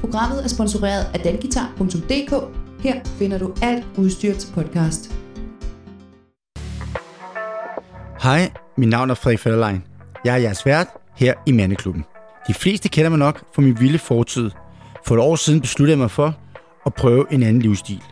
Programmet 0.00 0.44
er 0.44 0.48
sponsoreret 0.48 1.06
af 1.14 1.20
danguitar.dk. 1.20 2.32
Her 2.82 3.00
finder 3.04 3.38
du 3.38 3.54
alt 3.62 3.86
udstyr 3.96 4.34
til 4.34 4.52
podcast. 4.54 5.14
Hej, 8.22 8.50
mit 8.76 8.88
navn 8.88 9.10
er 9.10 9.14
Frederik 9.14 9.38
Federlein. 9.38 9.82
Jeg 10.24 10.34
er 10.34 10.38
jeres 10.38 10.66
vært 10.66 10.86
her 11.16 11.34
i 11.46 11.52
Mandeklubben. 11.52 12.04
De 12.48 12.54
fleste 12.54 12.88
kender 12.88 13.08
mig 13.08 13.18
nok 13.18 13.44
for 13.54 13.62
min 13.62 13.80
vilde 13.80 13.98
fortid. 13.98 14.50
For 15.06 15.14
et 15.14 15.20
år 15.20 15.36
siden 15.36 15.60
besluttede 15.60 15.92
jeg 15.92 15.98
mig 15.98 16.10
for 16.10 16.36
at 16.86 16.94
prøve 16.94 17.26
en 17.30 17.42
anden 17.42 17.62
livsstil. 17.62 18.02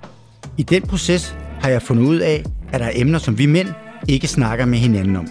I 0.57 0.63
den 0.63 0.83
proces 0.83 1.37
har 1.61 1.69
jeg 1.69 1.83
fundet 1.83 2.05
ud 2.05 2.19
af, 2.19 2.45
at 2.73 2.81
der 2.81 2.87
er 2.87 2.93
emner, 2.95 3.19
som 3.19 3.39
vi 3.39 3.47
mænd 3.47 3.69
ikke 4.09 4.27
snakker 4.27 4.67
med 4.67 4.79
hinanden 4.79 5.17
om. 5.17 5.29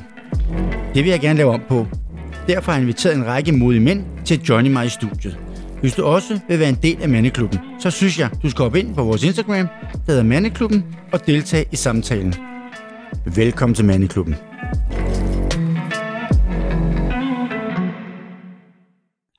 Det 0.94 1.04
vil 1.04 1.10
jeg 1.10 1.20
gerne 1.20 1.38
lave 1.38 1.54
om 1.54 1.62
på. 1.68 1.88
Derfor 2.48 2.72
har 2.72 2.80
jeg 2.80 2.82
inviteret 2.84 3.16
en 3.16 3.26
række 3.26 3.52
modige 3.52 3.82
mænd 3.82 4.04
til 4.26 4.40
at 4.40 4.50
joine 4.50 4.70
mig 4.70 4.86
i 4.86 4.90
studiet. 4.90 5.38
Hvis 5.86 5.96
du 5.96 6.04
også 6.04 6.40
vil 6.48 6.60
være 6.60 6.70
en 6.70 6.80
del 6.84 7.02
af 7.02 7.10
Mandeklubben, 7.10 7.60
så 7.80 7.90
synes 7.92 8.20
jeg, 8.20 8.30
du 8.44 8.50
skal 8.50 8.64
hoppe 8.64 8.80
ind 8.80 8.96
på 8.96 9.04
vores 9.04 9.24
Instagram, 9.24 9.68
der 9.92 10.00
hedder 10.08 10.24
Mandeklubben, 10.24 10.96
og 11.14 11.28
deltage 11.28 11.66
i 11.72 11.76
samtalen. 11.76 12.34
Velkommen 13.36 13.76
til 13.76 13.86
Mandeklubben. 13.86 14.36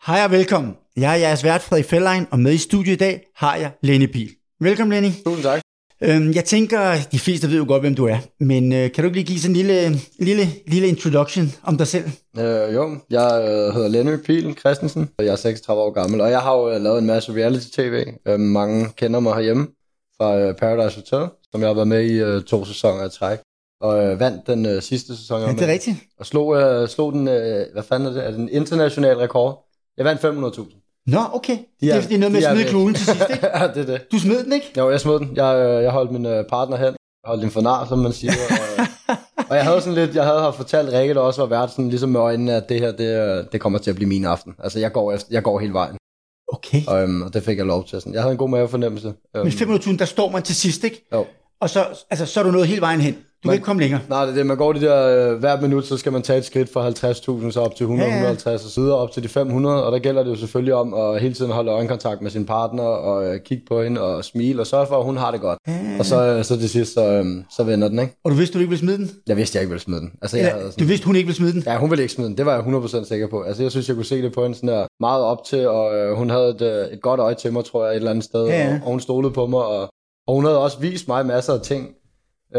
Hej 0.07 0.25
og 0.25 0.31
velkommen. 0.31 0.75
Jeg 0.97 1.13
er 1.13 1.17
jeres 1.17 1.45
vært 1.45 1.63
Frederik 1.63 1.85
Felllein, 1.85 2.27
og 2.31 2.39
med 2.39 2.53
i 2.53 2.59
studiet 2.59 2.95
i 2.95 2.99
dag 2.99 3.23
har 3.37 3.57
jeg 3.57 3.71
Lenny 3.83 4.13
Pil. 4.13 4.31
Velkommen, 4.61 4.93
Lenny. 4.93 5.11
Tusind 5.25 5.43
tak. 5.43 5.66
Øhm, 6.03 6.33
jeg 6.33 6.45
tænker, 6.45 6.95
de 7.13 7.19
fleste 7.19 7.49
ved 7.51 7.57
jo 7.57 7.65
godt, 7.69 7.83
hvem 7.83 7.95
du 7.95 8.07
er, 8.07 8.19
men 8.41 8.73
øh, 8.73 8.93
kan 8.93 9.05
du 9.05 9.09
ikke 9.09 9.17
lige 9.19 9.27
give 9.27 9.39
sådan 9.41 9.57
en 9.57 9.67
lille, 9.67 10.01
lille, 10.19 10.43
lille 10.67 10.89
introduction 10.89 11.53
om 11.63 11.77
dig 11.79 11.87
selv? 11.87 12.05
Øh, 12.39 12.75
jo, 12.75 12.97
jeg 13.11 13.45
øh, 13.49 13.75
hedder 13.75 13.89
Lenny 13.89 14.17
Pihl 14.25 14.59
Christensen, 14.59 15.11
og 15.19 15.25
jeg 15.25 15.33
er 15.33 15.37
36 15.37 15.83
år 15.83 15.91
gammel, 15.91 16.21
og 16.21 16.31
jeg 16.31 16.41
har 16.41 16.57
jo 16.57 16.71
øh, 16.71 16.81
lavet 16.81 16.99
en 16.99 17.07
masse 17.07 17.33
reality-tv. 17.33 18.05
Øh, 18.29 18.41
mange 18.41 18.89
kender 18.97 19.21
mig 19.21 19.35
herhjemme 19.35 19.67
fra 20.17 20.39
øh, 20.39 20.55
Paradise 20.55 20.97
Hotel, 20.97 21.29
som 21.51 21.61
jeg 21.61 21.69
har 21.69 21.75
været 21.75 21.89
med 21.89 22.03
i 22.05 22.13
øh, 22.13 22.43
to 22.43 22.65
sæsoner 22.65 23.03
af 23.03 23.11
træk, 23.11 23.39
og 23.81 24.05
øh, 24.05 24.21
vandt 24.21 24.47
den 24.47 24.67
øh, 24.67 24.83
sidste 24.83 25.17
sæson. 25.17 25.41
Ja, 25.41 25.53
det 25.53 25.63
er 25.63 25.73
rigtigt. 25.73 25.97
Og 26.19 26.27
slog, 26.27 26.57
øh, 26.57 26.89
slog 26.89 27.13
den, 27.13 27.29
øh, 27.29 27.67
hvad 27.73 27.83
fanden 27.83 28.09
er 28.09 28.13
det, 28.13 28.27
er 28.27 28.31
det 28.31 28.41
en 28.41 28.49
international 28.49 29.17
rekord? 29.17 29.63
Jeg 29.97 30.05
vandt 30.05 30.25
500.000. 30.25 30.86
Nå, 31.07 31.21
okay. 31.33 31.59
De 31.81 31.91
er, 31.91 32.01
det 32.01 32.13
er 32.13 32.19
noget 32.19 32.33
med 32.33 32.43
at 32.43 32.57
smide 32.57 32.71
kuglen 32.71 32.95
til 32.95 33.07
sidst, 33.07 33.25
ikke? 33.31 33.47
ja, 33.59 33.67
det 33.67 33.77
er 33.77 33.87
det. 33.87 34.13
Du 34.13 34.19
smed 34.19 34.45
den, 34.45 34.53
ikke? 34.53 34.73
Jo, 34.77 34.91
jeg 34.91 35.01
smed 35.01 35.19
den. 35.19 35.31
Jeg, 35.37 35.57
øh, 35.57 35.83
jeg 35.83 35.91
holdt 35.91 36.11
min 36.11 36.27
øh, 36.27 36.45
partner 36.45 36.77
hen. 36.77 36.85
Jeg 36.87 37.27
holdt 37.27 37.43
den 37.43 37.51
for 37.51 37.61
nar, 37.61 37.87
som 37.87 37.99
man 37.99 38.13
siger. 38.13 38.33
Og, 38.33 39.17
og 39.51 39.57
jeg 39.57 39.65
havde 39.65 39.81
sådan 39.81 39.95
lidt, 39.95 40.15
jeg 40.15 40.25
havde 40.25 40.53
fortalt 40.57 40.93
Rikke, 40.93 41.15
der 41.15 41.21
også 41.21 41.41
var 41.41 41.49
vært 41.49 41.71
sådan 41.71 41.89
ligesom 41.89 42.09
med 42.09 42.21
øjnene, 42.21 42.55
at 42.55 42.69
det 42.69 42.81
her, 42.81 42.93
det, 42.93 43.53
det 43.53 43.61
kommer 43.61 43.79
til 43.79 43.91
at 43.91 43.97
blive 43.97 44.09
min 44.09 44.25
aften. 44.25 44.55
Altså, 44.59 44.79
jeg 44.79 44.93
går, 44.93 45.13
efter, 45.13 45.29
jeg 45.31 45.43
går 45.43 45.59
hele 45.59 45.73
vejen. 45.73 45.97
Okay. 46.53 46.83
Og, 46.87 47.03
øhm, 47.03 47.23
og 47.23 47.35
det 47.35 47.43
fik 47.43 47.59
jeg 47.59 47.67
lov 47.67 47.85
til. 47.85 48.01
Sådan. 48.01 48.15
Jeg 48.15 48.23
havde 48.23 48.33
en 48.33 48.39
god 48.39 48.49
mavefornemmelse. 48.49 49.15
Men 49.35 49.47
500.000, 49.47 49.97
der 49.97 50.05
står 50.05 50.31
man 50.31 50.43
til 50.43 50.55
sidst, 50.55 50.85
ikke? 50.85 51.09
Jo. 51.13 51.27
Og 51.61 51.71
så, 51.71 51.87
altså, 52.11 52.27
så 52.27 52.41
er 52.41 52.45
du 52.45 52.51
nået 52.51 52.67
hele 52.67 52.81
vejen 52.81 53.01
hen. 53.01 53.17
Man, 53.47 53.53
kan 53.53 53.55
ikke 53.55 53.65
komme 53.65 53.83
længere. 53.83 54.01
Nej, 54.09 54.25
det 54.25 54.31
er 54.31 54.37
det. 54.37 54.47
Man 54.47 54.57
går 54.57 54.73
de 54.73 54.81
der, 54.81 55.31
øh, 55.33 55.39
hver 55.39 55.61
minut, 55.61 55.87
så 55.87 55.97
skal 55.97 56.13
man 56.13 56.23
tage 56.23 56.39
et 56.39 56.45
skridt 56.45 56.73
fra 56.73 56.89
50.000, 56.89 57.51
så 57.51 57.61
op 57.61 57.75
til 57.75 57.85
100, 57.85 58.09
Ja, 58.09 58.15
ja. 58.15 58.21
150, 58.21 58.65
og 58.65 58.71
så 58.71 58.81
videre 58.81 58.97
op 58.97 59.11
til 59.13 59.23
de 59.23 59.29
500, 59.29 59.85
og 59.85 59.93
der 59.93 59.99
gælder 59.99 60.23
det 60.23 60.31
jo 60.31 60.37
selvfølgelig 60.37 60.75
om 60.75 60.95
at 60.95 61.21
hele 61.21 61.35
tiden 61.35 61.51
holde 61.51 61.71
øjenkontakt 61.71 62.23
med 62.23 62.31
sin 62.31 62.47
partner, 62.47 62.83
og 62.83 63.27
øh, 63.27 63.41
kigge 63.41 63.65
på 63.69 63.83
hende, 63.83 64.01
og 64.01 64.25
smile, 64.25 64.61
og 64.61 64.67
sørge 64.67 64.87
for, 64.87 64.99
at 64.99 65.05
hun 65.05 65.17
har 65.17 65.31
det 65.31 65.41
godt. 65.41 65.59
Ja. 65.69 65.73
Og 65.99 66.05
så, 66.07 66.23
øh, 66.27 66.45
så 66.45 66.59
til 66.59 66.69
sidst, 66.71 66.95
så, 66.95 67.05
øh, 67.07 67.25
så 67.57 67.65
vender 67.65 67.89
den, 67.89 67.99
ikke? 67.99 68.15
Og 68.25 68.31
du 68.31 68.37
vidste, 68.37 68.55
du 68.55 68.59
ikke 68.59 68.71
ville 68.71 68.81
smide 68.81 68.99
den? 68.99 69.11
Jeg 69.27 69.37
vidste, 69.37 69.57
jeg 69.57 69.63
ikke 69.63 69.71
ville 69.71 69.83
smide 69.83 70.01
den. 70.01 70.13
Altså, 70.23 70.37
jeg 70.37 70.47
Eller, 70.47 70.59
havde 70.61 70.73
du 70.81 70.85
vidste, 70.85 71.07
hun 71.07 71.17
ikke 71.17 71.27
ville 71.27 71.37
smide 71.37 71.53
den? 71.53 71.63
Ja, 71.67 71.77
hun 71.79 71.91
ville 71.91 72.03
ikke 72.03 72.15
smide 72.15 72.29
den. 72.29 72.39
Det 72.39 72.47
var 72.47 72.53
jeg 72.55 72.61
100% 73.05 73.09
sikker 73.09 73.29
på. 73.29 73.43
Altså, 73.43 73.63
jeg 73.63 73.71
synes, 73.71 73.89
jeg 73.89 73.97
kunne 73.97 74.05
se 74.05 74.23
det 74.23 74.33
på 74.35 74.43
hende 74.43 74.57
sådan 74.57 74.69
der 74.69 74.87
meget 75.01 75.23
op 75.23 75.45
til, 75.45 75.69
og 75.69 75.95
øh, 75.97 76.17
hun 76.17 76.31
havde 76.31 76.49
et, 76.49 76.63
øh, 76.63 76.87
et 76.93 77.01
godt 77.03 77.21
øje 77.21 77.35
til 77.35 77.53
mig, 77.53 77.65
tror 77.65 77.85
jeg, 77.85 77.93
et 77.93 77.97
eller 77.97 78.11
andet 78.11 78.25
sted. 78.25 78.47
Ja, 78.47 78.59
ja. 78.59 78.69
Og, 78.75 78.81
og 78.85 78.91
hun 78.91 79.01
stolede 79.01 79.33
på 79.33 79.47
mig, 79.47 79.65
og, 79.65 79.89
og 80.29 80.35
hun 80.35 80.45
havde 80.45 80.59
også 80.59 80.79
vist 80.81 81.09
mig 81.09 81.27
masser 81.27 81.53
af 81.53 81.61
ting, 81.61 81.89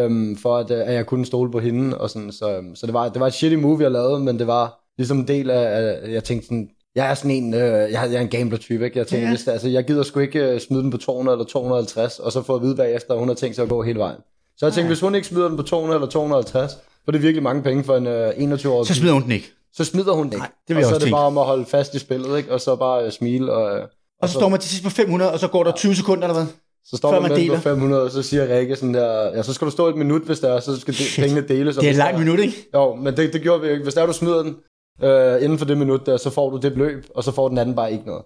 øhm, 0.04 0.38
for 0.38 0.58
at, 0.58 0.72
øh, 0.72 0.80
at 0.88 0.94
jeg 0.94 1.06
kunne 1.06 1.26
stole 1.26 1.52
på 1.52 1.60
hende. 1.60 1.98
Og 1.98 2.10
sådan, 2.10 2.32
så 2.32 2.62
så 2.76 2.86
det, 2.86 2.94
var, 2.94 3.10
det 3.10 3.20
var 3.20 3.28
et 3.28 3.34
shitty 3.34 3.56
move, 3.56 3.82
jeg 3.84 3.92
lavede, 3.92 4.20
men 4.20 4.40
det 4.40 4.48
var 4.48 4.80
ligesom 4.98 5.18
en 5.20 5.28
del 5.28 5.50
af, 5.50 5.78
af 5.78 6.12
jeg 6.12 6.24
tænkte 6.24 6.46
sådan, 6.48 6.70
jeg 6.96 7.10
er 7.10 7.14
sådan 7.14 7.32
en, 7.32 7.54
øh, 7.54 7.62
jeg, 7.62 7.92
jeg 7.92 8.14
er 8.14 8.20
en 8.22 8.28
gambler-type, 8.28 8.86
ikke? 8.86 9.00
Jeg 9.00 9.08
tænkte, 9.08 9.26
Ja. 9.28 9.30
hvis, 9.34 9.48
altså, 9.48 9.68
jeg 9.70 9.84
gider 9.86 10.04
sgu 10.04 10.20
ikke 10.20 10.40
øh, 10.40 10.60
smide 10.60 10.84
den 10.84 10.92
på 10.92 10.98
200 10.98 11.36
eller 11.36 11.46
250, 11.46 12.20
og 12.20 12.32
så 12.32 12.42
få 12.42 12.56
at 12.56 12.62
vide 12.62 12.76
bagefter, 12.76 13.14
at 13.14 13.20
hun 13.20 13.28
har 13.28 13.36
tænkt 13.36 13.56
sig 13.56 13.64
at 13.64 13.70
gå 13.70 13.82
hele 13.84 14.00
vejen. 14.00 14.18
Så 14.58 14.66
jeg 14.66 14.74
tænkte, 14.74 14.82
Ja. 14.82 14.88
hvis 14.88 15.00
hun 15.00 15.16
ikke 15.16 15.28
smider 15.28 15.48
den 15.48 15.58
på 15.58 15.64
200 15.64 15.98
eller 15.98 16.10
250, 16.10 16.78
for 17.06 17.12
det 17.12 17.18
er 17.20 17.22
virkelig 17.22 17.44
mange 17.44 17.64
penge 17.64 17.84
for 17.84 17.96
en 17.96 18.08
øh, 18.08 18.30
21-årig 18.30 18.88
Så 18.88 18.94
smider 18.94 19.14
hun 19.14 19.24
den 19.24 19.32
ikke. 19.32 19.48
så 19.74 19.84
smider 19.86 20.14
hun 20.14 20.26
den 20.26 20.34
ikke. 20.34 20.38
Nej, 20.40 20.50
det 20.68 20.76
vil 20.76 20.78
og 20.78 20.82
jeg 20.82 20.88
så 20.90 20.96
er 20.96 21.00
det 21.00 21.02
tænke. 21.06 21.16
bare 21.16 21.26
om 21.26 21.38
at 21.38 21.46
holde 21.46 21.66
fast 21.66 21.94
i 21.96 22.00
spillet, 22.00 22.38
ikke? 22.38 22.54
og 22.54 22.62
så 22.62 22.76
bare 22.76 23.06
øh, 23.06 23.12
smile. 23.12 23.52
Og, 23.54 23.64
og, 23.64 23.80
Og 24.22 24.30
så 24.30 24.34
står 24.34 24.50
man 24.50 24.60
til 24.60 24.70
sidst 24.70 24.84
på 24.84 24.90
500, 24.90 25.32
og 25.32 25.40
så 25.40 25.48
går 25.48 25.64
der 25.64 25.72
20 25.72 25.96
sekunder, 25.96 26.24
eller 26.28 26.34
hvad? 26.44 26.46
Så 26.90 26.98
står 26.98 27.10
før 27.12 27.20
man, 27.20 27.22
man 27.22 27.32
man 27.32 27.38
på 27.38 27.42
deler. 27.42 27.60
500, 27.60 28.04
og 28.04 28.12
så 28.12 28.22
siger 28.24 28.58
Rikke 28.58 28.76
sådan 28.76 28.94
der, 28.94 29.24
ja, 29.36 29.44
så 29.44 29.54
skal 29.54 29.66
du 29.66 29.72
stå 29.72 29.88
et 29.88 29.96
minut, 29.96 30.22
hvis 30.22 30.40
der 30.40 30.50
er, 30.54 30.60
så 30.60 30.80
skal 30.80 30.94
de, 30.94 31.04
pengene 31.22 31.48
deles. 31.48 31.76
Det 31.76 31.86
er 31.86 31.90
et 31.90 31.96
langt 31.96 32.14
der- 32.14 32.20
minut, 32.20 32.40
ikke? 32.40 32.70
Jo, 32.74 32.96
men 32.96 33.18
det, 33.18 33.34
det 33.34 33.42
gjorde 33.42 33.62
vi 33.62 33.70
ikke. 33.72 33.84
Hvis 33.84 33.94
der 33.94 34.02
er, 34.02 34.06
du 34.06 34.14
smider 34.14 34.44
den 34.44 34.56
øh, 35.04 35.44
inden 35.44 35.58
for 35.58 35.66
det 35.66 35.78
minut 35.78 36.06
der, 36.06 36.18
så 36.18 36.30
får 36.30 36.50
du 36.50 36.58
det 36.58 36.74
beløb, 36.74 37.06
og 37.16 37.24
så 37.24 37.32
får 37.32 37.50
den 37.50 37.58
anden 37.58 37.76
bare 37.76 37.92
ikke 37.92 38.06
noget. 38.06 38.24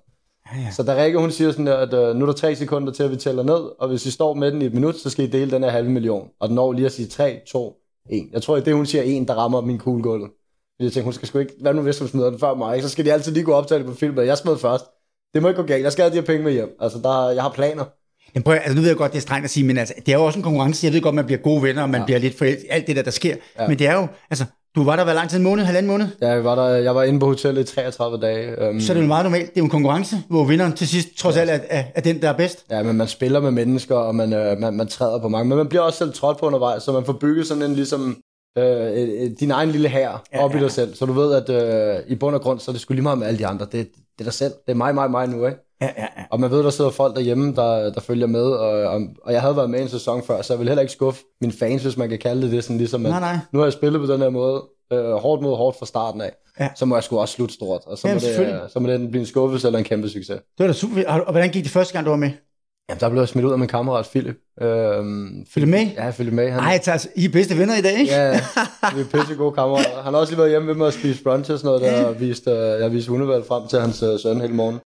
Ja, 0.56 0.60
ja. 0.62 0.72
Så 0.72 0.84
da 0.84 1.04
Rikke, 1.04 1.20
hun 1.20 1.32
siger 1.32 1.52
sådan 1.52 1.68
der, 1.68 1.78
at 1.78 1.94
øh, 1.94 2.16
nu 2.16 2.22
er 2.22 2.26
der 2.26 2.34
tre 2.34 2.56
sekunder 2.56 2.94
til, 2.94 3.04
at 3.04 3.12
vi 3.12 3.16
tæller 3.16 3.44
ned, 3.44 3.80
og 3.80 3.88
hvis 3.88 4.06
I 4.06 4.12
står 4.12 4.34
med 4.34 4.52
den 4.52 4.62
i 4.62 4.66
et 4.66 4.74
minut, 4.74 4.96
så 4.96 5.10
skal 5.10 5.26
I 5.26 5.28
dele 5.28 5.52
den 5.52 5.64
her 5.64 5.70
halve 5.70 5.90
million. 5.90 6.28
Og 6.40 6.48
den 6.48 6.56
når 6.56 6.72
lige 6.74 6.86
at 6.86 6.92
sige 6.92 7.08
3, 7.08 7.40
2, 7.48 7.76
1. 8.12 8.24
Jeg 8.34 8.42
tror, 8.42 8.58
er 8.58 8.62
det, 8.62 8.76
hun 8.76 8.86
siger 8.86 9.04
1, 9.22 9.28
der 9.28 9.34
rammer 9.34 9.62
min 9.62 9.78
kuglegulv. 9.80 10.22
Fordi 10.24 10.84
jeg 10.84 10.92
tænkte, 10.92 11.04
hun 11.04 11.14
skal 11.14 11.28
sgu 11.28 11.40
ikke, 11.40 11.54
hvad 11.62 11.74
nu 11.74 11.82
hvis 11.82 12.00
hun 12.00 12.08
smider 12.08 12.30
den 12.30 12.40
før 12.40 12.54
mig, 12.54 12.82
så 12.82 12.90
skal 12.90 13.06
de 13.06 13.14
altid 13.14 13.32
lige 13.32 13.44
gå 13.44 13.54
optage 13.54 13.80
det 13.80 13.88
på 13.88 13.94
film, 13.94 14.18
og 14.18 14.26
jeg 14.28 14.38
smed 14.38 14.58
først. 14.58 14.86
Det 15.34 15.42
må 15.42 15.48
ikke 15.48 15.62
gå 15.62 15.68
galt, 15.68 15.84
jeg 15.84 15.92
skal 15.92 16.04
have 16.04 16.12
de 16.12 16.16
her 16.20 16.26
penge 16.26 16.44
med 16.44 16.52
hjem. 16.52 16.76
Altså, 16.80 17.00
der, 17.04 17.30
jeg 17.30 17.44
har 17.44 17.50
planer. 17.50 17.86
Men 18.34 18.44
prøv, 18.44 18.54
altså, 18.54 18.74
nu 18.76 18.82
ved 18.82 18.90
jeg 18.90 18.98
godt, 18.98 19.12
det 19.12 19.18
er 19.18 19.22
strengt 19.22 19.44
at 19.44 19.50
sige, 19.50 19.64
men 19.64 19.78
altså, 19.78 19.94
det 20.06 20.14
er 20.14 20.18
jo 20.18 20.26
også 20.26 20.40
en 20.40 20.44
konkurrence. 20.44 20.86
Jeg 20.86 20.94
ved 20.94 21.02
godt, 21.02 21.16
man 21.16 21.26
bliver 21.26 21.40
gode 21.42 21.64
venner, 21.64 21.82
og 21.82 21.90
man 21.90 21.96
ja. 22.00 22.02
Ja. 22.02 22.06
bliver 22.06 22.20
lidt 22.20 22.38
forelsket. 22.38 22.68
Alt 22.70 22.88
det 22.88 22.96
der, 22.96 23.02
der 23.02 23.12
sker. 23.12 23.30
Ja. 23.30 23.64
Ja. 23.64 23.68
Men 23.68 23.80
det 23.80 23.88
er 23.88 23.94
jo, 23.94 24.08
altså, 24.30 24.46
du 24.76 24.84
var 24.84 24.96
der 24.96 25.04
hver 25.04 25.14
lang 25.14 25.30
tid? 25.30 25.38
En 25.38 25.44
måned? 25.44 25.64
Halvanden 25.64 25.92
måned? 25.92 26.08
Jeg 26.22 26.44
var, 26.44 26.56
der, 26.56 26.68
jeg 26.76 26.96
var 26.96 27.04
inde 27.04 27.20
på 27.20 27.26
hotellet 27.26 27.70
i 27.72 27.76
33 27.76 28.18
dage. 28.22 28.70
Um, 28.70 28.80
Så 28.80 28.92
er 28.92 28.96
det 28.96 29.02
jo 29.02 29.08
meget 29.08 29.26
normalt. 29.26 29.46
Det 29.46 29.58
er 29.58 29.62
jo 29.62 29.64
en 29.64 29.70
konkurrence, 29.70 30.16
hvor 30.30 30.46
vinderen 30.46 30.74
til 30.74 30.88
sidst 30.88 31.08
trods 31.18 31.38
alt 31.38 31.50
er, 31.50 31.60
er, 31.70 31.84
er 31.96 32.02
den, 32.02 32.22
der 32.22 32.30
er 32.30 32.38
bedst. 32.38 32.66
Ja, 32.72 32.84
men 32.84 32.98
man 32.98 33.08
spiller 33.08 33.40
med 33.40 33.52
mennesker, 33.52 33.96
og 33.96 34.16
man, 34.16 34.34
øh, 34.34 34.58
man, 34.60 34.74
man 34.74 34.88
træder 34.88 35.20
på 35.20 35.30
mange. 35.30 35.50
Men 35.50 35.58
man 35.58 35.68
bliver 35.68 35.82
også 35.82 35.98
selv 35.98 36.14
trådt 36.14 36.38
på 36.38 36.46
undervejs, 36.46 36.84
så 36.84 36.92
man 36.92 37.06
får 37.06 37.14
bygget 37.14 37.48
sådan 37.48 37.64
en 37.64 37.74
ligesom... 37.74 38.18
Øh, 38.58 38.66
øh, 38.66 39.32
din 39.40 39.52
egen 39.52 39.70
lille 39.70 39.90
hær 39.90 40.00
Ja, 40.00 40.38
ja, 40.38 40.44
op 40.44 40.54
ja, 40.54 40.58
i 40.58 40.62
dig 40.62 40.72
selv. 40.72 40.96
Så 40.96 41.06
du 41.06 41.14
ved, 41.14 41.34
at 41.34 41.50
øh, 41.50 42.04
i 42.08 42.16
bund 42.16 42.36
og 42.36 42.42
grund, 42.42 42.60
så 42.60 42.72
er 42.72 42.74
det 42.74 42.82
sgu 42.82 42.94
lige 42.94 43.04
meget 43.04 43.18
med 43.18 43.28
alle 43.28 43.40
de 43.40 43.48
andre. 43.48 43.66
Det, 43.66 43.72
det 43.72 44.20
er 44.20 44.24
dig 44.24 44.34
selv. 44.34 44.52
Det 44.66 44.72
er 44.72 44.76
mig, 44.76 44.96
mig, 44.96 45.12
mig 45.12 45.28
nu, 45.30 45.46
ikke? 45.46 45.71
Ja, 45.82 45.86
ja, 45.98 46.02
ja. 46.18 46.24
Og 46.30 46.40
man 46.40 46.52
ved, 46.52 46.64
der 46.64 46.70
sidder 46.70 46.92
folk 46.92 47.16
derhjemme, 47.16 47.56
der, 47.56 47.92
der 47.94 48.02
følger 48.02 48.28
med, 48.28 48.42
og, 48.44 48.70
og, 48.70 49.02
og 49.24 49.34
jeg 49.34 49.42
havde 49.42 49.56
været 49.56 49.70
med 49.70 49.80
i 49.80 49.82
en 49.82 49.90
sæson 49.90 50.24
før, 50.24 50.42
så 50.42 50.54
jeg 50.54 50.60
vil 50.60 50.68
heller 50.68 50.82
ikke 50.82 50.94
skuffe 50.94 51.22
mine 51.42 51.54
fans, 51.54 51.84
hvis 51.84 51.98
man 51.98 52.10
kan 52.10 52.20
kalde 52.20 52.42
det 52.42 52.52
det, 52.52 52.64
sådan 52.64 52.78
ligesom, 52.78 53.06
at 53.06 53.12
Nej, 53.12 53.20
nej. 53.20 53.38
nu 53.52 53.60
har 53.60 53.66
jeg 53.66 53.74
spillet 53.74 54.02
på 54.02 54.14
den 54.14 54.22
her 54.22 54.30
måde, 54.30 54.64
øh, 54.94 55.12
hårdt 55.14 55.42
mod 55.42 55.58
hårdt 55.58 55.80
fra 55.80 55.86
starten 55.86 56.22
af, 56.22 56.32
Ja. 56.60 56.70
så 56.76 56.86
må 56.86 56.96
jeg 56.96 57.04
sgu 57.04 57.20
også 57.20 57.34
slutte 57.36 57.54
stort, 57.56 57.82
og 57.86 57.98
så, 57.98 58.08
Ja, 58.08 58.14
må 58.14 58.20
det, 58.20 58.62
så 58.74 58.80
må 58.80 58.88
det 58.90 59.10
blive 59.12 59.20
en 59.20 59.26
skuffelse 59.26 59.68
eller 59.68 59.80
en 59.80 59.86
kæmpe 59.86 60.10
succes. 60.10 60.28
Det 60.28 60.60
var 60.60 60.68
da 60.68 60.74
super. 60.74 61.04
Og 61.08 61.22
og 61.26 61.32
hvordan 61.32 61.50
gik 61.50 61.64
det 61.64 61.72
første 61.72 61.94
gang, 61.94 62.06
du 62.06 62.10
var 62.10 62.18
med? 62.18 62.32
Jamen, 62.90 63.00
der 63.00 63.10
blev 63.10 63.22
jeg 63.22 63.28
smidt 63.28 63.46
ud 63.46 63.52
af 63.52 63.60
min 63.60 63.68
kammerat 63.68 64.06
Philip. 64.12 64.36
Øhm, 64.62 65.46
Følg 65.54 65.68
med? 65.68 65.88
Ja, 65.98 66.12
Philip 66.12 66.34
med. 66.34 66.50
Han, 66.52 66.62
Nej, 66.64 66.80
altså, 66.88 67.10
I 67.16 67.26
er 67.26 67.30
bedste 67.30 67.58
venner 67.58 67.78
i 67.78 67.82
dag, 67.82 68.00
ikke? 68.00 68.14
Ja, 68.14 68.32
vi 68.96 69.02
er 69.02 69.06
pisse 69.14 69.36
gode 69.36 69.52
kammerater. 69.52 70.02
Han 70.04 70.14
har 70.14 70.20
også 70.20 70.32
lige 70.32 70.38
været 70.40 70.50
hjemme 70.50 70.66
med 70.66 70.76
mig 70.76 70.88
og 70.88 70.94
spise 70.94 71.24
brunch 71.24 71.52
og 71.52 71.60
sådan 71.60 71.68
noget, 71.68 71.82
der 71.82 72.06
og 72.06 72.20
vist, 72.20 72.48
øh, 72.48 72.54
jeg 72.82 72.92
viste 72.92 73.10
hundevalg 73.10 73.46
frem 73.46 73.68
til 73.68 73.80
hans 73.80 74.04
øh, 74.04 74.20
søn 74.20 74.42
hele 74.42 74.54
morgen. 74.54 74.80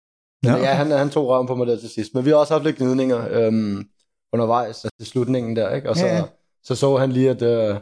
Men 0.43 0.61
ja, 0.61 0.73
han, 0.73 0.91
han 0.91 1.09
tog 1.09 1.27
røven 1.27 1.47
på 1.47 1.55
mig 1.55 1.67
der 1.67 1.77
til 1.79 1.89
sidst. 1.89 2.13
Men 2.15 2.25
vi 2.25 2.29
har 2.29 2.37
også 2.37 2.53
haft 2.53 2.63
lidt 2.63 2.77
gnidninger 2.77 3.27
øhm, 3.31 3.85
undervejs, 4.33 4.67
altså 4.67 4.89
til 4.99 5.07
slutningen 5.07 5.55
der, 5.55 5.75
ikke? 5.75 5.89
Og 5.89 5.95
så, 5.97 6.05
Ja, 6.05 6.11
ja. 6.13 6.17
ja. 6.17 6.23
så 6.63 6.75
så 6.75 6.97
han 6.97 7.11
lige, 7.11 7.29
at 7.29 7.41
øh, 7.41 7.75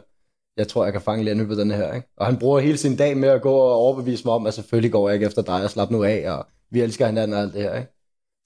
jeg 0.56 0.68
tror, 0.68 0.84
jeg 0.84 0.92
kan 0.92 1.02
fange 1.02 1.24
Lenny 1.24 1.46
på 1.46 1.54
den 1.54 1.70
her, 1.70 1.92
ikke? 1.94 2.08
Og 2.16 2.26
han 2.26 2.38
bruger 2.38 2.60
hele 2.60 2.78
sin 2.78 2.96
dag 2.96 3.16
med 3.16 3.28
at 3.28 3.42
gå 3.42 3.52
og 3.52 3.72
overbevise 3.74 4.24
mig 4.24 4.34
om, 4.34 4.46
at 4.46 4.54
selvfølgelig 4.54 4.92
går 4.92 5.08
jeg 5.08 5.14
ikke 5.14 5.26
efter 5.26 5.42
dig 5.42 5.64
og 5.64 5.70
slap 5.70 5.90
nu 5.90 6.04
af, 6.04 6.24
og 6.32 6.46
vi 6.70 6.80
elsker 6.80 7.06
hinanden 7.06 7.34
og 7.36 7.40
alt 7.42 7.54
det 7.54 7.62
her, 7.62 7.74
ikke? 7.74 7.92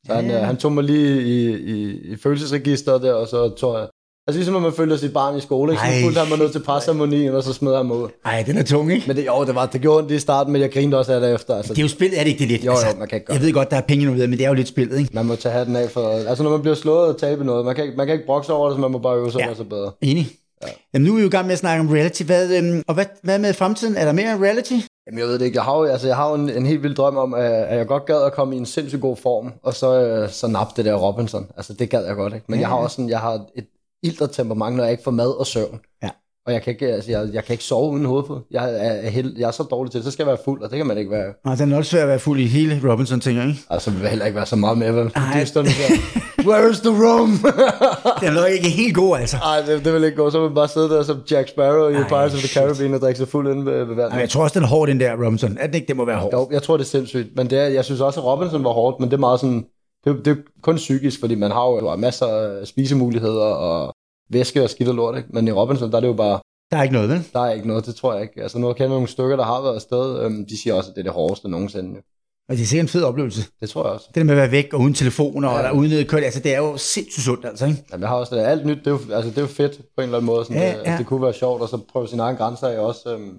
Så 0.07 0.15
han, 0.15 0.27
Ja. 0.27 0.41
øh, 0.41 0.47
han 0.47 0.57
tog 0.57 0.73
mig 0.73 0.85
lige 0.85 1.23
i, 1.23 1.57
i, 1.57 1.99
i 2.13 2.17
følelsesregisteret 2.17 3.03
der, 3.03 3.13
og 3.15 3.29
så 3.29 3.49
tog 3.49 3.79
jeg... 3.79 3.89
Altså 4.29 4.39
ligesom 4.39 4.53
når 4.53 4.61
man 4.61 4.73
følger 4.73 4.97
sit 4.97 5.13
barn 5.13 5.37
i 5.37 5.41
skole, 5.41 5.73
ikke? 5.73 5.83
Så 5.87 6.03
fulgte 6.03 6.21
han 6.21 6.29
mig 6.29 6.39
ned 6.39 6.51
til 6.53 6.59
pasharmonien, 6.63 7.35
og 7.35 7.43
så 7.43 7.53
smed 7.53 7.77
han 7.77 7.87
mig 7.87 7.97
ud. 7.97 8.09
Ej, 8.25 8.43
den 8.47 8.59
er 8.59 8.63
tung, 8.63 8.93
ikke? 8.93 9.05
Men 9.07 9.17
det, 9.17 9.27
jo, 9.27 9.45
det, 9.45 9.55
var, 9.55 9.67
det 9.67 9.81
gjorde 9.81 9.99
ondt 9.99 10.11
i 10.11 10.19
starten, 10.19 10.53
men 10.53 10.63
jeg 10.63 10.73
grinede 10.73 10.99
også 10.99 11.13
af 11.13 11.21
det 11.21 11.35
efter. 11.35 11.57
Altså, 11.57 11.73
Det 11.73 11.79
er 11.79 11.83
jo 11.83 11.89
spillet, 11.89 12.19
er 12.19 12.23
det 12.25 12.31
ikke 12.31 12.39
det 12.41 12.49
lidt? 12.49 12.65
jo, 12.65 12.73
jo, 12.73 12.99
man 12.99 13.09
kan 13.09 13.17
ikke 13.17 13.27
gøre 13.27 13.35
jeg 13.37 13.43
ved 13.45 13.53
godt, 13.53 13.71
der 13.71 13.77
er 13.77 13.81
penge 13.81 14.03
involveret, 14.03 14.31
men 14.31 14.39
det 14.39 14.45
er 14.45 14.49
jo 14.49 14.55
lidt 14.55 14.69
spillet, 14.69 14.99
ikke? 14.99 15.11
Man 15.13 15.27
må 15.27 15.37
tage 15.37 15.53
hatten 15.53 15.77
af 15.77 15.91
for... 15.91 16.09
Altså, 16.29 16.43
når 16.45 16.51
man 16.51 16.61
bliver 16.61 16.75
slået 16.75 17.09
og 17.15 17.19
tabe 17.21 17.45
noget, 17.45 17.65
man 17.65 17.75
kan, 17.75 17.85
ikke, 17.85 17.97
man 17.97 18.07
kan 18.07 18.13
ikke 18.15 18.27
brokse 18.27 18.53
over 18.53 18.69
det, 18.69 18.77
så 18.77 18.81
man 18.81 18.91
må 18.91 18.99
bare 18.99 19.17
øve 19.17 19.33
sig 19.33 19.39
Ja. 19.41 19.55
så 19.55 19.65
bedre. 19.65 19.93
Enig. 20.03 20.29
Ja. 20.63 20.69
Jamen, 20.95 21.07
nu 21.07 21.13
er 21.13 21.17
vi 21.17 21.21
jo 21.23 21.27
i 21.29 21.31
gang 21.31 21.47
med 21.47 21.53
at 21.53 21.59
snakke 21.59 21.81
om 21.81 21.89
reality. 21.89 22.23
Hvad, 22.23 22.57
øhm, 22.57 22.83
og 22.89 22.95
hvad, 22.95 23.05
hvad 23.23 23.39
med 23.39 23.55
fremtiden? 23.55 23.97
Er 23.97 24.05
der 24.05 24.13
mere 24.13 24.39
reality? 24.43 24.73
Jamen, 25.07 25.19
jeg 25.19 25.27
ved 25.29 25.39
det 25.39 25.45
ikke. 25.45 25.57
Jeg 25.57 25.65
har 25.65 25.77
jo, 25.79 25.85
altså, 25.85 26.07
jeg 26.07 26.17
har 26.17 26.29
jo 26.29 26.35
en, 26.35 26.51
en 26.51 26.67
helt 26.67 26.83
vild 26.83 26.95
drøm 26.95 27.17
om, 27.17 27.35
at, 27.35 27.53
at 27.53 27.79
jeg 27.79 27.87
godt 27.87 28.07
gad 28.07 28.23
at 28.23 28.33
komme 28.33 28.55
i 28.55 28.59
en 28.59 28.67
sindssygt 28.67 29.03
god 29.03 29.17
form, 29.17 29.53
og 29.63 29.75
så, 29.75 30.01
øh, 30.01 30.31
så 30.31 30.47
nappe 30.47 30.73
det 30.77 30.85
der 30.85 30.95
Robinson. 30.95 31.47
Altså, 31.57 31.73
det 31.73 31.91
gad 31.91 32.05
jeg 32.07 32.15
godt, 32.17 32.35
ikke? 32.35 32.45
Men 32.49 32.57
Ja, 32.57 32.61
jeg 32.61 32.69
har 32.69 32.77
også 32.77 32.95
sådan, 32.97 33.09
jeg 33.09 33.19
har 33.21 33.41
et 33.57 33.65
ildre 34.03 34.29
temperament, 34.29 34.77
når 34.77 34.85
jeg 34.85 34.93
ikke 34.93 35.05
får 35.05 35.11
mad 35.11 35.39
og 35.39 35.47
søvn. 35.47 35.81
Ja. 36.03 36.09
Og 36.47 36.53
jeg 36.53 36.63
kan 36.63 36.73
ikke, 36.73 36.87
altså, 36.87 37.11
jeg, 37.11 37.29
jeg 37.33 37.45
kan 37.45 37.53
ikke 37.53 37.65
sove 37.65 37.93
uden 37.93 38.05
hoved 38.05 38.25
på. 38.25 38.41
Jeg 38.51 38.65
er, 38.65 38.93
er, 38.93 39.11
held, 39.11 39.35
jeg 39.39 39.47
er 39.47 39.51
så 39.51 39.63
dårlig 39.63 39.93
til 39.93 39.99
det. 39.99 40.05
Så 40.05 40.11
skal 40.11 40.23
jeg 40.23 40.29
være 40.29 40.39
fuld, 40.45 40.63
og 40.63 40.71
det 40.71 40.77
kan 40.77 40.87
man 40.87 40.99
ikke 40.99 41.11
være. 41.11 41.33
Nej, 41.45 41.55
den 41.55 41.73
er 41.73 41.77
også 41.77 41.91
svært 41.91 42.03
at 42.03 42.09
være 42.09 42.19
fuld 42.19 42.41
i 42.41 42.47
hele 42.47 42.91
Robinson, 42.91 43.21
tænker 43.21 43.43
jeg, 43.43 43.51
ikke? 43.51 43.63
Altså, 43.71 43.91
det 43.91 44.01
vil 44.01 44.09
heller 44.09 44.27
ikke 44.27 44.37
være 44.37 44.47
så 44.47 44.57
meget 44.57 44.79
med, 44.79 44.93
vel? 44.93 45.13
Nej. 45.17 45.45
Det 45.45 45.55
der. 45.55 46.27
Where 46.49 46.71
is 46.71 46.81
the 46.81 46.91
room? 47.05 47.31
Den 48.21 48.29
er 48.29 48.41
nok 48.41 48.51
ikke 48.51 48.69
helt 48.69 48.95
god, 48.95 49.19
altså. 49.19 49.37
Ej, 49.37 49.61
det, 49.61 49.85
det 49.85 49.93
vil 49.93 50.05
ikke 50.05 50.17
gå. 50.17 50.31
Så 50.31 50.39
vil 50.41 50.49
man 50.49 50.55
bare 50.55 50.69
sidde 50.69 50.89
der 50.91 51.03
som 51.03 51.23
Jack 51.31 51.49
Sparrow 51.49 51.89
i 51.89 51.95
Ej, 51.95 52.09
Pirates 52.09 52.35
of 52.35 52.41
the. 52.41 52.49
Caribbean 52.49 52.95
og 52.95 53.01
drikke 53.01 53.19
sig 53.19 53.29
fuld 53.29 53.55
ind 53.55 53.65
ved, 53.65 53.85
ved 53.85 53.95
vandet. 53.95 54.13
Ej, 54.13 54.19
jeg 54.21 54.31
tror 54.31 54.43
også, 54.43 54.55
den 54.55 54.65
er 54.65 54.69
hård, 54.69 54.89
den 54.89 55.01
der 55.01 55.25
Robinson. 55.25 55.57
Er 55.61 55.67
den 55.67 55.75
ikke? 55.75 55.87
Det 55.87 55.97
må 55.97 56.05
være 56.05 56.19
hård. 56.19 56.33
Jo, 56.33 56.49
jeg 56.53 56.63
tror, 56.63 56.77
det 56.77 56.85
er 56.85 56.89
sindssygt. 56.89 57.29
Men 57.37 57.51
det 57.51 57.59
er, 57.59 57.67
jeg 57.67 57.85
synes 57.85 58.01
også, 58.01 58.21
at 58.21 58.27
Robinson 58.27 58.65
var 58.65 58.71
hårdt, 58.71 59.01
men 59.01 59.11
det 59.11 59.17
er 59.17 59.21
meget 59.21 59.41
sådan... 59.41 59.65
Det, 60.07 60.17
er- 60.19 60.23
det 60.23 60.31
er 60.39 60.43
kun 60.63 60.77
psykisk, 60.77 61.21
fordi 61.21 61.35
man 61.35 61.51
har 61.51 61.67
jo 61.67 61.97
masser 61.97 62.27
af 62.27 62.67
spisemuligheder 62.67 63.45
og 63.45 63.93
væske 64.31 64.63
og 64.63 64.71
skidt 64.71 64.89
og 64.89 64.95
lort, 64.95 65.17
ikke? 65.17 65.29
Men 65.33 65.49
i 65.49 65.53
Robinson, 65.53 65.91
der 65.91 65.97
er 65.97 66.01
det 66.01 66.09
jo 66.09 66.13
bare... 66.13 66.41
Der 66.71 66.77
er 66.77 66.83
ikke 66.83 66.95
noget, 66.95 67.09
vel? 67.09 67.25
Der 67.33 67.41
er 67.41 67.53
ikke 67.53 67.69
noget, 67.69 67.87
det 67.87 67.95
tror 67.95 68.13
jeg 68.15 68.23
ikke. 68.23 68.43
Altså, 68.43 68.59
nu 68.59 68.67
har 68.67 68.75
jeg 68.79 68.89
nogle 68.89 69.09
stykker, 69.09 69.37
der 69.37 69.45
har 69.45 69.63
været 69.63 69.75
afsted. 69.75 70.21
Øhm, 70.23 70.47
de 70.47 70.63
siger 70.63 70.75
også, 70.75 70.91
at 70.91 70.95
det 70.97 71.01
er 71.01 71.05
det 71.05 71.13
hårdeste 71.13 71.49
nogensinde. 71.49 71.91
jo. 71.95 72.01
Og 72.49 72.57
det 72.57 72.63
er 72.63 72.67
sikkert 72.67 72.85
en 72.85 72.89
fed 72.89 73.03
oplevelse. 73.03 73.43
Det 73.61 73.71
tror 73.71 73.85
jeg 73.85 73.93
også. 73.93 74.07
Det 74.09 74.15
der 74.15 74.25
med 74.25 74.35
at 74.35 74.37
være 74.39 74.51
væk 74.51 74.69
og 74.75 74.81
uden 74.81 74.95
telefoner 74.95 75.51
Ja. 75.51 75.57
og 75.59 75.63
der 75.65 75.71
uden 75.71 76.07
kørt, 76.07 76.25
altså 76.25 76.41
det 76.41 76.55
er 76.55 76.59
jo 76.59 76.77
sindssygt 76.77 77.25
sundt, 77.25 77.45
altså, 77.45 77.67
ikke? 77.67 77.85
Jamen, 77.93 78.01
jeg 78.03 78.09
har 78.09 78.17
også 78.17 78.35
det. 78.37 78.43
Alt 78.43 78.67
nyt, 78.67 78.77
det 78.79 78.87
er 78.87 78.91
jo, 78.91 78.99
altså, 79.13 79.31
det 79.31 79.37
er 79.39 79.43
jo 79.43 79.47
fedt 79.47 79.73
på 79.79 79.83
en 79.99 80.03
eller 80.03 80.17
anden 80.19 80.27
måde. 80.27 80.45
Sådan, 80.45 80.57
Ja, 80.57 80.63
ja, 80.69 80.71
ja. 80.73 80.77
ja. 80.79 80.83
Altså, 80.83 80.99
det 80.99 81.07
kunne 81.07 81.23
være 81.23 81.33
sjovt, 81.35 81.63
og 81.63 81.69
så 81.69 81.79
prøve 81.93 82.09
sine 82.09 82.23
egne 82.23 82.39
grænser 82.39 82.69
af 82.69 82.79
også. 82.79 83.15
Øhm, 83.15 83.37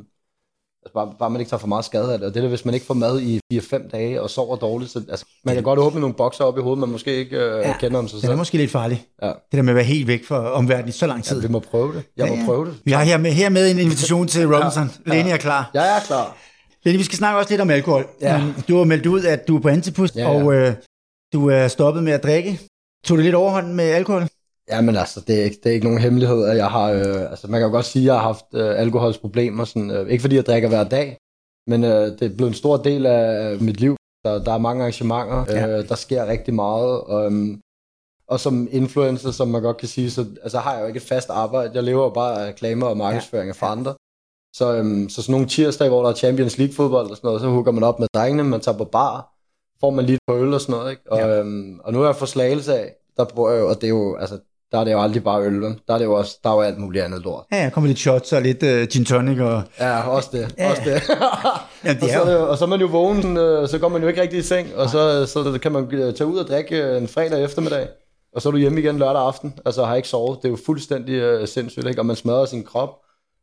altså, 0.85 0.93
bare, 0.93 1.13
bare 1.19 1.29
man 1.29 1.41
ikke 1.41 1.49
tager 1.49 1.59
for 1.59 1.67
meget 1.67 1.85
skade 1.85 2.13
af 2.13 2.19
det. 2.19 2.27
Og 2.27 2.33
det 2.33 2.43
er, 2.43 2.47
hvis 2.47 2.65
man 2.65 2.73
ikke 2.73 2.85
får 2.85 2.93
mad 2.93 3.21
i 3.21 3.39
4-5 3.53 3.89
dage 3.89 4.21
og 4.21 4.29
sover 4.29 4.55
dårligt. 4.55 4.91
Så, 4.91 5.01
altså, 5.09 5.25
man 5.45 5.55
kan 5.55 5.63
godt 5.63 5.79
åbne 5.79 5.99
nogle 5.99 6.13
bokser 6.15 6.43
op 6.43 6.57
i 6.57 6.61
hovedet, 6.61 6.79
man 6.79 6.89
måske 6.89 7.15
ikke 7.15 7.37
øh, 7.37 7.59
ja. 7.59 7.75
kender 7.79 7.99
om 7.99 8.07
sig 8.07 8.15
Den 8.21 8.25
er 8.25 8.29
selv. 8.31 8.37
måske 8.37 8.57
lidt 8.57 8.71
farlig. 8.71 9.05
Ja. 9.23 9.27
Det 9.27 9.35
der 9.51 9.61
med 9.61 9.69
at 9.69 9.75
være 9.75 9.85
helt 9.85 10.07
væk 10.07 10.25
fra 10.25 10.51
omverdenen 10.51 10.89
i 10.89 10.91
så 10.91 11.07
lang 11.07 11.23
tid. 11.23 11.41
Ja, 11.41 11.47
vi 11.47 11.51
må 11.51 11.59
prøve 11.59 11.93
det. 11.93 12.03
Jeg 12.17 12.25
Ja, 12.25 12.31
må 12.35 12.39
ja. 12.39 12.45
prøve 12.45 12.65
det. 12.65 12.75
Vi 12.85 12.91
har 12.91 13.03
her 13.03 13.17
med, 13.17 13.31
her 13.31 13.49
med 13.49 13.71
en 13.71 13.79
invitation 13.79 14.27
til 14.27 14.55
Robinson. 14.55 14.89
Ja. 15.07 15.11
Lenny 15.13 15.29
er 15.31 15.37
klar. 15.37 15.71
Jeg 15.73 15.95
er 15.97 15.99
klar. 16.05 16.37
Lenny, 16.85 16.97
vi 16.97 17.03
skal 17.03 17.17
snakke 17.17 17.39
også 17.39 17.51
lidt 17.51 17.61
om 17.61 17.69
alkohol. 17.69 18.05
Ja. 18.21 18.41
Du 18.67 18.77
har 18.77 18.83
meldt 18.83 19.05
ud, 19.05 19.23
at 19.23 19.47
du 19.47 19.55
er 19.57 19.61
på 19.61 19.67
antipust, 19.69 20.15
Ja, 20.15 20.21
ja. 20.31 20.43
og 20.43 20.53
øh, 20.53 20.73
du 21.33 21.49
er 21.49 21.67
stoppet 21.67 22.03
med 22.03 22.13
at 22.13 22.23
drikke. 22.23 22.59
Tog 23.05 23.17
det 23.17 23.23
lidt 23.25 23.35
overhånd 23.35 23.73
med 23.73 23.83
alkohol? 23.85 24.27
Ja, 24.71 24.81
men 24.81 24.95
altså, 24.95 25.21
det 25.27 25.39
er, 25.39 25.43
ikke, 25.43 25.57
det 25.63 25.69
er 25.69 25.73
ikke 25.73 25.85
nogen 25.85 26.01
hemmelighed, 26.01 26.45
at 26.45 26.57
jeg 26.57 26.67
har... 26.69 26.91
Øh, 26.91 27.21
altså, 27.31 27.47
man 27.47 27.59
kan 27.59 27.67
jo 27.67 27.71
godt 27.75 27.85
sige, 27.85 28.03
at 28.03 28.05
jeg 28.05 28.13
har 28.13 28.21
haft 28.21 28.45
øh, 28.53 28.79
alkoholsproblemer. 28.79 29.63
Sådan, 29.65 29.91
øh, 29.91 30.09
ikke 30.09 30.21
fordi 30.21 30.35
jeg 30.35 30.45
drikker 30.45 30.69
hver 30.69 30.83
dag, 30.83 31.17
men 31.67 31.83
øh, 31.83 32.05
det 32.07 32.21
er 32.21 32.35
blevet 32.35 32.49
en 32.49 32.53
stor 32.53 32.77
del 32.77 33.05
af 33.05 33.57
mit 33.61 33.79
liv. 33.79 33.95
Der, 34.25 34.43
der 34.43 34.53
er 34.53 34.57
mange 34.57 34.81
arrangementer, 34.81 35.45
Ja. 35.49 35.77
øh, 35.77 35.89
der 35.89 35.95
sker 35.95 36.25
rigtig 36.27 36.53
meget. 36.53 37.01
Og, 37.01 37.25
øhm, 37.25 37.61
og 38.27 38.39
som 38.39 38.67
influencer, 38.71 39.31
som 39.31 39.47
man 39.47 39.61
godt 39.61 39.77
kan 39.77 39.87
sige, 39.87 40.11
så 40.11 40.25
altså, 40.43 40.59
har 40.59 40.73
jeg 40.73 40.81
jo 40.81 40.87
ikke 40.87 40.97
et 40.97 41.03
fast 41.03 41.29
arbejde. 41.29 41.71
Jeg 41.73 41.83
lever 41.83 42.09
bare 42.09 42.41
af 42.41 42.47
reklamer 42.47 42.87
og 42.87 42.97
markedsføring 42.97 43.47
ja. 43.47 43.53
for 43.53 43.65
andre. 43.67 43.93
Så, 44.55 44.75
øhm, 44.75 45.09
så 45.09 45.21
sådan 45.21 45.31
nogle 45.31 45.47
tirsdage, 45.47 45.89
hvor 45.89 46.01
der 46.03 46.09
er 46.09 46.13
Champions 46.15 46.57
League 46.57 46.73
fodbold 46.75 47.09
og 47.09 47.15
sådan 47.17 47.27
noget, 47.27 47.41
så 47.41 47.47
hugger 47.47 47.71
man 47.71 47.83
op 47.83 47.99
med 47.99 48.07
drengene, 48.13 48.43
man 48.43 48.61
tager 48.61 48.77
på 48.77 48.85
bar, 48.85 49.33
får 49.79 49.89
man 49.89 50.05
lige 50.05 50.15
et 50.29 50.33
øl 50.35 50.53
og 50.53 50.61
sådan 50.61 50.73
noget, 50.75 50.91
ikke? 50.91 51.03
Og, 51.11 51.17
Ja. 51.19 51.39
øhm, 51.39 51.79
og 51.83 51.93
nu 51.93 52.01
er 52.01 52.05
jeg 52.05 52.15
for 52.15 52.25
slagelse 52.25 52.75
af, 52.79 52.93
der 53.17 53.25
bor 53.35 53.49
jeg 53.51 53.59
jo, 53.61 53.69
og 53.69 53.75
det 53.75 53.83
er 53.83 53.89
jo, 53.89 54.15
altså, 54.15 54.39
der 54.71 54.79
er 54.79 54.83
det 54.83 54.91
jo 54.91 55.01
aldrig 55.01 55.23
bare 55.23 55.43
øl, 55.43 55.61
vel? 55.61 55.79
der 55.87 55.93
er 55.93 55.97
det 55.97 56.05
jo 56.05 56.13
også, 56.13 56.37
der 56.43 56.49
er 56.49 56.53
jo 56.53 56.61
alt 56.61 56.77
muligt 56.77 57.03
andet 57.03 57.21
lort. 57.23 57.45
Ja, 57.51 57.57
jeg 57.57 57.73
kommer 57.73 57.87
lidt 57.87 57.99
shots 57.99 58.33
og 58.33 58.41
lidt 58.41 58.63
uh, 58.63 58.87
gin 58.87 59.05
tonic. 59.05 59.39
Og... 59.39 59.61
Ja, 59.79 60.07
også 60.09 60.29
det, 60.31 60.55
Ja. 60.57 60.69
også 60.69 60.81
det. 60.85 61.01
Jamen, 61.85 62.01
det 62.01 62.03
og, 62.03 62.09
er 62.09 62.13
så, 62.25 62.31
er 62.31 62.33
jo- 62.41 62.49
og 62.49 62.57
så 62.57 62.65
er 62.65 62.69
man 62.69 62.79
jo 62.79 62.87
vågen, 62.87 63.37
øh, 63.37 63.67
så 63.67 63.77
går 63.79 63.87
man 63.89 64.01
jo 64.01 64.07
ikke 64.07 64.21
rigtig 64.21 64.39
i 64.39 64.41
seng, 64.41 64.75
og 64.75 64.89
så, 64.89 65.25
så 65.25 65.59
kan 65.61 65.71
man 65.71 65.83
øh, 65.91 66.13
tage 66.13 66.27
ud 66.27 66.37
og 66.37 66.47
drikke 66.47 66.97
en 66.97 67.07
fredag 67.07 67.43
eftermiddag, 67.43 67.87
og 68.35 68.41
så 68.41 68.49
er 68.49 68.51
du 68.51 68.57
hjemme 68.57 68.79
igen 68.79 68.97
lørdag 68.97 69.21
aften, 69.21 69.53
altså 69.65 69.85
har 69.85 69.95
ikke 69.95 70.07
sovet. 70.07 70.37
Det 70.41 70.45
er 70.45 70.49
jo 70.49 70.57
fuldstændig 70.65 71.13
øh, 71.13 71.47
sindssygt, 71.47 71.87
ikke? 71.87 72.01
og 72.01 72.05
man 72.05 72.15
smadrer 72.15 72.45
sin 72.45 72.63
krop, 72.63 72.89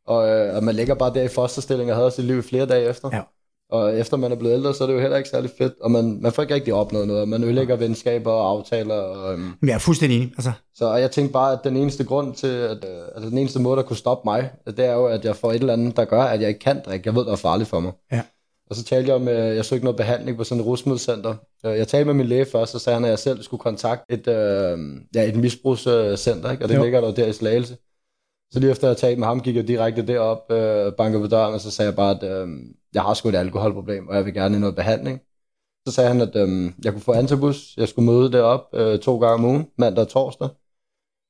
og, 0.07 0.29
øh, 0.29 0.57
og 0.57 0.65
man 0.65 0.75
ligger 0.75 0.95
bare 0.95 1.15
der 1.15 1.23
i 1.23 1.29
fosterstilling 1.29 1.91
og 1.91 1.97
havde 1.97 2.11
sit 2.11 2.25
liv 2.25 2.39
i 2.39 2.43
flere 2.43 2.67
dage 2.67 2.89
efter. 2.89 3.09
Ja. 3.13 3.21
Og 3.71 3.99
efter 3.99 4.17
man 4.17 4.33
er 4.33 4.37
blevet 4.37 4.55
ældre, 4.55 4.75
så 4.75 4.85
er 4.85 4.89
det 4.89 4.95
jo 4.95 5.01
heller 5.01 5.17
ikke 5.17 5.29
særlig 5.29 5.51
fedt, 5.59 5.73
og 5.81 5.91
man, 5.91 6.19
man 6.23 6.33
får 6.33 6.43
ikke 6.43 6.55
rigtig 6.55 6.75
opnået 6.75 7.07
noget. 7.09 7.29
Man 7.29 7.45
ødelægger 7.45 7.77
venskaber 7.77 8.31
og 8.31 8.49
aftaler. 8.51 8.95
Og, 8.95 9.33
øhm, 9.33 9.43
Men 9.61 9.69
jeg 9.69 9.75
er 9.75 9.79
fuldstændig 9.79 10.17
enig. 10.19 10.33
Altså, 10.37 10.53
så 10.75 10.85
og 10.85 11.01
jeg 11.01 11.11
tænkte 11.11 11.33
bare, 11.33 11.53
at 11.53 11.59
den 11.65 11.77
eneste 11.77 12.05
grund 12.05 12.35
til, 12.35 12.47
at, 12.47 12.85
øh, 12.85 13.03
altså 13.15 13.31
den 13.31 13.39
eneste 13.39 13.59
måde, 13.61 13.77
der 13.77 13.83
kunne 13.83 13.97
stoppe 13.97 14.27
mig, 14.29 14.51
det 14.67 14.79
er 14.79 14.93
jo, 14.93 15.07
at 15.07 15.25
jeg 15.25 15.37
får 15.37 15.51
et 15.53 15.61
eller 15.61 15.73
andet, 15.73 15.97
der 15.97 16.05
gør, 16.05 16.23
at 16.23 16.41
jeg 16.41 16.49
ikke 16.49 16.61
kan 16.61 16.81
drikke. 16.87 17.07
Jeg 17.09 17.15
ved, 17.15 17.25
det 17.25 17.33
er 17.33 17.37
farligt 17.37 17.69
for 17.71 17.81
mig. 17.81 17.93
Ja. 18.13 18.23
Og 18.71 18.77
så 18.77 18.85
talte 18.85 19.09
jeg 19.09 19.17
om, 19.17 19.29
at 19.29 19.57
jeg 19.57 19.65
søgte 19.65 19.85
noget 19.85 19.97
behandling 19.97 20.37
på 20.37 20.45
sådan 20.45 20.61
et 20.61 20.67
rusmiddelcenter. 20.67 21.35
Øh, 21.67 21.77
Jeg 21.79 21.89
talte 21.89 22.05
med 22.05 22.15
min 22.15 22.27
læge 22.27 22.47
først, 22.53 22.75
og 22.75 22.81
sagde 22.81 22.95
han, 22.95 23.05
at 23.05 23.11
jeg 23.11 23.19
selv 23.19 23.43
skulle 23.43 23.61
kontakte 23.61 24.13
et, 24.15 24.29
øh, 24.29 24.79
ja, 25.15 25.23
et 25.29 25.37
misbrugscenter, 25.37 26.51
ikke? 26.51 26.65
og 26.65 26.69
det 26.69 26.77
Jo. 26.77 26.83
ligger 26.83 27.01
der 27.01 27.13
der 27.13 27.27
i 27.27 27.33
Slagelse. 27.33 27.77
Så 28.53 28.61
lige 28.61 28.71
efter 28.71 28.87
jeg 28.89 28.97
talte 28.97 29.19
med 29.21 29.27
ham, 29.27 29.41
gik 29.41 29.57
jeg 29.57 29.69
direkte 29.69 30.07
derop, 30.07 30.53
øh, 30.53 30.93
bankede 30.93 31.23
på 31.23 31.29
døren, 31.29 31.55
og 31.55 31.61
så 31.61 31.71
sagde 31.71 31.89
jeg 31.89 31.97
bare, 31.97 32.17
at 32.17 32.43
øh, 32.43 32.49
jeg 32.95 33.03
har 33.03 33.15
sgu 33.15 33.29
et 33.29 33.35
alkoholproblem, 33.35 34.09
og 34.09 34.17
jeg 34.17 34.25
vil 34.25 34.35
gerne 34.35 34.57
i 34.57 34.61
noget 34.61 34.77
behandling. 34.77 35.21
Så 35.89 35.95
sagde 35.95 36.09
han, 36.09 36.21
at 36.21 36.37
øh, 36.37 36.73
jeg 36.85 36.93
kunne 36.93 37.03
få 37.03 37.13
antabus, 37.13 37.77
jeg 37.77 37.89
skulle 37.89 38.07
møde 38.07 38.33
derop 38.33 38.69
øh, 38.73 38.99
to 38.99 39.19
gange 39.19 39.35
om 39.35 39.45
ugen, 39.45 39.67
mandag 39.79 40.05
og 40.05 40.09
torsdag. 40.09 40.49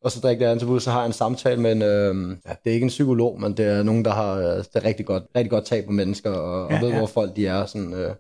Og 0.05 0.11
så 0.11 0.21
drikker 0.21 0.47
jeg 0.47 0.53
antabus, 0.53 0.83
så 0.83 0.91
har 0.91 1.01
jeg 1.01 1.07
en 1.07 1.13
samtale 1.13 1.61
med 1.61 1.73
en, 1.73 1.83
øh, 1.83 2.37
ja, 2.47 2.55
det 2.65 2.71
er 2.71 2.75
ikke 2.75 2.85
en 2.85 2.89
psykolog, 2.89 3.41
men 3.41 3.57
det 3.57 3.67
er 3.67 3.83
nogen, 3.83 4.05
der 4.05 4.11
har 4.11 4.39
øh, 4.39 4.57
det 4.57 4.71
er 4.75 4.85
rigtig 4.85 5.07
godt, 5.07 5.23
rigtig 5.37 5.51
godt 5.51 5.65
tag 5.65 5.87
på 5.87 5.93
mennesker, 5.93 6.31
og, 6.31 6.71
Ja, 6.71 6.77
og 6.77 6.83
ved, 6.83 6.91
ja. 6.91 6.99
hvor 6.99 7.07
folk 7.07 7.37
de 7.37 7.47
er. 7.47 7.67
Sådan, 7.67 7.95
øh. 7.95 8.15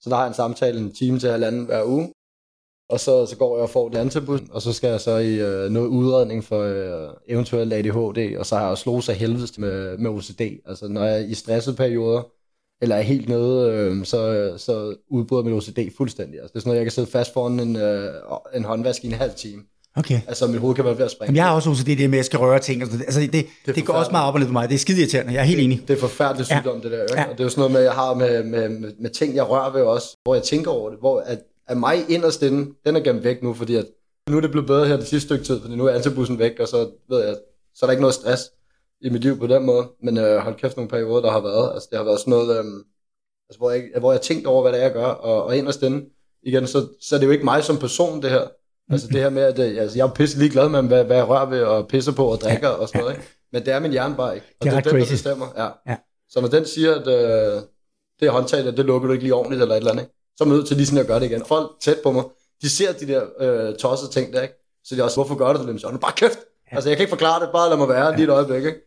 Så 0.00 0.10
der 0.10 0.16
har 0.16 0.22
jeg 0.22 0.28
en 0.28 0.34
samtale 0.34 0.80
en 0.80 0.92
time 0.92 1.18
til 1.18 1.30
halvanden 1.30 1.64
hver 1.64 1.84
uge. 1.84 2.12
Og 2.88 3.00
så, 3.00 3.26
så 3.26 3.36
går 3.36 3.56
jeg 3.56 3.62
og 3.62 3.70
får 3.70 3.88
det 3.88 3.98
antabus, 3.98 4.40
og 4.50 4.62
så 4.62 4.72
skal 4.72 4.90
jeg 4.90 5.00
så 5.00 5.16
i 5.16 5.34
øh, 5.34 5.70
noget 5.70 5.88
udredning 5.88 6.44
for 6.44 6.60
øh, 6.60 7.14
eventuelt 7.28 7.72
ADHD, 7.72 8.36
og 8.38 8.46
så 8.46 8.54
har 8.54 8.62
jeg 8.62 8.70
også 8.70 8.82
slået 8.82 9.04
sig 9.04 9.14
helvedes 9.14 9.58
med, 9.58 9.98
med 9.98 10.10
OCD. 10.10 10.40
Altså 10.66 10.88
når 10.88 11.04
jeg 11.04 11.14
er 11.14 11.26
i 11.26 11.34
stressede 11.34 11.76
perioder, 11.76 12.22
eller 12.82 12.96
er 12.96 13.00
helt 13.00 13.28
nede, 13.28 13.70
øh, 13.70 14.04
så, 14.04 14.52
så 14.56 14.94
udbryder 15.10 15.42
mit 15.42 15.52
OCD 15.54 15.78
fuldstændig. 15.96 16.40
Altså, 16.40 16.52
det 16.52 16.56
er 16.56 16.60
sådan 16.60 16.68
noget, 16.68 16.78
jeg 16.78 16.84
kan 16.84 16.92
sidde 16.92 17.10
fast 17.10 17.32
foran 17.32 17.60
en, 17.60 17.76
øh, 17.76 18.10
en 18.54 18.64
håndvask 18.64 19.04
i 19.04 19.06
en 19.06 19.12
halv 19.12 19.32
time. 19.36 19.62
okay. 19.96 20.20
Altså 20.28 20.46
mit 20.46 20.60
hoved 20.60 20.74
kan 20.74 20.84
være 20.84 20.98
ved 20.98 21.04
at 21.04 21.10
springe. 21.10 21.28
Jamen, 21.28 21.36
jeg 21.36 21.44
har 21.44 21.54
også 21.54 21.70
OCD, 21.70 21.86
det 21.86 21.98
med, 21.98 22.04
at 22.08 22.16
jeg 22.16 22.24
skal 22.24 22.38
røre 22.38 22.58
ting. 22.58 22.82
Og 22.82 22.88
sådan, 22.88 23.04
altså, 23.04 23.20
det, 23.20 23.32
det, 23.32 23.46
det, 23.66 23.74
det 23.74 23.86
går 23.86 23.92
også 23.94 24.10
meget 24.10 24.28
op 24.28 24.34
og 24.34 24.40
ned 24.40 24.46
for 24.46 24.52
mig. 24.52 24.68
Det 24.68 24.74
er 24.74 24.78
skide 24.78 24.98
irriterende. 25.00 25.32
Jeg 25.32 25.40
er 25.40 25.44
helt 25.44 25.60
enig. 25.60 25.84
Det 25.88 25.96
er 25.96 26.00
forfærdeligt 26.00 26.50
Ja. 26.50 26.60
sygdom, 26.60 26.80
det 26.80 26.90
der. 26.92 27.02
Ikke? 27.02 27.14
Ja. 27.16 27.24
Og 27.24 27.32
det 27.32 27.40
er 27.40 27.44
jo 27.44 27.50
sådan 27.50 27.60
noget 27.60 27.72
med, 27.72 27.80
jeg 27.82 27.92
har 27.92 28.14
med, 28.14 28.44
med, 28.44 28.68
med, 28.68 28.92
med 29.00 29.10
ting, 29.10 29.34
jeg 29.34 29.48
rører 29.50 29.72
ved 29.72 29.82
også, 29.82 30.16
hvor 30.22 30.34
jeg 30.34 30.42
tænker 30.42 30.70
over 30.70 30.90
det, 30.90 30.98
hvor 30.98 31.20
at, 31.20 31.38
at 31.68 31.76
mig 31.76 31.96
inderst 32.10 32.42
inde, 32.42 32.70
den 32.86 32.96
er 32.96 33.00
gemt 33.00 33.24
væk 33.24 33.42
nu, 33.42 33.54
fordi 33.54 33.74
at 33.74 33.84
nu 34.30 34.36
er 34.36 34.40
det 34.40 34.50
blevet 34.50 34.66
bedre 34.66 34.86
her 34.86 34.96
det 34.96 35.06
sidste 35.06 35.26
stykke 35.28 35.44
tid, 35.44 35.60
fordi 35.60 35.76
nu 35.76 35.86
er 35.86 35.92
antibussen 35.94 36.38
væk, 36.38 36.52
og 36.60 36.68
så 36.68 36.88
ved 37.10 37.24
jeg, 37.26 37.36
så 37.74 37.84
er 37.84 37.86
der 37.86 37.92
ikke 37.92 38.00
noget 38.00 38.14
stress 38.14 38.42
i 39.00 39.08
mit 39.08 39.24
liv 39.24 39.38
på 39.38 39.46
den 39.46 39.66
måde. 39.66 39.86
Men 40.02 40.18
øh, 40.18 40.36
hold 40.36 40.54
kæft 40.54 40.76
nogle 40.76 40.88
perioder, 40.88 41.20
der 41.22 41.30
har 41.30 41.40
været. 41.40 41.74
Altså 41.74 41.88
det 41.90 41.98
har 41.98 42.04
været 42.04 42.20
sådan 42.20 42.30
noget, 42.30 42.58
øh, 42.58 42.64
altså, 43.48 43.58
hvor, 43.58 43.70
jeg, 43.70 43.82
hvor 43.98 44.12
jeg 44.12 44.18
har 44.18 44.22
tænkt 44.22 44.46
over, 44.46 44.62
hvad 44.62 44.72
det 44.72 44.80
er, 44.80 44.84
jeg 44.84 44.92
gør, 44.92 45.06
og, 45.06 45.44
og 45.44 45.56
inderst 45.56 45.82
inde, 45.82 46.06
igen, 46.42 46.66
så, 46.66 46.86
så 47.00 47.14
er 47.14 47.18
det 47.18 47.26
jo 47.26 47.32
ikke 47.32 47.44
mig 47.44 47.64
som 47.64 47.78
person, 47.78 48.22
det 48.22 48.30
her. 48.30 48.46
Altså 48.90 49.08
det 49.08 49.20
her 49.20 49.30
med, 49.30 49.42
at 49.42 49.58
øh, 49.58 49.82
altså, 49.82 49.98
jeg 49.98 50.06
er 50.06 50.14
pisse 50.14 50.38
ligeglad 50.38 50.68
med, 50.68 50.82
hvad, 50.82 51.04
hvad 51.04 51.16
jeg 51.16 51.28
rører 51.28 51.46
ved, 51.46 51.62
og 51.62 51.88
pisser 51.88 52.12
på 52.12 52.26
og 52.26 52.40
drikker 52.40 52.68
og 52.68 52.88
sådan 52.88 53.00
noget, 53.00 53.14
ikke? 53.14 53.28
Men 53.52 53.64
det 53.64 53.72
er 53.72 53.80
min 53.80 53.90
hjerne 53.90 54.14
bare 54.16 54.34
ikke. 54.34 54.46
Og 54.60 54.64
Det 54.64 54.72
er 54.72 54.80
det, 54.80 54.86
er 54.86 54.90
den, 54.90 55.00
der 55.00 55.10
bestemmer. 55.10 55.46
Ja. 55.56 55.68
Ja. 55.92 55.96
Så 56.28 56.40
når 56.40 56.48
den 56.48 56.66
siger, 56.66 56.94
at 56.94 57.06
øh, 57.06 57.62
det 58.20 58.30
håndtag, 58.30 58.64
der, 58.64 58.70
det 58.70 58.84
lukker 58.84 59.06
du 59.06 59.12
ikke 59.12 59.24
lige 59.24 59.34
ordentligt 59.34 59.62
eller 59.62 59.74
et 59.74 59.78
eller 59.78 59.90
andet, 59.90 60.02
ikke? 60.02 60.14
så 60.36 60.44
er 60.44 60.48
man 60.48 60.56
nødt 60.56 60.66
til 60.66 60.76
lige 60.76 60.86
sådan 60.86 61.00
at 61.00 61.06
gøre 61.06 61.20
det 61.20 61.26
igen. 61.26 61.44
Folk 61.44 61.70
tæt 61.80 61.98
på 62.02 62.12
mig, 62.12 62.24
de 62.62 62.70
ser 62.70 62.92
de 62.92 63.06
der 63.06 63.22
øh, 63.40 63.76
tossede 63.76 64.10
ting 64.10 64.32
der, 64.32 64.42
ikke? 64.42 64.54
Så 64.84 64.96
de 64.96 65.04
også, 65.04 65.16
hvorfor 65.16 65.34
gør 65.34 65.52
du 65.52 65.72
det? 65.72 65.80
Så 65.80 65.86
er 65.88 65.96
bare 65.96 66.12
kæft. 66.16 66.38
Altså, 66.74 66.90
jeg 66.90 66.96
kan 66.96 67.02
ikke 67.04 67.10
forklare 67.10 67.40
det, 67.40 67.48
bare 67.52 67.68
lad 67.68 67.76
mig 67.76 67.88
være 67.88 68.16
lige 68.16 68.24
et 68.24 68.30
øjeblik, 68.30 68.56
ikke? 68.64 68.78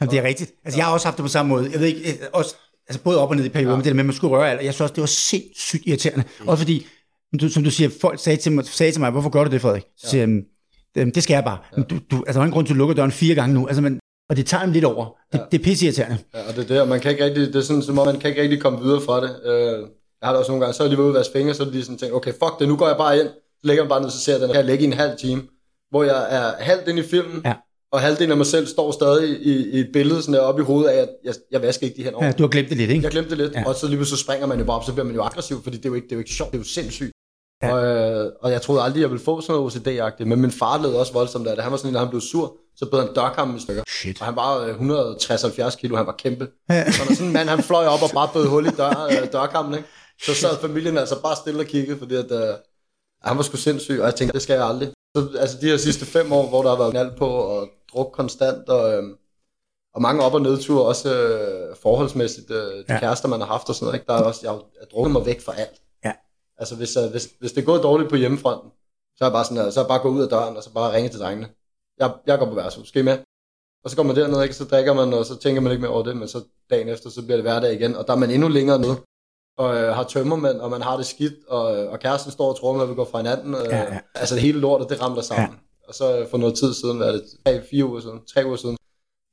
Jamen, 0.00 0.10
det 0.10 0.18
er 0.18 0.22
rigtigt. 0.22 0.52
Altså, 0.64 0.78
jeg 0.78 0.86
har 0.86 0.92
også 0.92 1.06
haft 1.06 1.16
det 1.16 1.22
på 1.22 1.28
samme 1.28 1.48
måde. 1.50 1.68
Jeg 1.72 1.80
ved 1.80 1.86
ikke, 1.86 2.00
øh, 2.12 2.14
også, 2.32 2.54
altså 2.88 3.02
både 3.02 3.18
op 3.18 3.30
og 3.30 3.36
ned 3.36 3.44
i 3.44 3.48
perioden, 3.48 3.70
ja. 3.70 3.76
men 3.76 3.84
det 3.84 3.90
der 3.90 3.94
med, 3.94 4.00
at 4.00 4.06
man 4.06 4.14
skulle 4.14 4.36
røre 4.36 4.50
alt. 4.50 4.64
Jeg 4.64 4.74
synes 4.74 4.80
også, 4.80 4.94
det 4.94 5.00
var 5.00 5.06
sindssygt 5.06 5.82
irriterende. 5.86 6.24
Mm. 6.40 6.48
Også 6.48 6.62
fordi, 6.64 6.86
som 7.30 7.38
du, 7.38 7.48
som 7.48 7.64
du 7.64 7.70
siger, 7.70 7.90
folk 8.00 8.18
sagde 8.20 8.36
til, 8.36 8.52
mig, 8.52 8.64
sagde 8.66 8.92
til 8.92 9.00
mig, 9.00 9.10
hvorfor 9.10 9.30
gør 9.30 9.44
du 9.44 9.50
det, 9.50 9.60
Frederik? 9.60 9.82
Så 9.96 10.10
siger 10.10 10.26
jeg, 10.26 10.42
"Jamen, 10.96 11.14
det 11.14 11.22
skal 11.22 11.34
jeg 11.34 11.44
bare. 11.44 11.58
Ja. 11.76 11.82
Du, 11.82 11.94
du, 12.10 12.16
altså, 12.16 12.32
der 12.32 12.38
er 12.38 12.42
ingen 12.44 12.52
grund 12.52 12.66
til 12.66 12.72
at 12.74 12.78
lukke 12.78 12.94
døren 12.94 13.12
fire 13.12 13.34
gange 13.34 13.54
nu. 13.54 13.66
Altså, 13.66 13.82
men, 13.82 14.00
og 14.30 14.36
det 14.36 14.46
tager 14.46 14.64
dem 14.64 14.72
lidt 14.72 14.84
over. 14.84 15.04
Det, 15.32 15.38
Ja. 15.38 15.44
det 15.52 15.60
er 15.60 15.64
pisse 15.64 15.84
irriterende. 15.86 16.18
Ja, 16.34 16.48
og 16.48 16.56
det 16.56 16.62
er 16.64 16.66
det, 16.68 16.80
og 16.80 16.88
man 16.88 17.00
kan 17.00 17.10
ikke 17.10 17.24
rigtig, 17.24 17.46
det 17.46 17.56
er 17.56 17.60
sådan, 17.60 17.82
som 17.82 17.98
om 17.98 18.06
man 18.06 18.18
kan 18.20 18.30
ikke 18.30 18.42
rigtig 18.42 18.60
komme 18.62 18.80
videre 18.82 19.00
fra 19.00 19.20
det. 19.20 19.30
Øh, 19.44 19.54
jeg 20.20 20.26
har 20.28 20.30
det 20.32 20.38
også 20.38 20.50
nogle 20.52 20.64
gange, 20.64 20.74
så 20.74 20.84
er 20.84 20.88
de 20.88 20.98
ved 20.98 21.08
at 21.08 21.14
vaske 21.14 21.32
fingre, 21.32 21.54
så 21.54 21.62
er 21.62 21.66
de 21.66 21.72
lige 21.72 21.84
sådan 21.84 21.98
tænkt, 21.98 22.14
okay, 22.14 22.30
fuck 22.32 22.58
det, 22.58 22.68
nu 22.68 22.76
går 22.76 22.88
jeg 22.88 22.96
bare 22.96 23.18
ind, 23.20 23.28
lægger 23.62 23.82
jeg 23.82 23.86
mig 23.86 23.88
bare 23.88 24.02
ned, 24.02 24.10
så 24.10 24.18
ser 24.20 24.32
jeg 24.32 24.40
den 24.40 24.48
her, 24.48 24.54
jeg 24.56 24.64
ligge 24.64 24.84
i 24.84 24.86
en 24.86 24.92
halv 24.92 25.18
time, 25.18 25.42
hvor 25.94 26.04
jeg 26.04 26.26
er 26.36 26.52
halvt 26.58 26.88
ind 26.88 26.98
i 26.98 27.02
filmen, 27.02 27.42
Ja. 27.44 27.54
og 27.92 28.00
halvdelen 28.00 28.30
af 28.30 28.36
mig 28.36 28.46
selv 28.46 28.66
står 28.66 28.92
stadig 28.92 29.28
i, 29.40 29.68
i 29.70 29.80
et 29.80 29.90
billede 29.92 30.22
sådan 30.22 30.34
der 30.34 30.40
oppe 30.40 30.62
i 30.62 30.64
hovedet 30.64 30.88
af, 30.90 30.98
at 31.02 31.08
jeg, 31.24 31.34
jeg 31.50 31.62
vasker 31.62 31.86
ikke 31.86 31.96
de 32.02 32.02
Ja, 32.02 32.14
over. 32.16 32.32
du 32.32 32.42
har 32.42 32.48
glemt 32.48 32.68
det 32.68 32.76
lidt, 32.76 32.90
ikke? 32.90 33.02
Jeg 33.02 33.10
glemte 33.10 33.30
det 33.30 33.38
lidt, 33.38 33.52
Ja. 33.52 33.60
ja. 33.60 33.66
og 33.68 33.74
så 33.74 33.88
lige 33.88 34.04
så 34.06 34.16
springer 34.16 34.46
man 34.46 34.58
jo 34.58 34.64
bare 34.64 34.76
op, 34.76 34.84
så 34.84 34.92
bliver 34.92 35.04
man 35.06 35.14
jo 35.14 35.22
aggressiv, 35.22 35.62
fordi 35.62 35.76
det 35.76 35.84
er 35.84 35.88
jo 35.88 35.94
ikke, 35.94 36.04
det 36.04 36.12
er 36.12 36.16
jo 36.16 36.20
ikke 36.20 36.30
sjovt, 36.34 36.50
det 36.52 36.56
er 36.58 36.60
jo 36.60 36.64
sindssygt. 36.68 37.12
Ja. 37.62 37.68
Ja. 37.68 37.74
Og, 37.74 37.84
øh, 38.26 38.32
og 38.42 38.50
jeg 38.52 38.62
troede 38.62 38.82
aldrig, 38.82 39.00
jeg 39.00 39.10
ville 39.10 39.24
få 39.24 39.40
sådan 39.40 39.54
noget 39.60 39.72
OCD-agtigt, 39.76 40.24
men 40.28 40.40
min 40.40 40.50
far 40.50 40.82
led 40.82 40.90
også 40.94 41.12
voldsomt 41.12 41.46
af 41.46 41.54
det. 41.56 41.62
Han 41.62 41.70
var 41.72 41.78
sådan 41.78 41.90
en, 41.90 41.98
han 41.98 42.08
blev 42.08 42.20
sur, 42.20 42.56
så 42.76 42.86
bød 42.90 43.00
han 43.00 43.14
dørkammen 43.14 43.56
i 43.56 43.60
stykker. 43.60 43.82
Shit. 44.00 44.20
Og 44.20 44.26
han 44.26 44.36
var 44.36 44.58
øh, 44.58 44.74
160-70 45.70 45.76
kilo, 45.80 45.96
han 45.96 46.06
var 46.06 46.14
kæmpe. 46.18 46.48
Ja. 46.70 46.92
Så 46.92 47.02
når 47.08 47.14
sådan 47.14 47.26
en 47.26 47.32
mand, 47.32 47.48
han 47.48 47.62
fløj 47.62 47.86
op 47.86 48.02
og 48.02 48.10
bare 48.14 48.28
bød 48.34 48.46
hul 48.46 48.66
i 48.66 48.70
dør, 48.70 49.08
øh, 49.10 49.32
dørkammen, 49.32 49.74
ikke? 49.74 49.88
så 50.22 50.34
sad 50.34 50.50
familien 50.60 50.98
altså 50.98 51.22
bare 51.22 51.36
stille 51.36 51.60
og 51.60 51.66
kiggede, 51.66 51.98
fordi 51.98 52.14
at, 52.14 52.32
øh, 52.32 52.54
han 53.22 53.36
var 53.36 53.42
sgu 53.42 53.56
sindssyg, 53.56 53.98
og 54.00 54.06
jeg 54.06 54.14
tænkte, 54.14 54.32
det 54.34 54.42
skal 54.42 54.54
jeg 54.54 54.66
aldrig. 54.66 54.88
Så, 55.16 55.38
altså 55.38 55.56
de 55.60 55.66
her 55.66 55.76
sidste 55.76 56.04
fem 56.06 56.32
år, 56.32 56.48
hvor 56.48 56.62
der 56.62 56.70
har 56.70 56.78
været 56.78 56.90
knald 56.90 57.16
på 57.16 57.26
og 57.26 57.68
druk 57.92 58.12
konstant, 58.12 58.68
og, 58.68 58.92
øh, 58.94 59.02
Og 59.94 60.02
mange 60.02 60.22
op- 60.24 60.34
og 60.34 60.42
nedture, 60.42 60.84
også 60.86 61.14
øh, 61.14 61.76
forholdsmæssigt, 61.82 62.50
øh, 62.50 62.56
de 62.56 62.84
Ja. 62.88 62.98
kærester, 63.00 63.28
man 63.28 63.40
har 63.40 63.46
haft 63.46 63.68
og 63.68 63.74
sådan 63.74 63.84
noget. 63.86 63.94
Ikke? 63.98 64.06
Der 64.06 64.14
er 64.14 64.22
også, 64.22 64.40
jeg 64.42 64.50
har 64.52 64.86
drukket 64.92 65.12
mig 65.12 65.26
væk 65.26 65.40
fra 65.40 65.54
alt. 65.56 65.76
Ja. 66.04 66.12
Altså, 66.58 66.76
hvis, 66.76 66.96
øh, 66.96 67.10
hvis, 67.10 67.28
hvis 67.40 67.52
det 67.52 67.66
gået 67.66 67.82
dårligt 67.82 68.10
på 68.10 68.16
hjemmefronten, 68.16 68.70
så 69.16 69.24
er 69.24 69.28
jeg 69.28 69.32
bare 69.32 69.44
sådan 69.44 69.72
så 69.72 69.80
er 69.80 69.84
jeg 69.84 69.88
bare 69.88 69.98
gået 70.02 70.12
ud 70.12 70.22
af 70.22 70.28
døren, 70.28 70.56
og 70.56 70.62
så 70.62 70.70
bare 70.72 70.92
ringe 70.92 71.08
til 71.08 71.20
drengene. 71.20 71.48
Jeg, 71.98 72.12
jeg 72.26 72.38
går 72.38 72.46
på 72.46 72.54
værtshus, 72.54 72.88
skal 72.88 73.00
I 73.02 73.04
med? 73.04 73.18
Og 73.84 73.90
så 73.90 73.96
går 73.96 74.02
man 74.02 74.16
derned, 74.16 74.42
ikke? 74.42 74.54
så 74.54 74.64
drikker 74.64 74.92
man, 74.94 75.12
og 75.12 75.26
så 75.26 75.36
tænker 75.36 75.60
man 75.60 75.72
ikke 75.72 75.82
mere 75.82 75.90
over 75.92 76.02
det, 76.02 76.16
men 76.16 76.28
så 76.28 76.40
dagen 76.70 76.88
efter, 76.88 77.10
så 77.10 77.22
bliver 77.22 77.36
det 77.36 77.44
hverdag 77.44 77.72
igen, 77.74 77.96
og 77.96 78.06
der 78.06 78.12
er 78.12 78.18
man 78.18 78.30
endnu 78.30 78.48
længere 78.48 78.78
nede, 78.78 78.96
og 79.58 79.76
øh, 79.76 79.94
har 79.94 80.02
tømmermænd, 80.04 80.56
og 80.56 80.70
man 80.70 80.82
har 80.82 80.96
det 80.96 81.06
skidt, 81.06 81.34
og, 81.48 81.76
øh, 81.76 81.92
og 81.92 82.00
kæresten 82.00 82.32
står 82.32 82.48
og 82.48 82.60
tror, 82.60 82.72
at 82.72 82.78
man 82.78 82.88
vil 82.88 82.96
gå 82.96 83.08
fra 83.10 83.18
hinanden. 83.18 83.54
Øh, 83.54 83.60
Ja, 83.70 83.78
ja. 83.78 83.98
Altså 84.14 84.34
det 84.34 84.42
hele 84.42 84.60
lortet, 84.60 84.88
det 84.90 85.02
ramler 85.02 85.22
sammen. 85.22 85.48
Ja. 85.48 85.88
Og 85.88 85.94
så 85.94 86.18
øh, 86.18 86.30
for 86.30 86.38
noget 86.38 86.54
tid 86.54 86.74
siden, 86.74 86.96
hvad 86.96 87.08
er 87.08 87.12
det, 87.12 87.24
tre, 87.46 87.60
fire 87.70 87.84
uger 87.84 88.00
siden, 88.00 88.18
tre 88.34 88.46
uger 88.46 88.56
siden, 88.56 88.76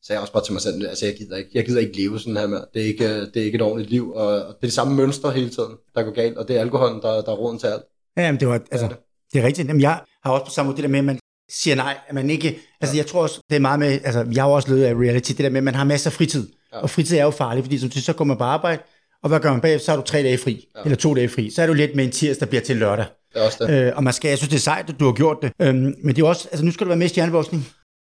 sagde 0.06 0.18
jeg 0.18 0.22
også 0.22 0.34
bare 0.34 0.44
til 0.44 0.54
mig 0.54 0.62
selv, 0.62 0.88
altså 0.88 1.06
jeg 1.06 1.16
gider 1.16 1.38
ikke, 1.38 1.50
jeg 1.54 1.66
gider 1.66 1.80
ikke 1.82 1.98
leve 1.98 2.20
sådan 2.20 2.38
her 2.38 2.48
med. 2.48 2.62
Det 2.74 2.82
er 2.82 2.86
ikke, 2.86 3.06
øh, 3.06 3.20
det 3.34 3.38
er 3.38 3.44
ikke 3.44 3.56
et 3.56 3.62
ordentligt 3.62 3.90
liv, 3.90 4.12
og, 4.12 4.32
det 4.34 4.42
er 4.62 4.68
de 4.68 4.72
samme 4.72 4.96
mønstre 4.96 5.32
hele 5.32 5.50
tiden, 5.50 5.72
der 5.96 6.04
går 6.04 6.12
galt, 6.12 6.38
og 6.38 6.48
det 6.48 6.58
er 6.58 6.62
alkoholen, 6.62 7.01
der, 7.01 7.22
der 7.22 7.32
er 7.32 7.36
roden 7.36 7.60
til 7.60 7.68
alt. 7.68 7.84
Ja, 8.18 8.22
jamen, 8.22 8.40
det 8.40 8.48
var, 8.48 8.62
altså, 8.72 8.88
det. 8.88 8.98
det 9.34 9.42
er 9.42 9.46
rigtigt. 9.46 9.68
Jamen, 9.68 9.82
jeg 9.82 10.01
har 10.24 10.32
også 10.32 10.46
på 10.46 10.51
samme 10.51 10.68
måde 10.68 10.75
det 10.78 10.84
der 10.84 10.90
med, 10.90 11.00
at 11.00 11.06
man 11.06 11.20
siger 11.51 11.75
nej, 11.75 11.98
at 12.08 12.16
man 12.16 12.30
ikke, 12.30 12.60
altså 12.82 12.96
jeg 12.98 13.06
tror 13.06 13.22
også, 13.22 13.40
det 13.50 13.56
er 13.56 13.60
meget 13.60 13.80
med, 13.80 13.88
altså 14.04 14.25
jeg 14.34 14.44
har 14.44 14.50
også 14.50 14.70
levet 14.70 14.84
af 14.84 14.94
reality, 14.94 15.32
det 15.32 15.38
der 15.40 15.50
med, 15.50 15.58
at 15.58 15.63
man 15.63 15.75
har 15.75 15.84
masser 15.84 16.10
af 16.10 16.13
fritid. 16.13 16.48
Ja. 16.72 16.78
Ja. 16.78 16.82
Og 16.82 16.90
fritid 16.90 17.18
er 17.18 17.24
jo 17.24 17.32
farligt, 17.32 17.63
fordi 17.66 17.78
som 17.78 17.92
så 17.92 18.13
går 18.13 18.25
man 18.25 18.38
på 18.38 18.44
arbejde, 18.44 18.82
og 19.24 19.30
hvad 19.30 19.40
gør 19.40 19.51
man 19.51 19.62
bagefter, 19.62 19.86
så 19.86 19.92
har 19.92 19.98
du 19.98 20.04
tre 20.06 20.24
dage 20.24 20.38
fri, 20.38 20.68
ja. 20.75 20.82
Eller 20.84 20.96
to 20.96 21.13
dage 21.13 21.30
fri. 21.30 21.50
Så 21.50 21.62
er 21.62 21.68
du 21.68 21.74
lidt 21.74 21.96
med 21.96 22.06
en 22.06 22.12
tirsdag, 22.12 22.46
der 22.46 22.50
bliver 22.50 22.62
til 22.62 22.75
lørdag. 22.78 23.06
Det 23.34 23.42
er 23.42 23.46
også 23.46 23.66
det. 23.68 23.88
Øh, 23.88 23.94
og 23.96 24.04
man 24.04 24.13
skal, 24.13 24.30
jeg 24.30 24.38
synes, 24.38 24.50
det 24.50 24.56
er 24.56 24.60
sejt, 24.62 24.90
at 24.90 25.00
du 25.00 25.06
har 25.06 25.13
gjort 25.13 25.38
det. 25.42 25.51
Øhm, 25.62 25.96
men 26.04 26.16
det 26.16 26.22
er 26.24 26.28
også, 26.28 26.48
altså 26.51 26.66
nu 26.66 26.72
skal 26.72 26.86
du 26.86 26.90
være 26.90 26.98
med 26.98 27.06
i 27.06 27.10
stjerneboksning. 27.10 27.68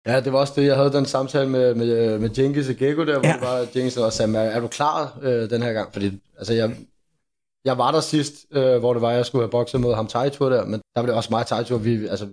Ja, 0.08 0.20
det 0.20 0.34
var 0.34 0.40
også 0.40 0.54
det, 0.56 0.66
jeg 0.66 0.76
havde 0.76 0.92
den 0.94 1.06
samtale 1.06 1.50
med, 1.50 1.76
med, 1.76 2.20
med 2.20 2.30
Jenkins 2.38 2.70
og 2.70 2.76
Gecko 2.76 3.06
der, 3.06 3.20
hvor 3.20 3.28
Ja. 3.28 3.30
ja. 3.30 3.34
det 3.34 3.42
var, 3.42 3.58
Jenkins 3.76 3.98
også 3.98 4.18
sagde, 4.18 4.38
er, 4.38 4.42
er 4.42 4.60
du 4.60 4.68
klar 4.68 5.20
øh, 5.22 5.50
den 5.50 5.62
her 5.62 5.74
gang? 5.74 5.94
Fordi 5.94 6.12
altså, 6.38 6.54
jeg, 6.54 6.76
jeg 7.66 7.78
var 7.78 7.92
der 7.92 8.00
sidst, 8.00 8.34
øh, 8.54 8.78
hvor 8.78 8.94
det 8.94 9.02
var, 9.02 9.12
jeg 9.12 9.26
skulle 9.26 9.44
have 9.44 9.50
bokset 9.52 9.82
mod 9.82 9.96
ham 9.96 10.08
Taitur 10.08 10.50
der, 10.50 10.66
men 10.66 10.80
der 10.96 11.02
var 11.02 11.06
det 11.06 11.16
også 11.16 11.30
mig 11.32 11.46
Taitur, 11.46 11.78
vi, 11.78 12.08
altså, 12.08 12.28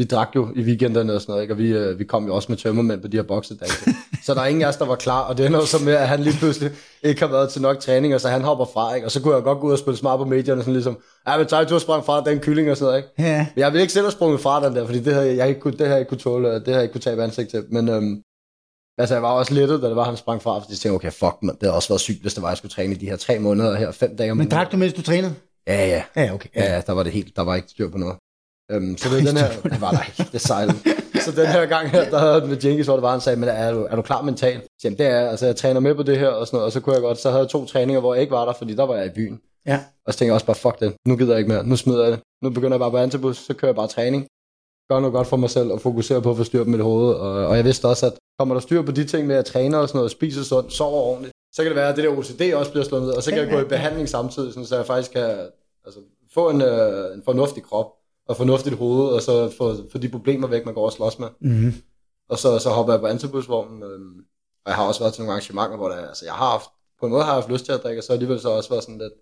vi 0.00 0.04
drak 0.04 0.28
jo 0.36 0.48
i 0.56 0.62
weekenderne 0.62 1.14
og 1.14 1.20
sådan 1.20 1.32
noget, 1.32 1.42
ikke? 1.42 1.54
og 1.54 1.58
vi, 1.58 1.68
øh, 1.68 1.98
vi 1.98 2.04
kom 2.04 2.26
jo 2.26 2.34
også 2.34 2.46
med 2.52 2.58
tømmermænd 2.58 3.02
på 3.02 3.08
de 3.08 3.16
her 3.16 3.22
boksedage. 3.22 3.72
så 4.24 4.34
der 4.34 4.40
er 4.40 4.46
ingen 4.46 4.62
af 4.62 4.68
os, 4.68 4.76
der 4.76 4.84
var 4.84 4.96
klar, 4.96 5.20
og 5.20 5.38
det 5.38 5.46
ender 5.46 5.58
jo 5.58 5.66
så 5.66 5.78
med, 5.84 5.92
at 5.92 6.08
han 6.08 6.20
lige 6.20 6.36
pludselig 6.38 6.70
ikke 7.02 7.20
har 7.20 7.28
været 7.28 7.50
til 7.50 7.62
nok 7.62 7.78
træning, 7.78 8.14
og 8.14 8.20
så 8.20 8.28
han 8.28 8.42
hopper 8.42 8.64
fra, 8.64 8.94
ikke? 8.94 9.06
og 9.06 9.10
så 9.10 9.22
kunne 9.22 9.34
jeg 9.34 9.42
godt 9.42 9.60
gå 9.60 9.66
ud 9.66 9.72
og 9.72 9.78
spille 9.78 9.96
smart 9.96 10.18
på 10.18 10.24
medierne, 10.24 10.62
sådan 10.62 10.72
ligesom, 10.72 10.98
ja, 11.28 11.38
men 11.38 11.46
Taitur 11.46 11.78
sprang 11.78 12.04
fra 12.04 12.24
den 12.24 12.38
kylling 12.38 12.70
og 12.70 12.76
sådan 12.76 12.86
noget, 12.86 12.98
ikke? 12.98 13.28
Ja. 13.30 13.46
Men 13.54 13.60
jeg 13.60 13.72
ville 13.72 13.80
ikke 13.82 13.92
selv 13.92 14.04
have 14.04 14.12
sprunget 14.12 14.40
fra 14.40 14.66
den 14.66 14.76
der, 14.76 14.86
fordi 14.86 15.00
det 15.00 15.14
havde 15.14 15.36
jeg 15.36 15.48
ikke 15.48 15.60
kunne, 15.60 15.78
det 15.78 15.88
jeg 15.88 15.98
ikke 15.98 16.08
kunne 16.08 16.18
tåle, 16.18 16.48
det 16.48 16.66
havde 16.66 16.76
jeg 16.76 16.82
ikke 16.82 16.92
kunne 16.92 17.00
tabe 17.00 17.24
ansigt 17.24 17.50
til. 17.50 17.64
Men 17.70 17.88
øhm, 17.88 18.22
altså, 18.98 19.14
jeg 19.14 19.22
var 19.22 19.30
også 19.30 19.54
lettet, 19.54 19.82
da 19.82 19.88
det 19.88 19.96
var, 19.96 20.04
han 20.04 20.16
sprang 20.16 20.42
fra, 20.42 20.58
fordi 20.58 20.72
jeg 20.72 20.78
tænkte, 20.78 20.94
okay, 20.94 21.12
fuck, 21.12 21.36
man, 21.42 21.54
det 21.54 21.62
havde 21.62 21.74
også 21.74 21.88
været 21.88 22.00
sygt, 22.00 22.22
hvis 22.22 22.34
det 22.34 22.42
var, 22.42 22.48
jeg 22.48 22.56
skulle 22.56 22.72
træne 22.72 22.94
i 22.94 22.98
de 22.98 23.06
her 23.06 23.16
tre 23.16 23.38
måneder 23.38 23.76
her, 23.76 23.90
fem 23.90 24.16
dage 24.16 24.30
om 24.30 24.36
Men 24.36 24.50
drak 24.50 24.72
du, 24.72 24.76
mens 24.76 24.92
du 24.92 25.02
trænede? 25.02 25.34
Ja, 25.66 25.86
ja. 25.86 26.02
Ja, 26.16 26.34
okay. 26.34 26.48
Ja, 26.56 26.74
ja, 26.74 26.80
der 26.86 26.92
var 26.92 27.02
det 27.02 27.12
helt, 27.12 27.36
der 27.36 27.42
var 27.42 27.54
ikke 27.54 27.68
styr 27.68 27.90
på 27.90 27.98
noget. 27.98 28.16
Øhm, 28.70 28.96
så 28.96 29.08
det 29.08 29.26
den 29.26 29.36
her, 29.36 29.50
det 29.62 29.80
var 29.80 29.90
der 29.90 30.02
ikke, 30.08 30.32
det 30.32 30.40
sejlede. 30.40 30.78
Så 31.24 31.32
den 31.32 31.46
her 31.46 31.66
gang 31.66 31.90
her, 31.90 32.10
der 32.10 32.18
havde 32.18 32.46
med 32.46 32.56
Jenkins, 32.64 32.86
hvor 32.86 32.94
det 32.94 33.02
var, 33.02 33.10
han 33.10 33.20
sagde, 33.20 33.40
men 33.40 33.48
er 33.48 33.72
du, 33.72 33.86
er 33.90 33.96
du 33.96 34.02
klar 34.02 34.22
mentalt? 34.22 34.62
Så 34.62 34.68
Jamen, 34.84 34.98
det 34.98 35.06
er, 35.06 35.28
altså 35.28 35.46
jeg 35.46 35.56
træner 35.56 35.80
med 35.80 35.94
på 35.94 36.02
det 36.02 36.18
her 36.18 36.28
og 36.28 36.46
sådan 36.46 36.56
noget, 36.56 36.66
og 36.66 36.72
så 36.72 36.80
kunne 36.80 36.94
jeg 36.94 37.02
godt, 37.02 37.18
så 37.18 37.30
havde 37.30 37.42
jeg 37.42 37.48
to 37.48 37.66
træninger, 37.66 38.00
hvor 38.00 38.14
jeg 38.14 38.20
ikke 38.20 38.30
var 38.30 38.44
der, 38.44 38.52
fordi 38.52 38.74
der 38.74 38.86
var 38.86 38.96
jeg 38.96 39.06
i 39.06 39.10
byen. 39.14 39.40
Ja. 39.66 39.80
Og 40.06 40.12
så 40.12 40.18
tænkte 40.18 40.28
jeg 40.28 40.34
også 40.34 40.46
bare, 40.46 40.56
fuck 40.56 40.80
det, 40.80 40.92
nu 41.08 41.16
gider 41.16 41.32
jeg 41.32 41.38
ikke 41.38 41.52
mere, 41.52 41.66
nu 41.66 41.76
smider 41.76 42.02
jeg 42.02 42.12
det. 42.12 42.20
Nu 42.42 42.50
begynder 42.50 42.74
jeg 42.74 42.80
bare 42.80 42.90
på 42.90 42.96
antibus, 42.96 43.36
så 43.36 43.54
kører 43.54 43.68
jeg 43.68 43.76
bare 43.76 43.88
træning. 43.88 44.26
Gør 44.88 45.00
noget 45.00 45.12
godt 45.12 45.26
for 45.26 45.36
mig 45.36 45.50
selv 45.50 45.72
og 45.72 45.80
fokuserer 45.80 46.20
på 46.20 46.30
at 46.30 46.36
få 46.36 46.44
styr 46.44 46.64
på 46.64 46.70
mit 46.70 46.80
hoved. 46.80 47.14
Og, 47.14 47.46
og 47.46 47.56
jeg 47.56 47.64
vidste 47.64 47.88
også, 47.88 48.06
at 48.06 48.12
kommer 48.38 48.54
der 48.54 48.60
styr 48.60 48.82
på 48.82 48.92
de 48.92 49.04
ting 49.04 49.26
med 49.26 49.36
at 49.36 49.44
træne 49.44 49.78
og 49.78 49.88
sådan 49.88 49.98
noget, 49.98 50.10
spise 50.10 50.44
sundt, 50.44 50.72
sover 50.72 51.02
ordentligt, 51.02 51.32
så 51.52 51.62
kan 51.62 51.70
det 51.70 51.76
være, 51.76 51.88
at 51.88 51.96
det 51.96 52.04
der 52.04 52.10
OCD 52.10 52.54
også 52.54 52.70
bliver 52.70 52.84
slået 52.84 53.02
ned, 53.02 53.10
og 53.10 53.22
så 53.22 53.30
kan 53.30 53.38
jeg 53.38 53.50
gå 53.50 53.60
i 53.60 53.64
behandling 53.64 54.08
samtidig, 54.08 54.52
sådan, 54.52 54.66
så 54.66 54.76
jeg 54.76 54.86
faktisk 54.86 55.12
kan 55.12 55.30
altså, 55.84 56.00
få 56.34 56.50
en, 56.50 56.62
øh, 56.62 57.14
en 57.14 57.22
fornuftig 57.24 57.62
krop 57.62 57.86
og 58.30 58.36
fornuftigt 58.36 58.76
hoved, 58.76 59.08
og 59.16 59.22
så 59.22 59.52
få, 59.58 59.76
få 59.92 59.98
de 59.98 60.08
problemer 60.08 60.48
væk, 60.48 60.64
man 60.64 60.74
går 60.74 60.84
og 60.86 60.92
slås 60.92 61.18
med. 61.18 61.28
Mm-hmm. 61.40 61.74
Og 62.30 62.38
så, 62.38 62.58
så 62.58 62.68
hopper 62.70 62.92
jeg 62.92 63.00
på 63.00 63.06
antibusvognen, 63.06 63.82
øhm, 63.82 64.16
og 64.64 64.68
jeg 64.70 64.74
har 64.74 64.84
også 64.84 65.00
været 65.00 65.14
til 65.14 65.20
nogle 65.22 65.32
arrangementer, 65.32 65.76
hvor 65.76 65.88
der, 65.88 65.96
altså, 66.08 66.24
jeg 66.24 66.34
har 66.34 66.50
haft, 66.50 66.68
på 67.00 67.06
en 67.06 67.12
måde 67.12 67.22
har 67.24 67.30
jeg 67.32 67.42
haft 67.42 67.52
lyst 67.52 67.64
til 67.64 67.72
at 67.72 67.80
drikke, 67.82 68.00
og 68.00 68.04
så 68.04 68.12
alligevel 68.12 68.40
så 68.40 68.48
også 68.48 68.70
været 68.70 68.82
sådan 68.84 68.98
lidt, 68.98 69.12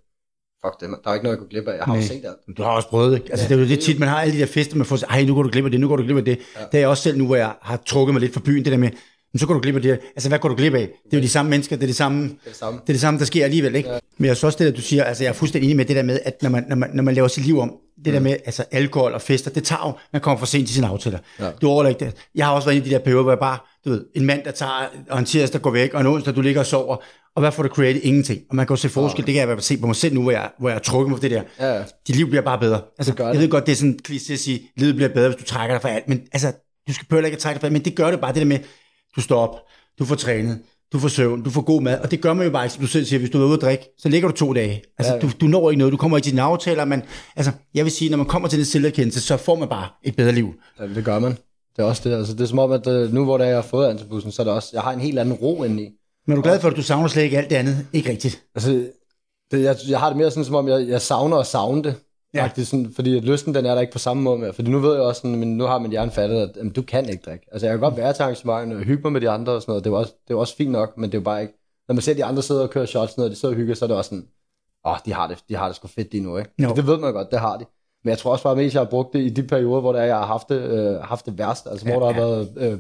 fuck 0.65 0.75
det, 0.81 0.89
der 1.05 1.11
er 1.11 1.15
ikke 1.15 1.25
noget, 1.25 1.37
jeg 1.37 1.41
kunne 1.43 1.51
glip 1.55 1.69
af. 1.69 1.77
Jeg 1.77 1.85
har 1.85 1.95
jo 1.95 1.99
Nej. 2.01 2.09
set 2.09 2.25
alt. 2.31 2.57
Du 2.59 2.63
har 2.63 2.71
også 2.71 2.89
prøvet 2.89 3.13
det. 3.13 3.31
Altså, 3.31 3.45
Ja, 3.45 3.49
det 3.49 3.55
er 3.55 3.59
jo 3.59 3.63
det 3.63 3.71
det 3.71 3.79
er 3.79 3.83
tit, 3.83 3.99
man 3.99 4.09
har 4.09 4.21
alle 4.23 4.35
de 4.35 4.41
der 4.41 4.47
fester, 4.47 4.77
man 4.77 4.87
får 4.87 4.97
sig, 4.97 5.07
ej, 5.11 5.25
nu 5.25 5.35
går 5.35 5.43
du 5.43 5.51
glip 5.53 5.65
af 5.65 5.71
det, 5.71 5.81
nu 5.81 5.89
går 5.89 5.97
du 5.97 6.03
glip 6.03 6.17
af 6.17 6.25
det. 6.25 6.39
Ja. 6.57 6.61
Det 6.65 6.75
er 6.75 6.79
jeg 6.79 6.89
også 6.89 7.03
selv 7.03 7.19
nu, 7.19 7.27
hvor 7.27 7.37
jeg 7.37 7.53
har 7.63 7.77
trukket 7.87 8.15
mig 8.15 8.21
lidt 8.21 8.33
for 8.33 8.41
byen, 8.41 8.65
det 8.65 8.73
der 8.73 8.79
med, 8.79 8.91
men 9.33 9.39
så 9.39 9.47
går 9.47 9.55
du 9.55 9.61
glip 9.61 9.75
af 9.77 9.83
det. 9.83 9.91
Altså, 10.17 10.29
hvad 10.29 10.39
går 10.39 10.49
du 10.49 10.55
glip 10.55 10.75
af? 10.75 10.89
Det 11.05 11.13
er 11.13 11.19
jo 11.19 11.23
de 11.23 11.29
samme 11.29 11.51
mennesker, 11.51 11.77
det 11.77 11.83
er 11.83 11.87
det 11.87 11.97
samme, 11.97 12.23
Det 12.23 12.31
er 12.45 12.49
det 12.49 12.57
samme. 12.57 12.81
det 12.81 12.89
er 12.89 12.93
det 12.93 13.01
samme, 13.01 13.19
der 13.21 13.25
sker 13.25 13.45
alligevel, 13.45 13.75
ikke? 13.75 13.91
Ja. 13.91 13.99
Men 14.19 14.27
jeg 14.27 14.37
synes 14.37 14.45
også 14.45 14.59
det, 14.59 14.67
der 14.67 14.73
du 14.73 14.83
siger, 14.83 15.05
altså 15.05 15.25
jeg 15.25 15.29
er 15.29 15.35
fuldstændig 15.35 15.67
enig 15.67 15.77
med 15.77 15.85
det 15.85 15.97
der 15.97 16.03
med, 16.03 16.21
at 16.25 16.43
når 16.43 16.51
man, 16.51 16.65
når 16.69 16.77
man, 16.77 16.91
når 16.95 17.03
man 17.03 17.15
laver 17.15 17.29
sit 17.29 17.45
liv 17.47 17.59
om, 17.59 17.73
det 18.05 18.07
Mm. 18.07 18.13
der 18.13 18.21
med 18.21 18.31
altså 18.47 18.65
alkohol 18.71 19.13
og 19.15 19.23
fester, 19.23 19.51
det 19.51 19.65
tager 19.65 19.87
jo, 19.87 19.93
man 20.13 20.23
kommer 20.23 20.39
for 20.39 20.47
sent 20.47 20.67
til 20.67 20.75
sine 20.75 20.87
aftaler. 20.87 21.19
Ja. 21.41 21.51
Du 21.51 21.69
overlægger 21.69 22.07
det. 22.07 22.17
Jeg 22.35 22.47
har 22.47 22.53
også 22.53 22.69
været 22.69 22.77
i 22.77 22.81
de 22.89 22.91
der 22.91 22.99
perioder, 22.99 23.23
hvor 23.23 23.33
jeg 23.33 23.39
bare, 23.39 23.59
du 23.85 23.91
ved, 23.91 24.05
en 24.15 24.25
mand, 24.27 24.45
der 24.45 24.51
tager, 24.51 24.87
og 25.11 25.19
en 25.19 25.25
tirsdag 25.25 25.61
går 25.63 25.71
væk, 25.71 25.95
og 25.95 26.01
en 26.01 26.07
onsdag, 26.07 26.37
du 26.37 26.41
ligger 26.41 26.61
og 26.61 26.67
sover, 26.67 26.97
og 27.37 27.41
hvad 27.43 27.53
får 27.53 27.63
du 27.63 27.69
created? 27.69 28.01
Ingenting. 28.03 28.41
Og 28.51 28.57
man 28.57 28.67
kan 28.67 28.75
jo 28.75 28.81
se 28.81 28.89
forskel, 28.89 29.27
det 29.27 29.35
kan 29.35 29.35
jeg 29.37 29.43
i 29.43 29.47
hvert 29.47 29.57
fald 29.57 29.63
se 29.65 29.79
på 29.79 29.87
mig 29.87 29.97
selv 29.97 30.15
nu, 30.15 30.23
hvor 30.23 30.31
jeg, 30.31 30.51
hvor 30.59 30.69
jeg 30.69 30.75
har 30.75 30.81
trukket 30.81 31.09
mig 31.11 31.17
for 31.17 31.21
det 31.21 31.31
der. 31.31 31.43
Ja. 31.77 31.83
Dit 32.07 32.17
liv 32.17 32.27
bliver 32.29 32.43
bare 32.43 32.59
bedre. 32.59 32.81
Altså, 32.99 33.15
jeg 33.19 33.33
det. 33.35 33.41
ved 33.41 33.49
godt, 33.49 33.67
det 33.67 33.73
er 33.73 33.77
sådan 33.77 33.91
en 33.91 34.01
kliché 34.09 34.33
at 34.33 34.39
sige, 34.39 34.61
livet 34.77 34.95
bliver 34.95 35.09
bedre, 35.09 35.29
hvis 35.29 35.37
du 35.37 35.45
trækker 35.45 35.75
dig 35.75 35.83
fra 35.83 35.89
alt, 35.91 36.09
men 36.09 36.21
altså, 36.33 36.53
du 36.89 36.93
skal 36.95 37.07
behøver 37.09 37.27
ikke 37.27 37.37
at 37.37 37.41
trække 37.43 37.55
dig 37.57 37.61
fra 37.61 37.67
alt, 37.67 37.73
men 37.73 37.85
det 37.85 37.95
gør 37.97 38.11
det 38.11 38.21
bare, 38.21 38.33
det 38.33 38.41
der 38.41 38.47
med, 38.47 38.59
du 39.17 39.21
står 39.21 39.41
op, 39.41 39.57
du 39.99 40.05
får 40.05 40.15
trænet, 40.15 40.59
du 40.93 40.99
får 40.99 41.09
søvn, 41.09 41.43
du 41.43 41.51
får 41.51 41.61
god 41.63 41.83
mad, 41.83 42.01
og 42.01 42.11
det 42.11 42.21
gør 42.21 42.33
man 42.33 42.47
jo 42.47 42.53
bare 42.53 42.69
som 42.69 42.81
du 42.81 42.87
selv 42.87 43.05
siger, 43.05 43.21
hvis 43.21 43.31
du 43.31 43.43
er 43.43 43.47
ude 43.47 43.55
at 43.55 43.61
drikke, 43.61 43.85
så 43.99 44.09
ligger 44.09 44.29
du 44.29 44.35
to 44.35 44.53
dage. 44.53 44.83
Altså, 44.99 45.15
Ja. 45.15 45.21
du, 45.21 45.31
du 45.41 45.47
når 45.47 45.71
ikke 45.71 45.79
noget, 45.79 45.93
du 45.93 45.97
kommer 45.97 46.17
ikke 46.17 46.25
til 46.27 46.33
dine 46.33 46.43
aftaler, 46.43 46.85
men 46.85 47.03
altså, 47.37 47.53
jeg 47.75 47.85
vil 47.85 47.93
sige, 47.93 48.11
når 48.11 48.17
man 48.17 48.27
kommer 48.27 48.49
til 48.49 48.59
den 48.59 48.67
selverkendelse, 48.67 49.21
så 49.21 49.37
får 49.37 49.55
man 49.57 49.69
bare 49.69 49.89
et 50.03 50.17
bedre 50.17 50.33
liv. 50.33 50.55
Ja, 50.81 50.87
det 50.87 51.05
gør 51.05 51.19
man. 51.19 51.31
Det 51.77 51.85
er 51.85 51.89
også 51.89 52.09
det. 52.09 52.17
Altså, 52.17 52.33
det 52.33 52.41
er 52.41 52.47
som 52.47 52.59
om, 52.59 52.73
at 52.73 52.87
øh, 52.87 53.13
nu 53.13 53.25
hvor 53.25 53.39
det 53.39 53.45
er, 53.45 53.49
jeg 53.49 53.57
har 53.57 53.63
fået 53.63 53.89
antibussen, 53.89 54.33
så 54.33 54.43
er 54.43 54.45
det 54.45 54.55
også, 54.55 54.71
jeg 54.73 54.83
har 54.83 54.93
en 54.93 55.01
helt 55.01 55.19
anden 55.19 55.35
ro 55.35 55.65
indeni. 55.65 55.89
Men 56.27 56.33
er 56.33 56.37
du 56.37 56.43
glad 56.43 56.61
for, 56.61 56.69
at 56.69 56.77
du 56.77 56.83
savner 56.83 57.09
slet 57.09 57.23
ikke 57.23 57.39
alt 57.39 57.51
det 57.51 57.57
andet? 57.57 57.87
Ikke 57.93 58.11
rigtigt. 58.11 58.43
Altså, 58.55 58.71
det, 59.51 59.63
jeg, 59.63 59.77
jeg 59.89 60.01
har 60.01 60.09
det 60.09 60.17
mere 60.17 60.31
sådan, 60.31 60.45
som 60.45 60.55
om, 60.55 60.69
jeg, 60.69 60.89
jeg 60.89 61.01
savner 61.03 61.37
at 61.37 61.47
savne 61.47 61.83
det. 61.83 61.95
Ja. 62.35 62.51
Ja. 62.57 62.65
Sådan, 62.65 62.93
fordi 62.95 63.17
at 63.17 63.25
lysten, 63.25 63.55
den 63.55 63.67
er 63.67 63.75
der 63.75 63.81
ikke 63.81 63.93
på 63.93 63.99
samme 63.99 64.23
måde 64.23 64.39
mere. 64.39 64.53
Fordi 64.53 64.71
nu 64.71 64.79
ved 64.79 64.93
jeg 64.93 65.03
også, 65.03 65.21
sådan, 65.21 65.37
men 65.37 65.57
nu 65.57 65.65
har 65.65 65.79
min 65.79 65.91
hjerne 65.91 66.11
fattet, 66.11 66.37
at 66.37 66.57
jamen, 66.57 66.73
du 66.73 66.83
kan 66.83 67.09
ikke 67.09 67.23
drikke. 67.27 67.47
Altså, 67.53 67.67
jeg 67.67 67.73
kan 67.73 67.81
godt 67.81 67.97
være 67.97 68.13
til 68.13 68.23
arrangementet 68.23 68.79
og 68.79 68.85
hygge 68.85 69.03
mig 69.03 69.13
med 69.13 69.21
de 69.21 69.31
andre 69.31 69.53
og 69.53 69.63
sådan 69.63 69.71
noget. 69.71 69.85
Det 69.85 69.93
er, 69.93 69.97
også, 69.97 70.13
det 70.29 70.35
er 70.35 70.39
også 70.39 70.57
fint 70.57 70.71
nok, 70.71 70.97
men 70.97 71.11
det 71.11 71.17
er 71.17 71.21
jo 71.21 71.25
bare 71.25 71.43
ikke... 71.43 71.55
Når 71.89 71.95
man 71.95 72.03
ser 72.03 72.15
de 72.15 72.25
andre 72.25 72.43
sidder 72.43 72.63
og 72.63 72.71
kører 72.71 72.87
shots, 72.87 73.17
når 73.17 73.29
de 73.29 73.35
sidder 73.35 73.55
og 73.55 73.57
hygger, 73.57 73.75
så 73.75 73.85
er 73.85 73.87
det 73.87 73.97
også 73.97 74.09
sådan, 74.09 74.27
åh, 74.87 74.93
oh, 74.93 74.99
de 75.05 75.13
har 75.13 75.27
det, 75.27 75.45
de 75.49 75.57
har 75.57 75.67
det 75.67 75.77
sgu 75.77 75.89
fedt 75.89 76.13
lige 76.13 76.23
nu, 76.23 76.37
ikke? 76.37 76.51
Jo. 76.59 76.73
Det 76.77 76.87
ved 76.87 76.99
man 76.99 77.13
godt, 77.13 77.31
det 77.31 77.41
har 77.41 77.57
de. 77.57 77.65
Men 78.05 78.11
jeg 78.11 78.19
tror 78.19 78.33
også 78.33 78.45
bare 78.45 78.57
mest, 78.57 78.75
jeg 78.75 78.83
har 78.83 78.91
brugt 78.91 79.13
det 79.13 79.21
i 79.21 79.29
de 79.29 79.43
perioder, 79.43 79.81
hvor 79.81 79.93
det 79.93 80.01
er, 80.01 80.05
jeg 80.05 80.17
har 80.17 80.27
haft 80.27 80.49
det, 80.49 80.61
øh, 80.61 81.01
haft 81.01 81.27
det 81.27 81.39
værst. 81.39 81.67
Altså, 81.71 81.87
hvor 81.87 81.95
Ja, 81.95 82.01
der 82.01 82.13
har 82.13 82.21
ja. 82.21 82.27
været, 82.27 82.73
øh, 82.73 82.79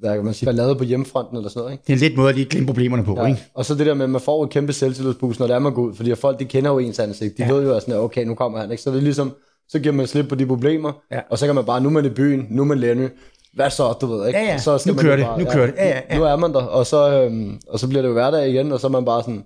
hvad 0.00 0.14
kan 0.14 0.24
man 0.24 0.34
sige, 0.34 0.46
ballade 0.46 0.74
på 0.76 0.84
hjemmefronten 0.84 1.36
eller 1.36 1.48
sådan 1.50 1.60
noget, 1.60 1.72
ikke? 1.72 1.82
Det 1.86 1.92
er 1.92 1.96
en 1.96 2.00
lidt 2.00 2.16
måde 2.16 2.28
at 2.28 2.34
lige 2.34 2.44
glemme 2.46 2.66
problemerne 2.66 3.04
på, 3.04 3.14
ja. 3.16 3.22
Ja. 3.22 3.28
ikke? 3.28 3.42
Og 3.54 3.64
så 3.64 3.74
det 3.74 3.86
der 3.86 3.94
med, 3.94 4.04
at 4.04 4.10
man 4.10 4.20
får 4.20 4.44
et 4.44 4.50
kæmpe 4.50 4.72
selvtillidsboost, 4.72 5.40
når 5.40 5.46
det 5.46 5.54
er 5.54 5.58
man 5.58 5.74
går 5.74 5.82
ud, 5.82 5.94
fordi 5.94 6.14
folk, 6.14 6.38
de 6.38 6.44
kender 6.44 6.70
jo 6.70 6.78
ens 6.78 6.98
ansigt. 6.98 7.38
De 7.38 7.42
Ja. 7.42 7.48
ja. 7.48 7.54
ved 7.54 7.66
jo 7.66 7.80
sådan, 7.80 7.94
okay, 7.96 8.24
nu 8.24 8.34
kommer 8.34 8.58
han, 8.58 8.70
ikke? 8.70 8.82
Så 8.82 8.90
det 8.90 8.96
er 8.96 9.02
ligesom, 9.02 9.32
så 9.68 9.78
giver 9.78 9.94
man 9.94 10.06
slip 10.06 10.28
på 10.28 10.34
de 10.34 10.46
problemer, 10.46 10.92
Ja. 11.12 11.20
og 11.30 11.38
så 11.38 11.46
kan 11.46 11.54
man 11.54 11.64
bare, 11.64 11.80
nu 11.80 11.88
er 11.88 11.92
man 11.92 12.04
i 12.04 12.08
byen, 12.08 12.46
nu 12.50 12.62
er 12.62 12.66
man 12.66 12.78
Lenny, 12.78 13.08
hvad 13.54 13.70
så, 13.70 13.92
du 14.00 14.06
ved, 14.06 14.26
ikke? 14.26 14.38
Ja, 14.38 14.44
ja. 14.44 14.58
Så 14.58 14.78
skal 14.78 14.90
Nu 14.90 14.96
man 14.96 15.04
kører 15.04 15.18
jo 15.18 15.34
det, 15.38 15.44
nu 15.44 15.50
kører 15.52 15.66
det. 15.66 15.74
Ja, 15.76 15.88
ja, 15.88 16.00
ja. 16.10 16.18
Nu 16.18 16.24
er 16.24 16.36
man 16.36 16.52
der, 16.52 16.62
og 16.62 16.86
så, 16.86 17.12
øhm, 17.22 17.60
og 17.68 17.78
så 17.78 17.88
bliver 17.88 18.02
det 18.02 18.08
jo 18.08 18.12
hverdag 18.12 18.48
igen, 18.50 18.72
og 18.72 18.80
så 18.80 18.86
er 18.86 18.90
man 18.90 19.04
bare 19.04 19.22
sådan, 19.22 19.44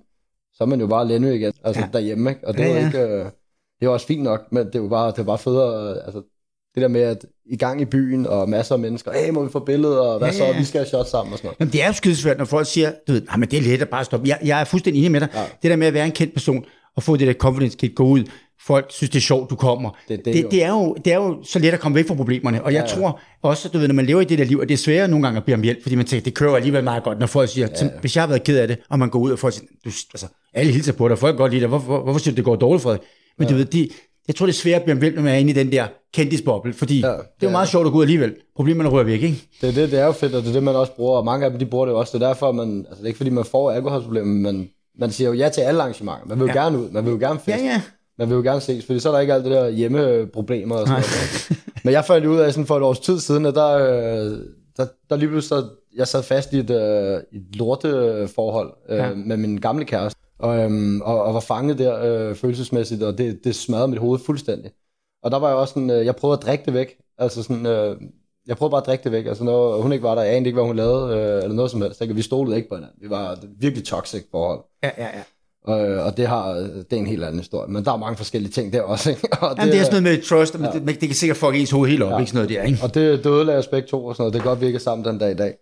så 0.54 0.64
er 0.64 0.68
man 0.68 0.80
jo 0.80 0.86
bare 0.86 1.08
Lenny 1.08 1.32
igen, 1.32 1.52
altså 1.64 1.80
Ja. 1.80 1.86
ja. 1.92 1.98
derhjemme, 1.98 2.30
ikke? 2.30 2.48
Og 2.48 2.54
det 2.54 2.62
er 2.62 2.66
Ja, 2.68 2.74
jo 2.74 2.80
ja. 2.80 2.86
ikke, 2.86 2.98
øh, 3.00 3.18
det 3.18 3.82
er 3.82 3.86
jo 3.86 3.92
også 3.92 4.06
fint 4.06 4.22
nok, 4.22 4.40
men 4.52 4.66
det 4.66 4.74
er 4.74 4.78
jo 4.78 4.88
bare, 4.88 5.10
det 5.10 5.18
er 5.18 5.22
bare 5.24 5.38
federe, 5.38 5.90
øh, 5.90 5.96
altså, 6.04 6.22
det 6.76 6.83
der 6.83 6.88
med, 6.88 7.00
at 7.00 7.26
i 7.47 7.56
gang 7.56 7.80
i 7.80 7.85
byen, 7.85 8.26
og 8.26 8.49
masser 8.49 8.75
af 8.75 8.78
mennesker, 8.78 9.12
hey, 9.12 9.30
må 9.30 9.45
vi 9.45 9.50
få 9.50 9.59
billeder, 9.59 9.99
og 9.99 10.18
hvad 10.18 10.28
Ja, 10.28 10.35
så, 10.35 10.45
ja. 10.45 10.59
vi 10.59 10.64
skal 10.64 10.78
have 10.78 10.88
shots 10.88 11.11
sammen 11.11 11.33
og 11.33 11.38
sådan 11.38 11.47
noget. 11.47 11.61
Jamen, 11.61 11.73
det 11.73 11.83
er 11.83 11.87
jo 11.87 11.92
skidesvært, 11.92 12.38
når 12.38 12.45
folk 12.45 12.66
siger, 12.66 12.92
du 13.09 13.12
ved, 13.12 13.23
men 13.38 13.50
det 13.50 13.59
er 13.59 13.62
let 13.62 13.83
at 13.83 13.88
bare 13.88 14.04
stoppe. 14.04 14.28
Jeg, 14.28 14.38
jeg 14.45 14.61
er 14.61 14.64
fuldstændig 14.64 15.00
enig 15.00 15.12
med 15.12 15.21
dig. 15.21 15.28
Ja. 15.35 15.40
Det 15.62 15.71
der 15.71 15.76
med 15.76 15.87
at 15.87 15.95
være 15.95 16.06
en 16.06 16.12
kendt 16.12 16.33
person, 16.33 16.64
og 16.97 17.02
få 17.02 17.16
det 17.16 17.26
der 17.26 17.33
confidence 17.33 17.78
kit, 17.78 17.95
gå 17.95 18.04
ud, 18.04 18.25
folk 18.66 18.87
synes, 18.90 19.11
det 19.11 19.18
er 19.18 19.23
sjovt, 19.23 19.50
du 19.50 19.56
kommer. 19.56 19.90
Det 20.09 20.18
er 20.18 20.23
det 20.23 20.35
det, 20.35 20.42
jo. 20.42 20.49
det, 20.50 20.64
er 20.64 20.68
jo, 20.68 20.97
det 21.04 21.12
er 21.12 21.16
jo 21.16 21.42
så 21.45 21.59
let 21.59 21.75
at 21.75 21.80
komme 21.80 21.97
væk 21.97 22.06
fra 22.09 22.14
problemerne. 22.14 22.62
Og 22.62 22.73
jeg 22.73 22.87
ja, 22.88 22.95
tror 22.95 23.21
også, 23.42 23.68
du 23.68 23.78
ved, 23.78 23.88
når 23.88 23.95
man 23.95 24.06
lever 24.06 24.21
i 24.21 24.25
det 24.25 24.38
der 24.38 24.45
liv, 24.45 24.59
at 24.62 24.68
det 24.68 24.75
er 24.75 24.78
sværere 24.78 25.09
nogle 25.09 25.26
gange 25.26 25.37
at 25.37 25.45
bede 25.45 25.54
om 25.54 25.62
hjælp, 25.62 25.83
fordi 25.83 25.95
man 25.95 26.06
tænker, 26.06 26.25
det 26.25 26.35
kører 26.35 26.56
alligevel 26.56 26.85
meget 26.85 27.02
godt, 27.02 27.18
når 27.18 27.26
folk 27.26 27.50
siger, 27.50 27.68
ja. 27.80 27.85
Ja. 27.85 27.90
hvis 28.00 28.16
jeg 28.16 28.23
har 28.23 28.28
været 28.28 28.45
ked 28.45 28.59
af 28.59 28.68
det, 28.68 28.78
og 28.90 28.99
man 28.99 29.11
går 29.11 29.18
ud, 29.18 29.30
og 29.30 29.38
folk 29.38 29.54
siger, 29.54 29.66
du, 29.85 29.90
altså, 30.14 30.26
alle 30.54 30.73
hilser 30.73 30.92
på 30.92 31.09
dig, 31.09 31.18
folk 31.18 31.37
godt 31.37 31.52
lide 31.52 31.61
dig, 31.61 31.68
hvorfor, 31.68 31.87
hvor, 31.87 32.02
hvorfor 32.02 32.21
siger 32.21 32.33
du, 32.33 32.37
det 32.37 32.45
går 32.45 32.56
dårligt 32.56 32.83
for 32.83 32.90
dig? 32.90 33.00
Men 33.38 33.49
ja. 33.49 33.52
du 33.52 33.59
ved, 33.59 33.64
de, 33.64 33.88
jeg 34.28 34.35
tror, 34.37 34.47
det 34.47 34.52
er 34.52 34.56
svært 34.56 34.80
at 34.80 34.85
bede 34.85 34.92
om 34.92 35.00
hjælp, 35.00 35.16
når 35.16 35.23
man 35.23 35.35
er 35.35 35.38
inde 35.38 35.50
i 35.50 35.54
den 35.54 35.73
der 35.73 35.87
kendisboble, 36.16 36.73
fordi 36.73 37.00
ja, 37.00 37.06
Ja, 37.06 37.12
det 37.12 37.20
er 37.40 37.46
jo 37.46 37.50
meget 37.50 37.68
sjovt 37.68 37.87
at 37.87 37.92
gå 37.92 37.99
ud 37.99 38.02
alligevel. 38.02 38.35
Problemerne 38.56 38.90
rører 38.90 39.04
væk, 39.04 39.23
ikke? 39.23 39.42
Det 39.61 39.68
er 39.68 39.73
det, 39.73 39.90
det 39.90 39.99
er 40.00 40.06
jo 40.06 40.12
fedt, 40.12 40.35
og 40.35 40.42
det 40.42 40.49
er 40.49 40.52
det, 40.52 40.62
man 40.62 40.76
også 40.76 40.92
bruger, 40.96 41.16
og 41.18 41.25
mange 41.25 41.44
af 41.44 41.50
dem, 41.50 41.58
de 41.58 41.66
bruger 41.66 41.87
det 41.87 41.94
også. 41.94 42.18
Det 42.18 42.25
er 42.25 42.28
derfor, 42.28 42.52
man, 42.52 42.78
altså 42.78 42.94
det 42.96 43.02
er 43.02 43.06
ikke 43.06 43.16
fordi, 43.16 43.30
man 43.30 43.44
får 43.44 43.70
alkoholproblemer, 43.70 44.50
men 44.52 44.68
man 44.99 45.11
siger 45.11 45.28
jo 45.28 45.35
ja 45.35 45.49
til 45.49 45.61
alle 45.61 45.80
arrangementer. 45.82 46.26
Man 46.26 46.38
vil 46.38 46.46
jo 46.46 46.52
Ja. 46.54 46.62
gerne 46.62 46.78
ud, 46.78 46.90
man 46.90 47.04
vil 47.04 47.11
jo 47.11 47.18
gerne 47.18 47.38
fest. 47.38 47.58
Ja, 47.58 47.64
ja. 47.64 47.82
Man 48.18 48.28
vil 48.28 48.35
jo 48.35 48.42
gerne 48.42 48.61
ses, 48.61 48.87
fordi 48.87 49.00
så 49.00 49.08
er 49.08 49.12
der 49.12 49.20
ikke 49.20 49.35
alt 49.35 49.44
det 49.44 49.52
der 49.52 49.68
hjemmeproblemer 49.68 50.75
og 50.76 50.87
sådan 50.87 51.02
noget. 51.02 51.62
Men 51.85 51.92
jeg 51.92 52.04
fandt 52.04 52.26
ud 52.26 52.38
af 52.38 52.52
sådan 52.52 52.66
for 52.66 52.76
et 52.76 52.82
års 52.82 52.99
tid 53.00 53.18
siden, 53.18 53.46
at 53.46 53.54
der, 53.54 53.73
øh, 53.76 54.38
der, 54.76 54.87
der 55.11 55.16
lige 55.16 55.28
pludselig, 55.28 55.49
så 55.49 55.64
jeg 55.96 56.08
sad 56.08 56.23
fast 56.23 56.52
i 56.52 56.58
et, 56.58 56.70
øh, 56.70 57.20
et 57.32 57.56
lorteforhold 57.56 58.73
øh, 58.88 58.96
ja. 58.99 59.14
med 59.14 59.37
min 59.37 59.56
gamle 59.58 59.85
kæreste, 59.85 60.20
og, 60.38 60.58
øhm, 60.58 61.00
og, 61.00 61.23
og 61.23 61.35
var 61.35 61.40
fanget 61.40 61.78
der 61.78 62.28
øh, 62.28 62.35
følelsesmæssigt, 62.35 63.02
og 63.02 63.18
det, 63.18 63.38
det 63.44 63.54
smadrede 63.54 63.88
mit 63.88 63.99
hoved 63.99 64.20
fuldstændig. 64.26 64.70
Og 65.23 65.30
der 65.30 65.38
var 65.38 65.49
jeg 65.49 65.56
også 65.56 65.75
sådan, 65.75 65.90
øh, 65.90 66.06
jeg 66.06 66.16
prøvede 66.16 66.38
at 66.38 66.46
drikke 66.46 66.64
det 66.64 66.75
væk. 66.75 66.96
Altså 67.18 67.42
sådan, 67.42 67.66
øh, 67.66 67.96
jeg 68.46 68.56
prøvede 68.56 68.70
bare 68.70 68.80
at 68.80 68.87
drikke 68.87 69.04
det 69.04 69.12
væk. 69.12 69.26
Altså 69.26 69.44
når 69.44 69.82
hun 69.82 69.92
ikke 69.92 70.02
var 70.02 70.14
der, 70.14 70.23
jeg 70.23 70.35
anede 70.35 70.49
ikke, 70.49 70.56
hvad 70.56 70.66
hun 70.66 70.76
lavede, 70.76 71.16
øh, 71.16 71.42
eller 71.42 71.54
noget 71.54 71.70
som 71.70 71.82
helst. 71.82 72.00
Ikke? 72.00 72.14
Vi 72.14 72.23
stolede 72.23 72.56
ikke 72.56 72.68
på 72.68 72.75
hinanden. 72.75 72.99
Vi 73.02 73.11
var 73.11 73.38
virkelig 73.61 73.85
toxic 73.85 74.25
forhold. 74.30 74.61
Ja, 74.82 74.90
ja, 74.99 75.04
ja. 75.04 75.23
Og, 75.64 75.78
og 76.04 76.16
det, 76.16 76.26
har, 76.26 76.52
det 76.54 76.92
er 76.92 76.96
en 76.96 77.06
helt 77.06 77.25
anden 77.25 77.38
historie. 77.40 77.73
Men 77.73 77.85
der 77.85 77.92
er 77.92 77.96
mange 77.96 78.16
forskellige 78.16 78.52
ting 78.52 78.73
der 78.73 78.82
også. 78.82 79.11
Ikke? 79.11 79.28
Og 79.42 79.54
Jamen, 79.58 79.73
det 79.73 79.80
er 79.80 79.85
sådan 79.85 80.02
noget 80.02 80.16
med 80.18 80.25
trust, 80.25 80.58
men 80.58 80.68
Ja. 80.75 80.78
det, 80.78 81.00
det 81.00 81.08
kan 81.08 81.14
sikkert 81.14 81.37
fuck 81.37 81.54
ens 81.54 81.70
hoved 81.70 81.90
helt 81.90 82.02
op, 82.02 82.11
Ja. 82.11 82.18
ikke 82.18 82.30
sådan 82.30 82.46
noget 82.46 82.58
der, 82.58 82.62
ikke? 82.62 82.78
Og 82.82 82.94
det, 82.94 83.25
det 83.25 83.30
ødelagde 83.30 83.58
os 83.58 83.66
begge 83.66 83.88
to 83.88 84.04
og 84.06 84.14
sådan 84.16 84.23
noget. 84.23 84.35
Det 84.35 84.42
kan 84.42 84.49
godt 84.49 84.61
virke 84.61 84.78
sammen 84.78 85.04
den 85.04 85.18
dag 85.18 85.30
i 85.30 85.35
dag. 85.35 85.54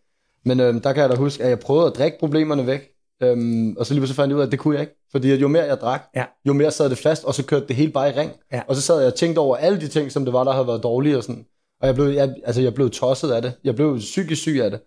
Men 0.44 0.60
øhm, 0.60 0.80
der 0.80 0.92
kan 0.92 1.00
jeg 1.02 1.10
da 1.10 1.14
huske, 1.16 1.42
at 1.44 1.48
jeg 1.50 1.58
prøvede 1.60 1.86
at 1.86 1.96
drikke 1.96 2.18
problemerne 2.20 2.66
væk. 2.66 2.80
Øhm, 3.22 3.76
og 3.76 3.86
så 3.86 3.94
lige 3.94 4.00
pludselig 4.00 4.16
fandt 4.16 4.30
jeg 4.30 4.36
ud 4.36 4.40
af, 4.40 4.46
at 4.46 4.52
det 4.52 4.58
kunne 4.60 4.74
jeg 4.74 4.80
ikke. 4.80 4.96
Fordi 5.12 5.34
jo 5.34 5.48
mere 5.48 5.62
jeg 5.64 5.78
drak, 5.80 6.02
Ja. 6.16 6.24
jo 6.46 6.52
mere 6.52 6.70
sad 6.70 6.90
det 6.90 6.98
fast, 6.98 7.24
og 7.24 7.34
så 7.34 7.44
kørte 7.44 7.66
det 7.66 7.76
hele 7.76 7.92
bare 7.92 8.08
i 8.08 8.12
ring. 8.12 8.32
Ja. 8.52 8.62
Og 8.68 8.74
så 8.76 8.80
sad 8.82 8.98
jeg 8.98 9.06
og 9.06 9.14
tænkte 9.14 9.38
over 9.38 9.56
alle 9.56 9.80
de 9.80 9.88
ting, 9.88 10.12
som 10.12 10.24
det 10.24 10.34
var, 10.34 10.44
der 10.44 10.52
havde 10.52 10.66
været 10.66 10.82
dårlige 10.82 11.16
og 11.16 11.24
sådan. 11.24 11.46
Og 11.80 11.86
jeg 11.86 11.94
blev, 11.94 12.06
jeg, 12.06 12.34
altså, 12.44 12.62
jeg 12.62 12.74
blev 12.74 12.90
tosset 12.90 13.30
af 13.30 13.42
det. 13.42 13.52
Jeg 13.64 13.74
blev 13.76 13.98
psykisk 13.98 14.42
syg 14.42 14.60
af 14.62 14.70
det. 14.70 14.80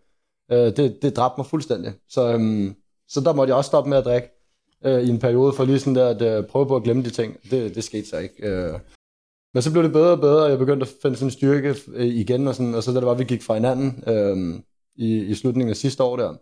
Øh, 0.52 0.78
det, 0.78 0.98
det 1.02 1.16
dræbte 1.16 1.34
mig 1.38 1.46
fuldstændig. 1.46 1.94
Så, 2.10 2.34
øhm, 2.34 2.76
så 3.10 3.22
der 3.22 3.34
måtte 3.34 3.52
jeg 3.52 3.58
også 3.58 3.68
stoppe 3.68 3.90
med 3.90 3.98
at 3.98 4.06
drikke 4.06 4.28
øh, 4.86 5.02
i 5.02 5.10
en 5.10 5.20
periode, 5.20 5.54
for 5.54 5.66
lige 5.66 5.80
sådan 5.80 5.96
der 5.96 6.08
at 6.10 6.22
øh, 6.22 6.48
prøve 6.48 6.68
på 6.68 6.76
at 6.76 6.84
glemme 6.84 7.04
de 7.04 7.10
ting. 7.10 7.38
Det, 7.52 7.76
det 7.76 7.84
skete 7.84 8.08
så 8.08 8.18
ikke. 8.18 8.48
Øh. 8.48 8.74
Men 9.54 9.62
så 9.62 9.72
blev 9.72 9.84
det 9.84 9.92
bedre 9.92 10.12
og 10.12 10.20
bedre, 10.20 10.44
og 10.44 10.50
jeg 10.50 10.58
begyndte 10.58 10.84
at 10.86 10.94
finde 11.02 11.16
sådan 11.18 11.28
en 11.28 11.32
styrke 11.32 11.76
øh, 11.94 12.06
igen, 12.06 12.48
og, 12.48 12.56
sådan, 12.56 12.76
og 12.76 12.84
så 12.84 12.92
da 12.92 12.98
det 13.00 13.06
var, 13.06 13.14
vi 13.14 13.24
gik 13.24 13.44
fra 13.44 13.54
hinanden 13.54 14.04
øh, 14.08 14.60
i, 14.96 15.18
i 15.26 15.34
slutningen 15.36 15.70
af 15.70 15.76
sidste 15.78 16.04
år 16.04 16.16
der, 16.18 16.34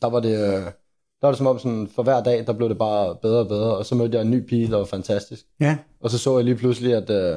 der 0.00 0.10
var 0.10 0.20
det, 0.20 0.56
øh, 0.56 0.72
der 1.20 1.26
var 1.26 1.30
det 1.30 1.38
som 1.38 1.46
om 1.46 1.58
sådan, 1.58 1.88
for 1.94 2.02
hver 2.02 2.22
dag, 2.22 2.46
der 2.46 2.52
blev 2.52 2.68
det 2.68 2.78
bare 2.78 3.16
bedre 3.22 3.38
og 3.38 3.48
bedre, 3.48 3.76
og 3.76 3.86
så 3.86 3.94
mødte 3.94 4.16
jeg 4.18 4.24
en 4.24 4.30
ny 4.30 4.46
pige, 4.48 4.70
der 4.70 4.76
var 4.76 4.84
fantastisk. 4.84 5.42
Ja. 5.60 5.76
Og 6.00 6.10
så 6.10 6.18
så 6.18 6.36
jeg 6.36 6.44
lige 6.44 6.56
pludselig, 6.56 6.94
at, 6.94 7.10
øh, 7.10 7.36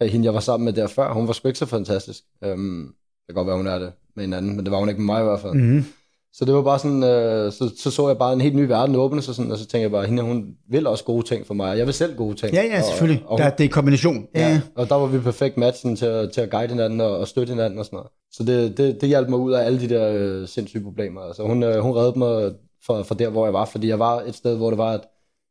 at 0.00 0.08
hende, 0.08 0.24
jeg 0.24 0.34
var 0.34 0.40
sammen 0.40 0.64
med 0.64 0.72
der 0.72 0.86
før, 0.86 1.12
hun 1.12 1.26
var 1.26 1.32
sgu 1.32 1.48
ikke 1.48 1.58
så 1.58 1.66
fantastisk. 1.66 2.22
Øhm, 2.44 2.86
det 2.86 3.26
kan 3.28 3.34
godt 3.34 3.46
være, 3.46 3.56
hun 3.56 3.66
er 3.66 3.78
det 3.78 3.92
med 4.16 4.24
en 4.24 4.32
anden, 4.32 4.56
men 4.56 4.64
det 4.64 4.72
var 4.72 4.78
hun 4.78 4.88
ikke 4.88 5.00
med 5.00 5.06
mig 5.14 5.20
i 5.20 5.24
hvert 5.24 5.40
fald. 5.40 5.52
Mm-hmm. 5.54 5.84
Så 6.32 6.44
det 6.44 6.54
var 6.54 6.62
bare 6.62 6.78
sådan, 6.78 7.02
øh, 7.02 7.52
så, 7.52 7.70
så 7.78 7.90
så 7.90 8.08
jeg 8.08 8.18
bare 8.18 8.32
en 8.32 8.40
helt 8.40 8.56
ny 8.56 8.60
verden 8.66 8.94
åbne 8.96 9.22
sig 9.22 9.34
sådan, 9.34 9.52
og 9.52 9.58
så 9.58 9.64
tænkte 9.66 9.78
jeg 9.82 9.90
bare, 9.90 10.06
hende 10.06 10.22
hun 10.22 10.46
vil 10.70 10.86
også 10.86 11.04
gode 11.04 11.26
ting 11.26 11.46
for 11.46 11.54
mig, 11.54 11.70
og 11.70 11.78
jeg 11.78 11.86
vil 11.86 11.94
selv 11.94 12.16
gode 12.16 12.34
ting. 12.36 12.52
Ja, 12.54 12.62
ja, 12.62 12.82
selvfølgelig. 12.82 13.22
Og, 13.26 13.32
og, 13.32 13.38
der, 13.38 13.50
det 13.50 13.64
er 13.64 13.68
kombination. 13.68 14.26
Ja. 14.34 14.48
Ja, 14.48 14.60
og 14.74 14.88
der 14.88 14.94
var 14.94 15.06
vi 15.06 15.18
perfekt 15.18 15.56
matchen 15.56 15.96
til, 15.96 16.06
at- 16.06 16.32
til 16.32 16.40
at 16.40 16.50
guide 16.50 16.68
hinanden 16.68 17.00
og, 17.00 17.18
og 17.18 17.28
støtte 17.28 17.50
hinanden 17.52 17.78
og 17.78 17.84
sådan 17.84 17.96
noget. 17.96 18.10
Så 18.32 18.42
det, 18.44 18.76
det, 18.78 19.00
det 19.00 19.08
hjalp 19.08 19.28
mig 19.28 19.38
ud 19.38 19.52
af 19.52 19.64
alle 19.64 19.80
de 19.80 19.88
der 19.88 20.12
øh, 20.14 20.48
sindssyge 20.48 20.82
problemer. 20.84 21.20
Altså, 21.20 21.42
hun, 21.42 21.62
øh, 21.62 21.78
hun 21.78 21.92
reddede 21.96 22.18
mig 22.18 22.52
fra, 22.86 23.02
fra 23.02 23.14
der, 23.14 23.28
hvor 23.28 23.46
jeg 23.46 23.52
var, 23.52 23.64
fordi 23.64 23.88
jeg 23.88 23.98
var 23.98 24.20
et 24.20 24.34
sted, 24.34 24.56
hvor 24.56 24.70
det 24.70 24.78
var, 24.78 24.92
at 24.92 25.00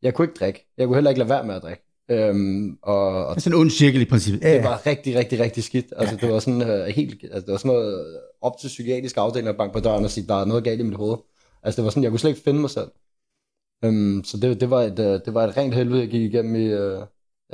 jeg 0.01 0.13
kunne 0.13 0.25
ikke 0.25 0.39
drikke. 0.39 0.74
Jeg 0.77 0.88
kunne 0.88 0.95
heller 0.95 1.09
ikke 1.09 1.19
lade 1.19 1.29
være 1.29 1.43
med 1.43 1.55
at 1.55 1.62
drikke. 1.62 1.83
Øhm, 2.12 2.77
og, 2.81 3.25
og 3.25 3.36
Det 3.36 3.38
er 3.38 3.41
sådan 3.41 3.57
en 3.57 3.62
ond 3.62 3.69
cirkel 3.69 4.01
i 4.01 4.05
princippet. 4.05 4.41
Ja, 4.41 4.50
det 4.50 4.55
ja. 4.55 4.69
var 4.69 4.86
rigtig, 4.86 5.15
rigtig, 5.15 5.39
rigtig 5.39 5.63
skidt. 5.63 5.86
Altså, 5.98 6.15
det 6.15 6.29
var 6.29 6.39
sådan 6.39 6.62
øh, 6.62 6.88
helt, 6.88 7.24
altså, 7.24 7.39
det 7.39 7.51
var 7.51 7.57
sådan 7.57 7.71
noget 7.71 8.17
op 8.41 8.57
til 8.62 8.67
psykiatrisk 8.67 9.17
afdeling 9.17 9.48
at 9.50 9.57
banke 9.57 9.74
på 9.74 9.79
døren 9.79 10.03
og 10.03 10.12
sige, 10.12 10.27
der 10.27 10.41
er 10.41 10.45
noget 10.45 10.63
galt 10.63 10.79
i 10.79 10.83
mit 10.83 10.98
hoved. 10.98 11.17
Altså, 11.63 11.81
det 11.81 11.83
var 11.86 11.89
sådan, 11.89 12.03
jeg 12.03 12.12
kunne 12.12 12.19
slet 12.19 12.31
ikke 12.31 12.41
finde 12.41 12.59
mig 12.59 12.69
selv. 12.69 12.88
Øhm, 13.86 14.24
så 14.24 14.38
det, 14.38 14.62
det, 14.62 14.69
var 14.69 14.81
et, 14.81 15.00
øh, 15.00 15.19
det 15.25 15.33
var 15.33 15.43
et 15.48 15.57
rent 15.57 15.74
helvede, 15.75 16.00
jeg 16.00 16.09
gik 16.09 16.21
igennem 16.21 16.55
i, 16.55 16.65
øh, 16.65 17.01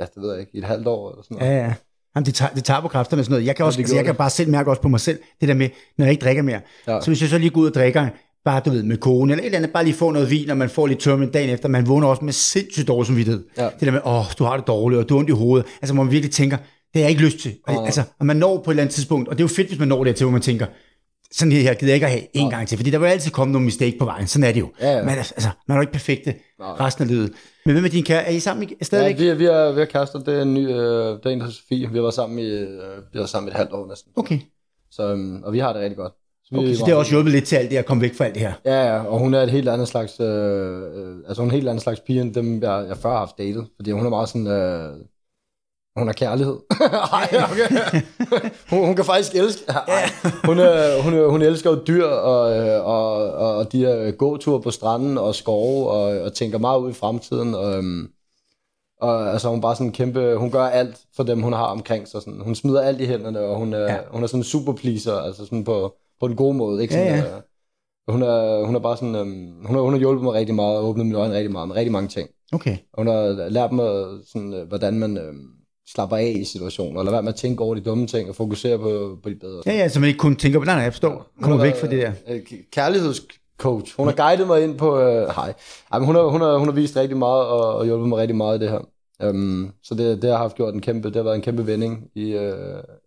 ja, 0.00 0.04
det 0.04 0.22
ved 0.22 0.30
jeg 0.30 0.40
ikke, 0.40 0.52
i 0.54 0.58
et 0.58 0.64
halvt 0.64 0.86
år 0.86 1.10
eller 1.10 1.22
sådan 1.22 1.36
noget. 1.36 1.52
Ja, 1.52 1.56
ja. 1.58 1.74
Jamen, 2.16 2.26
det, 2.26 2.34
tager, 2.34 2.54
det 2.54 2.64
tager 2.64 2.80
på 2.80 2.88
kræfterne 2.88 3.20
og 3.20 3.24
sådan 3.24 3.32
noget. 3.32 3.46
Jeg 3.46 3.56
kan, 3.56 3.62
Ja, 3.62 3.66
også, 3.66 3.76
det 3.76 3.82
altså, 3.82 3.96
jeg 3.96 4.04
kan 4.04 4.14
bare 4.14 4.30
selv 4.30 4.50
mærke 4.50 4.70
også 4.70 4.82
på 4.82 4.88
mig 4.88 5.00
selv, 5.00 5.18
det 5.40 5.48
der 5.48 5.54
med, 5.54 5.68
når 5.98 6.04
jeg 6.04 6.12
ikke 6.12 6.24
drikker 6.24 6.42
mere. 6.42 6.60
Ja. 6.86 7.00
Så 7.00 7.06
hvis 7.10 7.20
jeg 7.20 7.30
så 7.30 7.38
lige 7.38 7.50
går 7.50 7.60
ud 7.60 7.66
og 7.66 7.74
drikker, 7.74 8.08
bare 8.46 8.60
du 8.64 8.70
ved, 8.70 8.82
med 8.82 8.96
kone 8.96 9.32
eller 9.32 9.42
et 9.42 9.46
eller 9.46 9.58
andet, 9.58 9.72
bare 9.72 9.84
lige 9.84 9.94
få 9.94 10.10
noget 10.10 10.30
vin, 10.30 10.50
og 10.50 10.56
man 10.56 10.70
får 10.70 10.86
lidt 10.86 10.98
tørmænd 11.00 11.32
dagen 11.32 11.50
efter, 11.50 11.68
man 11.68 11.88
vågner 11.88 12.08
også 12.08 12.24
med 12.24 12.32
sindssygt 12.32 12.88
dårlig 12.88 13.06
samvittighed. 13.06 13.44
Ja. 13.58 13.64
Det 13.64 13.80
der 13.80 13.90
med, 13.90 14.00
åh, 14.04 14.24
du 14.38 14.44
har 14.44 14.56
det 14.56 14.66
dårligt, 14.66 15.00
og 15.02 15.08
du 15.08 15.14
har 15.14 15.18
ondt 15.18 15.30
i 15.30 15.32
hovedet. 15.32 15.66
Altså, 15.82 15.94
hvor 15.94 16.02
man 16.04 16.12
virkelig 16.12 16.32
tænker, 16.32 16.56
det 16.56 16.66
har 16.94 17.00
jeg 17.00 17.10
ikke 17.10 17.22
lyst 17.22 17.38
til. 17.38 17.54
Og, 17.66 17.74
Nej. 17.74 17.84
altså, 17.84 18.02
og 18.20 18.26
man 18.26 18.36
når 18.36 18.56
på 18.64 18.70
et 18.70 18.72
eller 18.72 18.82
andet 18.82 18.94
tidspunkt, 18.94 19.28
og 19.28 19.34
det 19.38 19.40
er 19.40 19.44
jo 19.44 19.48
fedt, 19.48 19.68
hvis 19.68 19.78
man 19.78 19.88
når 19.88 20.04
dertil, 20.04 20.24
hvor 20.24 20.32
man 20.32 20.40
tænker, 20.40 20.66
sådan 21.32 21.52
her 21.52 21.74
gider 21.74 21.92
jeg 21.92 21.94
ikke 21.94 22.06
at 22.06 22.12
have 22.12 22.22
en 22.34 22.50
gang 22.50 22.68
til, 22.68 22.78
fordi 22.78 22.90
der 22.90 22.98
vil 22.98 23.06
altid 23.06 23.30
komme 23.30 23.52
nogle 23.52 23.64
mistake 23.64 23.96
på 23.98 24.04
vejen. 24.04 24.26
Sådan 24.26 24.48
er 24.48 24.52
det 24.52 24.60
jo. 24.60 24.70
Ja, 24.80 24.90
ja. 24.96 25.02
Man, 25.02 25.14
er, 25.14 25.16
altså, 25.18 25.48
man 25.68 25.74
er 25.74 25.78
jo 25.78 25.80
ikke 25.80 25.92
perfekte 25.92 26.34
Nej. 26.58 26.68
resten 26.68 27.02
af 27.02 27.08
livet. 27.08 27.32
Men 27.64 27.72
hvad 27.72 27.82
med 27.82 27.90
din 27.90 28.04
kære? 28.04 28.22
Er 28.26 28.30
I 28.30 28.40
sammen 28.40 28.68
i- 28.68 28.74
Ja, 28.92 29.12
vi, 29.12 29.28
er, 29.28 29.34
vi, 29.34 29.44
er, 29.44 29.72
vi 29.72 29.80
er 29.80 29.84
kærester. 29.84 30.18
Det 30.18 30.34
er 30.38 30.42
en 30.42 30.54
ny, 30.54 30.68
øh, 30.70 30.74
det 30.76 31.26
er 31.26 31.30
en, 31.30 31.40
der 31.40 31.50
Sofie. 31.50 31.88
Vi 31.90 31.94
har 31.96 32.02
været 32.02 32.14
sammen 32.14 32.38
i, 32.38 32.42
øh, 32.50 32.60
vi 32.70 32.76
har 33.12 33.18
været 33.18 33.28
sammen 33.28 33.48
i 33.48 33.50
et 33.50 33.56
halvt 33.56 33.72
år 33.72 33.88
næsten. 33.88 34.12
Okay. 34.16 34.38
Så, 34.90 35.10
øhm, 35.12 35.42
og 35.42 35.52
vi 35.52 35.58
har 35.58 35.72
det 35.72 35.82
rigtig 35.82 35.96
godt. 35.96 36.12
Så, 36.48 36.58
okay. 36.58 36.74
Så 36.74 36.84
det 36.84 36.92
har 36.92 36.98
også 36.98 37.10
hjulpet 37.10 37.32
lidt 37.32 37.44
til 37.44 37.56
alt 37.56 37.70
det 37.70 37.76
at 37.76 37.86
komme 37.86 38.00
væk 38.02 38.14
fra 38.14 38.24
alt 38.24 38.34
det 38.34 38.42
her. 38.42 38.52
Ja, 38.64 38.84
ja, 38.94 38.98
og 39.04 39.18
hun 39.18 39.34
er 39.34 39.42
et 39.42 39.50
helt 39.50 39.68
andet 39.68 39.88
slags, 39.88 40.20
øh, 40.20 40.26
øh, 40.28 41.16
altså 41.28 41.42
hun 41.42 41.48
er 41.48 41.52
en 41.52 41.56
helt 41.56 41.68
anden 41.68 41.80
slags 41.80 42.00
pige, 42.00 42.20
end 42.20 42.34
dem, 42.34 42.62
jeg, 42.62 42.84
jeg 42.88 42.96
før 42.96 43.10
har 43.10 43.18
haft 43.18 43.38
datet. 43.38 43.66
Fordi 43.76 43.90
hun 43.90 44.06
er 44.06 44.10
meget 44.10 44.28
sådan, 44.28 44.46
øh, 44.46 44.92
hun 45.98 46.06
har 46.08 46.12
kærlighed. 46.12 46.56
Ej, 47.12 47.28
okay. 47.50 48.00
hun, 48.70 48.86
hun 48.86 48.96
kan 48.96 49.04
faktisk 49.04 49.34
elske, 49.34 49.62
ej, 49.68 50.08
hun, 50.44 50.58
er, 50.58 51.02
hun, 51.02 51.14
er, 51.14 51.26
hun 51.26 51.42
elsker 51.42 51.70
jo 51.70 51.82
dyr, 51.86 52.06
og, 52.06 52.56
øh, 52.58 52.86
og, 52.86 53.32
og, 53.32 53.56
og 53.56 53.72
de 53.72 53.78
her 53.78 54.10
gåture 54.10 54.62
på 54.62 54.70
stranden 54.70 55.18
og 55.18 55.34
skove, 55.34 55.90
og, 55.90 56.20
og 56.20 56.32
tænker 56.32 56.58
meget 56.58 56.80
ud 56.80 56.90
i 56.90 56.94
fremtiden. 56.94 57.54
Og, 57.54 57.76
øhm, 57.78 58.08
og 59.00 59.32
altså 59.32 59.48
hun 59.48 59.58
er 59.58 59.62
bare 59.62 59.76
sådan 59.76 59.92
kæmpe, 59.92 60.36
hun 60.36 60.50
gør 60.50 60.64
alt 60.64 60.96
for 61.16 61.22
dem, 61.22 61.42
hun 61.42 61.52
har 61.52 61.64
omkring 61.66 62.08
sig. 62.08 62.22
Sådan. 62.22 62.40
Hun 62.40 62.54
smider 62.54 62.80
alt 62.80 63.00
i 63.00 63.06
hænderne, 63.06 63.40
og 63.40 63.56
hun 63.56 63.72
er, 63.72 63.78
Ja. 63.92 63.98
hun 64.10 64.22
er 64.22 64.26
sådan 64.26 64.40
en 64.40 64.44
super 64.44 64.72
pleaser, 64.72 65.14
altså 65.16 65.44
sådan 65.44 65.64
på, 65.64 65.94
på 66.20 66.28
den 66.28 66.36
gode 66.36 66.54
måde. 66.56 66.82
Ikke? 66.82 66.94
Ja, 66.94 67.16
Sådan, 67.16 67.24
ja. 67.30 67.36
øh, 67.36 67.42
hun 68.08 68.22
er, 68.22 68.66
hun 68.66 68.74
er 68.74 68.78
bare 68.78 68.96
sådan, 68.96 69.14
øhm, 69.14 69.66
hun, 69.66 69.76
har, 69.76 69.82
hun 69.82 69.92
har 69.92 69.98
hjulpet 69.98 70.24
mig 70.24 70.32
rigtig 70.32 70.54
meget, 70.54 70.76
og 70.78 70.84
åbnet 70.84 71.06
mine 71.06 71.18
øjne 71.18 71.34
rigtig 71.34 71.52
meget 71.52 71.68
med 71.68 71.76
rigtig 71.76 71.92
mange 71.92 72.08
ting. 72.08 72.28
Okay. 72.52 72.76
Og 72.92 72.98
hun 72.98 73.06
har 73.06 73.48
lært 73.48 73.72
mig, 73.72 74.04
sådan, 74.32 74.54
øh, 74.54 74.68
hvordan 74.68 74.98
man 74.98 75.16
øhm, 75.18 75.46
slapper 75.88 76.16
af 76.16 76.34
i 76.40 76.44
situationer, 76.44 76.98
og 76.98 77.04
lade 77.04 77.12
være 77.12 77.22
med 77.22 77.32
at 77.32 77.36
tænke 77.38 77.62
over 77.62 77.74
de 77.74 77.80
dumme 77.80 78.06
ting, 78.06 78.28
og 78.28 78.34
fokusere 78.36 78.78
på, 78.78 79.18
på 79.22 79.28
de 79.30 79.34
bedre. 79.34 79.62
Ja, 79.66 79.72
ja, 79.72 79.88
så 79.88 80.00
man 80.00 80.08
ikke 80.08 80.18
kun 80.18 80.36
tænker 80.36 80.58
på, 80.58 80.64
nej, 80.64 80.74
nej, 80.74 80.82
jeg 80.82 80.92
forstår. 80.92 81.26
Kommer 81.40 81.56
Hun 81.56 81.66
er, 81.66 81.70
væk 81.70 81.80
fra 81.80 81.86
det 81.86 82.02
der. 82.02 82.12
øh, 82.28 82.40
k- 82.50 82.70
Kærlighedscoach. 82.72 83.94
Hun 83.96 84.06
har 84.08 84.14
guidet 84.14 84.46
mig 84.46 84.64
ind 84.64 84.78
på... 84.78 84.98
Øh, 85.00 85.28
hej. 85.28 85.54
Ej, 85.92 85.98
men 85.98 86.06
hun, 86.06 86.14
har, 86.14 86.22
hun, 86.22 86.40
har, 86.40 86.58
hun 86.58 86.68
har 86.68 86.74
vist 86.74 86.96
rigtig 86.96 87.16
meget 87.16 87.46
og, 87.46 87.74
og 87.74 87.84
hjulpet 87.84 88.08
mig 88.08 88.18
rigtig 88.18 88.36
meget 88.36 88.58
i 88.58 88.64
det 88.64 88.70
her. 88.70 88.80
Um, 89.28 89.72
så 89.82 89.94
det, 89.94 90.22
det 90.22 90.30
har 90.30 90.36
haft 90.38 90.56
gjort 90.56 90.74
en 90.74 90.80
kæmpe, 90.80 91.08
det 91.08 91.16
har 91.16 91.22
været 91.22 91.36
en 91.36 91.42
kæmpe 91.42 91.66
vending 91.66 92.08
i, 92.14 92.30
øh, 92.32 92.54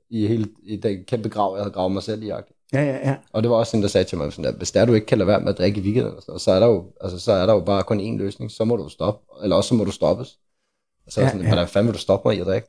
i, 0.10 0.28
hele, 0.28 0.48
i 0.64 0.76
den 0.76 0.98
kæmpe 1.08 1.30
grav, 1.30 1.54
jeg 1.56 1.64
havde 1.64 1.74
gravet 1.74 1.92
mig 1.92 2.04
selv 2.04 2.24
i. 2.24 2.32
-agtigt. 2.32 2.59
Ja, 2.74 2.82
ja, 2.84 3.10
ja. 3.10 3.16
Og 3.34 3.44
det 3.44 3.52
var 3.52 3.58
også 3.58 3.78
en, 3.78 3.84
der 3.84 3.90
sagde 3.90 4.06
til 4.10 4.18
mig, 4.18 4.34
sådan, 4.34 4.46
at 4.46 4.56
hvis 4.56 4.72
der 4.72 4.86
du 4.86 4.94
ikke 4.94 5.08
kan 5.08 5.18
lade 5.18 5.28
være 5.28 5.40
med 5.40 5.50
at 5.50 5.58
drikke 5.58 5.80
i 5.82 5.84
weekenden, 5.84 6.14
så, 6.40 6.52
er 6.52 6.60
der 6.60 6.68
jo, 6.68 6.86
altså, 7.02 7.20
så 7.20 7.32
er 7.32 7.46
der 7.46 7.54
jo 7.54 7.60
bare 7.60 7.84
kun 7.84 8.00
én 8.00 8.18
løsning. 8.18 8.52
Så 8.52 8.66
må 8.66 8.76
du 8.76 8.90
stoppe, 8.90 9.26
eller 9.44 9.56
også 9.56 9.68
så 9.68 9.76
må 9.76 9.84
du 9.84 9.92
stoppes. 9.92 10.38
Og 11.06 11.12
så 11.12 11.22
Ja, 11.22 11.28
sådan, 11.28 11.42
ja. 11.42 11.48
hvordan 11.48 11.68
fanden 11.68 11.88
vil 11.88 11.94
du 11.94 12.00
stoppe 12.00 12.28
mig 12.28 12.38
i 12.38 12.40
at 12.40 12.46
drikke? 12.46 12.68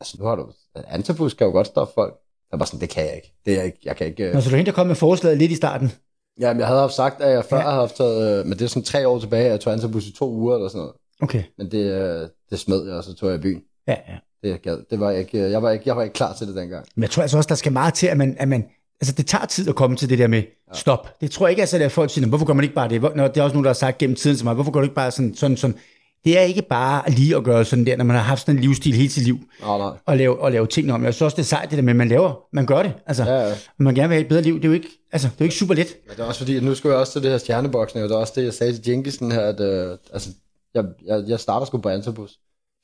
Altså 0.00 0.16
nu 0.18 0.24
har 0.24 0.36
du, 0.36 0.46
antabus 0.74 1.34
kan 1.34 1.46
jo 1.46 1.52
godt 1.52 1.66
stoppe 1.66 1.94
folk. 1.94 2.14
Jeg 2.52 2.60
var 2.60 2.66
sådan, 2.66 2.80
det 2.80 2.88
kan 2.90 3.04
jeg 3.06 3.14
ikke. 3.14 3.32
Det 3.44 3.52
er 3.52 3.56
jeg 3.56 3.64
ikke. 3.66 3.78
Jeg 3.84 3.96
kan 3.96 4.06
ikke. 4.06 4.28
øh, 4.28 4.34
Nå, 4.34 4.40
så 4.40 4.50
du 4.50 4.56
der 4.56 4.72
kom 4.72 4.86
med 4.86 4.94
forslaget 4.94 5.38
lidt 5.38 5.52
i 5.52 5.56
starten. 5.56 5.92
Jamen, 6.40 6.60
jeg 6.60 6.66
havde 6.66 6.80
haft 6.80 6.94
sagt, 6.94 7.20
at 7.22 7.30
jeg 7.32 7.44
før 7.44 7.56
Ja. 7.56 7.62
ja. 7.62 7.68
havde 7.68 7.80
haft 7.80 7.96
taget, 7.96 8.38
øh, 8.40 8.46
men 8.46 8.58
det 8.58 8.64
er 8.64 8.68
sådan 8.68 8.82
tre 8.82 9.08
år 9.08 9.18
tilbage, 9.18 9.44
at 9.44 9.50
jeg 9.50 9.60
tog 9.60 9.72
antabus 9.72 10.06
i 10.06 10.12
to 10.12 10.30
uger 10.30 10.54
eller 10.54 10.68
sådan 10.68 10.78
noget. 10.78 10.94
Okay. 11.22 11.42
Men 11.58 11.70
det, 11.70 11.78
øh, 11.92 12.28
det 12.50 12.58
smed 12.58 12.86
jeg, 12.86 12.94
og 12.96 13.04
så 13.04 13.14
tog 13.14 13.28
jeg 13.30 13.38
i 13.38 13.42
byen. 13.42 13.62
Ja, 13.88 13.96
ja. 14.08 14.16
Det, 14.42 14.48
jeg 14.48 14.60
gad. 14.60 14.78
det 14.90 15.00
var 15.00 15.10
jeg 15.10 15.20
ikke, 15.20 15.38
jeg 15.50 15.62
var 15.62 15.70
ikke, 15.70 15.82
jeg 15.86 15.96
var 15.96 16.02
ikke 16.02 16.12
klar 16.12 16.32
til 16.34 16.46
det 16.46 16.56
dengang. 16.56 16.86
Men 16.94 17.02
jeg 17.02 17.10
tror 17.10 17.22
altså 17.22 17.36
også, 17.36 17.48
der 17.48 17.54
skal 17.54 17.72
meget 17.72 17.94
til, 17.94 18.06
at 18.06 18.16
man, 18.16 18.36
at 18.38 18.48
man 18.48 18.68
altså 19.02 19.14
det 19.16 19.26
tager 19.26 19.46
tid 19.46 19.68
at 19.68 19.74
komme 19.74 19.96
til 19.96 20.08
det 20.08 20.18
der 20.18 20.26
med 20.26 20.42
stop. 20.74 21.20
Det 21.20 21.30
tror 21.30 21.46
jeg 21.46 21.50
ikke, 21.52 21.62
altså, 21.62 21.78
at 21.78 21.92
folk 21.92 22.10
siger, 22.10 22.26
"Nå, 22.26 22.28
hvorfor 22.28 22.46
gør 22.46 22.52
man 22.54 22.62
ikke 22.64 22.74
bare 22.74 22.88
det? 22.88 23.02
Nå, 23.02 23.08
det 23.28 23.36
er 23.36 23.42
også 23.42 23.54
nogen, 23.54 23.64
der 23.64 23.68
har 23.68 23.74
sagt 23.74 23.98
gennem 23.98 24.16
tiden 24.16 24.36
til 24.36 24.44
mig, 24.46 24.54
hvorfor 24.54 24.70
gør 24.72 24.80
du 24.80 24.84
ikke 24.84 24.94
bare 24.94 25.10
sådan, 25.10 25.34
sådan, 25.34 25.56
sådan. 25.56 25.76
Det 26.24 26.38
er 26.38 26.42
ikke 26.42 26.62
bare 26.62 27.10
lige 27.10 27.36
at 27.36 27.44
gøre 27.44 27.64
sådan 27.64 27.86
der, 27.86 27.96
når 27.96 28.04
man 28.04 28.16
har 28.16 28.22
haft 28.22 28.40
sådan 28.40 28.54
en 28.56 28.60
livsstil 28.60 28.94
hele 28.94 29.10
sit 29.10 29.24
liv, 29.24 29.38
Nej, 29.60 29.78
nej. 29.78 29.90
og 30.06 30.16
lave, 30.16 30.40
og 30.40 30.52
lave 30.52 30.66
ting 30.66 30.92
om. 30.92 31.04
Jeg 31.04 31.14
synes 31.14 31.22
også, 31.22 31.34
det 31.36 31.42
er 31.42 31.46
sejt, 31.46 31.70
det 31.70 31.76
der 31.78 31.82
med, 31.82 31.92
at 31.92 31.96
man 31.96 32.08
laver, 32.08 32.34
man 32.52 32.66
gør 32.66 32.82
det. 32.82 32.92
Altså, 33.06 33.24
Ja, 33.24 33.48
ja. 33.48 33.54
man 33.78 33.94
gerne 33.94 34.08
vil 34.08 34.14
have 34.14 34.22
et 34.22 34.28
bedre 34.28 34.42
liv, 34.42 34.54
det 34.56 34.64
er 34.64 34.68
jo 34.68 34.74
ikke, 34.74 34.88
altså, 35.12 35.28
det 35.28 35.34
er 35.34 35.38
jo 35.40 35.44
ikke 35.44 35.54
super 35.56 35.74
let. 35.74 35.96
Men 36.06 36.16
det 36.16 36.22
er 36.22 36.26
også 36.26 36.40
fordi, 36.40 36.56
at 36.56 36.62
nu 36.62 36.74
skulle 36.74 36.92
jeg 36.92 37.00
også 37.00 37.12
til 37.12 37.22
det 37.22 37.30
her 37.30 37.38
stjerneboksning, 37.38 38.04
og 38.04 38.08
det 38.08 38.14
er 38.14 38.18
også 38.20 38.32
det, 38.36 38.44
jeg 38.44 38.52
sagde 38.54 38.72
til 38.72 38.82
Jenkisen 38.92 39.32
her, 39.32 39.40
at 39.40 39.60
øh, 39.60 39.98
altså, 40.12 40.30
jeg, 40.74 40.84
jeg, 41.06 41.24
jeg 41.28 41.40
starter 41.40 41.66
sgu 41.66 41.78
på 41.78 41.88
antabus. 41.88 42.30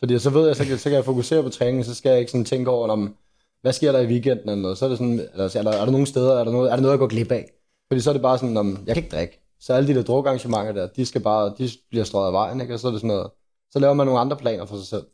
Fordi 0.03 0.19
så 0.19 0.31
ved 0.31 0.47
jeg, 0.47 0.57
så 0.57 0.65
kan, 0.65 0.79
så 0.79 0.85
kan 0.85 0.93
jeg 0.97 1.05
fokusere 1.05 1.43
på 1.43 1.49
træningen, 1.49 1.85
så 1.85 1.95
skal 1.95 2.11
jeg 2.11 2.19
ikke 2.19 2.31
sådan 2.31 2.45
tænke 2.45 2.71
over, 2.71 2.89
om, 2.89 3.15
hvad 3.63 3.73
sker 3.73 3.93
der 3.93 4.01
i 4.01 4.07
weekenden 4.07 4.49
eller 4.49 4.63
noget. 4.63 4.79
Så 4.79 4.85
er 4.85 4.89
det 4.89 4.99
sådan, 4.99 5.21
eller, 5.33 5.57
er, 5.57 5.63
der, 5.63 5.73
er 5.73 5.85
der 5.85 5.93
nogle 5.93 6.07
steder, 6.07 6.41
er 6.41 6.45
der 6.45 6.53
noget, 6.53 6.71
er 6.73 6.77
der 6.77 6.83
noget, 6.83 6.93
jeg 6.93 6.99
går 6.99 7.07
glip 7.07 7.33
af? 7.33 7.51
Fordi 7.89 8.01
så 8.01 8.11
er 8.11 8.13
det 8.13 8.23
bare 8.23 8.39
sådan, 8.39 8.57
om, 8.57 8.85
jeg 8.87 8.95
kan 8.95 9.05
ikke 9.05 9.17
drikke. 9.17 9.41
Så 9.61 9.73
alle 9.73 9.89
de 9.89 9.95
der 9.95 10.03
drukarrangementer 10.03 10.73
der, 10.73 10.87
de 10.87 11.07
skal 11.07 11.21
bare, 11.21 11.55
de 11.59 11.69
bliver 11.91 12.05
strøget 12.05 12.27
af 12.27 12.33
vejen, 12.33 12.61
ikke? 12.61 12.75
Og 12.75 12.81
så 12.81 12.87
er 12.87 12.93
det 12.93 13.01
sådan 13.01 13.17
noget, 13.17 13.31
så 13.71 13.79
laver 13.79 13.95
man 13.95 14.07
nogle 14.07 14.21
andre 14.21 14.37
planer 14.37 14.67
for 14.67 14.77
sig 14.77 14.87
selv. 14.87 15.07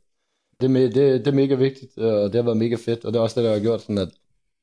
Det 0.60 0.70
er, 0.70 0.90
det, 0.90 0.94
det 0.94 1.26
er 1.26 1.32
mega 1.32 1.54
vigtigt, 1.54 1.92
øh, 1.98 2.14
og 2.14 2.32
det 2.32 2.34
har 2.34 2.42
været 2.42 2.56
mega 2.56 2.76
fedt, 2.76 3.04
og 3.04 3.12
det 3.12 3.18
er 3.18 3.22
også 3.22 3.40
det, 3.40 3.48
der 3.48 3.54
har 3.54 3.60
gjort 3.60 3.80
sådan, 3.80 3.98
at 3.98 4.08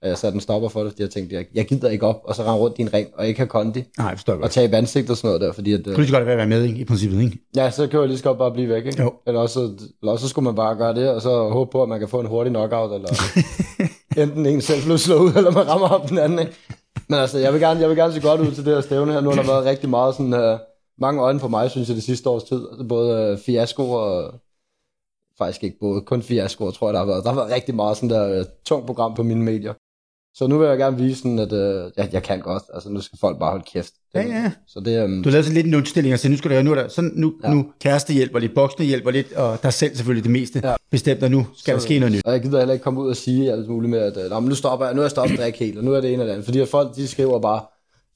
at 0.02 0.10
jeg 0.10 0.18
satte 0.18 0.36
en 0.36 0.42
stopper 0.42 0.70
for 0.70 0.84
det, 0.84 0.92
fordi 0.92 1.02
jeg 1.02 1.10
tænkte, 1.10 1.36
jeg, 1.36 1.46
jeg 1.54 1.66
gider 1.66 1.90
ikke 1.90 2.06
op, 2.06 2.22
og 2.24 2.36
så 2.36 2.42
rende 2.44 2.54
rundt 2.60 2.78
i 2.80 2.82
en 2.82 2.94
ring, 2.94 3.08
og 3.14 3.28
ikke 3.28 3.40
have 3.40 3.48
kondi, 3.48 3.84
Nej, 3.98 4.16
forstår 4.16 4.34
jeg 4.34 4.38
og 4.38 4.42
godt. 4.42 4.52
tabe 4.52 4.78
ansigt 4.78 5.10
og 5.10 5.18
sådan 5.18 5.28
noget 5.28 5.42
der, 5.42 5.52
fordi 5.52 5.74
at, 5.74 5.86
Du 5.86 5.90
øh, 5.90 5.96
kunne 5.96 6.06
lige 6.06 6.16
godt 6.16 6.26
være 6.26 6.48
med, 6.48 6.64
ikke? 6.64 6.80
i 6.80 6.86
princippet, 6.86 7.22
ikke? 7.22 7.38
ja, 7.56 7.72
så 7.72 7.88
kan 7.88 8.00
jeg 8.00 8.08
lige 8.08 8.18
så 8.18 8.24
godt 8.24 8.38
bare 8.38 8.52
blive 8.52 8.70
væk, 8.70 8.86
ikke? 8.86 9.02
Jo. 9.02 9.14
Eller 9.28 9.40
også, 9.40 9.60
eller 10.02 10.12
også 10.12 10.24
så 10.26 10.30
skulle 10.30 10.44
man 10.46 10.56
bare 10.56 10.76
gøre 10.76 10.96
det, 10.96 11.10
og 11.10 11.22
så 11.22 11.50
håbe 11.50 11.72
på, 11.72 11.84
at 11.84 11.90
man 11.90 12.00
kan 12.00 12.08
få 12.08 12.20
en 12.20 12.26
hurtig 12.28 12.52
knockout, 12.52 12.92
eller 12.94 13.10
enten 14.24 14.46
en 14.46 14.62
selv 14.62 14.84
blev 14.84 14.98
slået 14.98 15.20
ud, 15.20 15.34
eller 15.38 15.52
man 15.52 15.68
rammer 15.68 15.88
op 15.88 16.10
den 16.10 16.18
anden, 16.18 16.40
ikke? 16.40 16.52
Men 17.08 17.20
altså, 17.20 17.38
jeg 17.40 17.54
vil 17.54 17.62
gerne, 17.62 17.80
jeg 17.80 17.90
vil 17.90 17.98
gerne 17.98 18.14
se 18.14 18.22
godt 18.22 18.42
ud 18.42 18.52
til 18.52 18.66
det 18.66 18.74
her 18.74 18.82
stævne 18.82 19.14
her. 19.14 19.22
Nu 19.22 19.30
har 19.30 19.36
der 19.42 19.48
været 19.52 19.66
rigtig 19.66 19.90
meget 19.90 20.16
sådan, 20.16 20.34
uh, 20.34 20.60
mange 21.00 21.22
øjne 21.22 21.40
på 21.40 21.48
mig, 21.48 21.72
synes 21.72 21.88
jeg, 21.88 21.96
det 21.96 22.04
sidste 22.04 22.30
års 22.30 22.44
tid. 22.44 22.68
Altså, 22.72 22.84
både 22.88 23.34
uh, 23.34 23.40
fiasko 23.40 23.92
og 23.92 24.34
faktisk 25.38 25.64
ikke 25.64 25.78
både, 25.80 26.02
kun 26.02 26.22
fiasko, 26.22 26.72
tror 26.72 26.88
jeg, 26.88 26.94
der 26.94 27.00
har 27.00 27.06
været. 27.06 27.24
Der 27.24 27.30
har 27.30 27.36
været 27.36 27.52
rigtig 27.52 27.76
meget 27.76 27.98
sådan 27.98 28.10
der 28.10 28.40
uh, 28.40 28.46
tungt 28.66 28.86
program 28.86 29.14
på 29.14 29.24
mine 29.24 29.44
medier. 29.44 29.74
Så 30.34 30.48
nu 30.48 30.58
vil 30.58 30.67
jeg 30.67 30.78
gerne 30.78 30.98
vise, 30.98 31.22
sådan, 31.22 31.39
at 31.39 31.54
øh, 31.54 31.91
jeg, 31.98 32.10
jeg 32.13 32.24
kan 32.24 32.39
godt. 32.39 32.63
Altså, 32.74 32.89
nu 32.89 33.02
skal 33.02 33.20
folk 33.20 33.39
bare 33.39 33.50
holde 33.50 33.65
kæft. 33.74 33.94
Ja, 34.15 34.22
ja. 34.22 34.52
Så 34.67 34.80
det, 34.80 35.04
um... 35.04 35.24
Du 35.24 35.30
lavede 35.30 35.44
sådan 35.44 35.56
lidt 35.56 35.67
en 35.67 35.76
udstilling, 35.76 36.13
og 36.13 36.20
så 36.20 36.30
nu 36.30 36.38
skal 36.38 36.58
du 36.58 36.62
nu 36.62 36.72
er 36.72 36.76
der, 36.76 36.88
sådan, 36.88 37.12
nu, 37.15 37.34
ja. 37.44 37.50
nu 37.50 37.65
kæreste 37.80 38.13
hjælper 38.13 38.39
lidt, 38.39 38.56
boksene 38.56 38.86
hjælper 38.86 39.12
lidt, 39.12 39.34
og 39.34 39.63
der 39.63 39.70
selv 39.70 39.96
selvfølgelig 39.96 40.24
det 40.24 40.32
meste 40.32 40.62
ja. 40.63 40.76
bestemt, 40.91 41.24
og 41.24 41.32
nu 41.32 41.48
skal 41.56 41.72
så, 41.72 41.76
der 41.76 41.80
ske 41.80 42.00
noget 42.00 42.15
nyt. 42.15 42.22
Og 42.26 42.34
jeg 42.34 42.41
gider 42.41 42.58
heller 42.58 42.74
ikke 42.74 42.84
komme 42.84 43.02
ud 43.02 43.10
og 43.10 43.15
sige 43.15 43.52
alt 43.52 43.70
muligt 43.70 43.89
med, 43.89 44.00
at 44.00 44.34
øh, 44.34 44.44
nu 44.44 44.56
stopper 44.56 44.86
jeg, 44.86 44.96
nu 44.96 45.02
er 45.02 45.04
jeg 45.04 45.12
stoppet 45.12 45.34
at 45.34 45.39
drikke 45.44 45.60
helt, 45.60 45.78
og 45.78 45.84
nu 45.84 45.94
er 45.94 46.02
det 46.02 46.13
en 46.13 46.20
eller 46.20 46.34
andet. 46.34 46.46
Fordi 46.46 46.60
at 46.60 46.67
folk, 46.67 46.96
de 46.96 47.08
skriver 47.08 47.39
bare, 47.39 47.62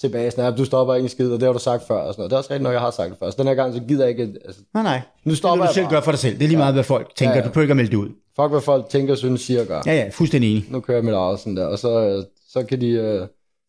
tilbage, 0.02 0.32
sådan, 0.32 0.54
at 0.54 0.58
du 0.58 0.66
stopper 0.66 0.94
ikke 0.94 1.06
en 1.06 1.10
skid, 1.10 1.32
og 1.32 1.40
det 1.40 1.46
har 1.46 1.54
du 1.54 1.60
sagt 1.60 1.88
før, 1.88 1.96
og 1.96 2.14
sådan 2.14 2.22
noget. 2.22 2.30
Det 2.30 2.36
er 2.36 2.38
også 2.38 2.50
rigtigt 2.50 2.64
nok, 2.64 2.74
jeg 2.74 2.82
har 2.82 2.92
sagt 2.92 3.10
det 3.10 3.18
før. 3.20 3.30
Så 3.30 3.36
den 3.40 3.48
her 3.48 3.56
gang, 3.56 3.74
så 3.74 3.80
gider 3.88 4.06
jeg 4.06 4.10
ikke... 4.10 4.36
Altså, 4.46 4.62
nej, 4.74 4.84
nej. 4.84 5.02
Nu 5.24 5.36
stopper 5.36 5.66
det, 5.66 5.70
du 5.70 5.74
selv 5.74 5.88
gør 5.88 6.02
for 6.02 6.12
dig 6.12 6.20
selv. 6.20 6.38
Det 6.38 6.44
er 6.44 6.48
lige 6.48 6.58
meget, 6.58 6.74
hvad 6.74 6.84
folk 6.84 7.16
tænker. 7.16 7.34
Ja, 7.34 7.40
ja. 7.40 7.46
Du 7.46 7.50
behøver 7.50 7.64
ikke 7.64 7.72
at 7.72 7.78
melde 7.78 7.92
det 7.92 7.98
ud. 7.98 8.10
Fuck, 8.36 8.50
hvad 8.50 8.62
folk 8.62 8.90
tænker, 8.90 9.16
synes, 9.16 9.42
siger 9.42 9.62
og 9.62 9.68
gør. 9.68 9.82
Ja, 9.86 9.94
ja, 9.94 10.10
fuldstændig 10.14 10.52
enig. 10.52 10.66
Nu 10.70 10.80
kører 10.80 10.98
jeg 10.98 11.06
mit 11.06 11.14
eget 11.14 11.40
sådan 11.40 11.58
der, 11.58 11.66
og 11.66 11.80
så, 11.80 12.00
øh, 12.00 12.24
så 12.50 12.64
kan 12.64 12.82
de, 12.82 12.88
øh, 12.88 13.28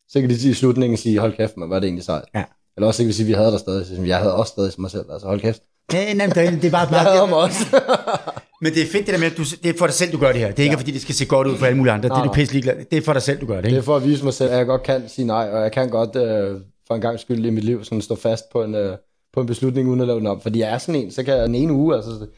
så 0.09 0.21
kan 0.21 0.29
de 0.29 0.49
i 0.49 0.53
slutningen 0.53 0.97
sige, 0.97 1.19
hold 1.19 1.33
kæft, 1.37 1.57
man, 1.57 1.67
hvad 1.67 1.77
er 1.77 1.79
det 1.79 1.87
egentlig 1.87 2.05
sejt. 2.05 2.23
Ja. 2.35 2.43
Eller 2.77 2.87
også 2.87 3.03
kan 3.03 3.07
vi 3.07 3.13
sige, 3.13 3.25
at 3.25 3.27
vi 3.27 3.33
havde 3.33 3.51
der 3.51 3.57
stadig. 3.57 3.85
Så 3.85 4.01
jeg 4.01 4.17
havde 4.17 4.35
også 4.35 4.49
stadig 4.49 4.71
mig 4.77 4.91
selv, 4.91 5.05
altså 5.11 5.27
hold 5.27 5.39
kæft. 5.39 5.61
Ja, 5.93 6.13
nej, 6.13 6.27
det, 6.27 6.65
er 6.65 6.71
bare... 6.71 6.87
jeg 6.91 6.99
havde 6.99 7.27
mig 7.27 7.37
også. 7.37 7.65
Men 8.61 8.73
det 8.73 8.81
er 8.81 8.85
fedt 8.85 9.05
det 9.05 9.13
der 9.13 9.19
med, 9.19 9.31
at 9.31 9.37
du, 9.37 9.43
det 9.63 9.69
er 9.69 9.77
for 9.77 9.85
dig 9.85 9.93
selv, 9.95 10.11
du 10.11 10.17
gør 10.17 10.31
det 10.31 10.41
her. 10.41 10.47
Det 10.47 10.59
er 10.59 10.63
ikke 10.63 10.73
ja. 10.73 10.79
fordi, 10.79 10.91
det 10.91 11.01
skal 11.01 11.15
se 11.15 11.25
godt 11.25 11.47
ud 11.47 11.57
for 11.57 11.65
alle 11.65 11.77
mulige 11.77 11.93
andre. 11.93 12.09
Nej, 12.09 12.17
det 12.17 12.23
er 12.23 12.27
du 12.27 12.33
pisse 12.33 12.53
ligeglad. 12.53 12.75
Det 12.91 12.97
er 12.97 13.01
for 13.01 13.13
dig 13.13 13.21
selv, 13.21 13.41
du 13.41 13.45
gør 13.45 13.55
det, 13.55 13.65
ikke? 13.65 13.75
Det 13.75 13.81
er 13.81 13.85
for 13.85 13.95
at 13.95 14.05
vise 14.05 14.23
mig 14.23 14.33
selv, 14.33 14.51
at 14.51 14.57
jeg 14.57 14.65
godt 14.65 14.83
kan 14.83 15.09
sige 15.09 15.25
nej, 15.25 15.49
og 15.51 15.61
jeg 15.61 15.71
kan 15.71 15.89
godt 15.89 16.15
øh, 16.15 16.61
for 16.87 16.95
en 16.95 17.01
gang 17.01 17.19
skyld 17.19 17.45
i 17.45 17.49
mit 17.49 17.63
liv 17.63 17.83
sådan 17.83 18.01
stå 18.01 18.15
fast 18.15 18.49
på 18.51 18.63
en, 18.63 18.75
øh, 18.75 18.97
på 19.33 19.41
en 19.41 19.47
beslutning, 19.47 19.89
uden 19.89 20.01
at 20.01 20.07
lave 20.07 20.19
den 20.19 20.27
op. 20.27 20.43
Fordi 20.43 20.59
jeg 20.59 20.69
er 20.69 20.77
sådan 20.77 21.01
en, 21.01 21.11
så 21.11 21.23
kan 21.23 21.33
jeg 21.33 21.47
den 21.47 21.55
ene 21.55 21.73
uge, 21.73 21.95
altså, 21.95 22.11
det 22.11 22.29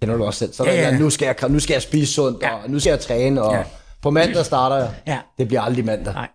kender 0.00 0.16
du 0.16 0.24
også 0.24 0.38
selv, 0.38 0.52
så 0.52 0.64
ja, 0.64 0.74
ja. 0.74 0.98
nu, 0.98 1.10
skal 1.10 1.26
jeg, 1.26 1.50
nu 1.50 1.58
skal 1.58 1.74
jeg 1.74 1.82
spise 1.82 2.12
sundt, 2.12 2.42
ja. 2.42 2.54
og 2.54 2.70
nu 2.70 2.80
skal 2.80 2.90
jeg 2.90 3.00
træne, 3.00 3.42
og 3.42 3.54
ja. 3.54 3.62
på 4.02 4.10
mandag 4.10 4.44
starter 4.44 4.76
jeg. 4.76 4.90
Ja. 5.06 5.18
Det 5.38 5.48
bliver 5.48 5.60
aldrig 5.60 5.84
mandag. 5.84 6.14
Nej. 6.14 6.28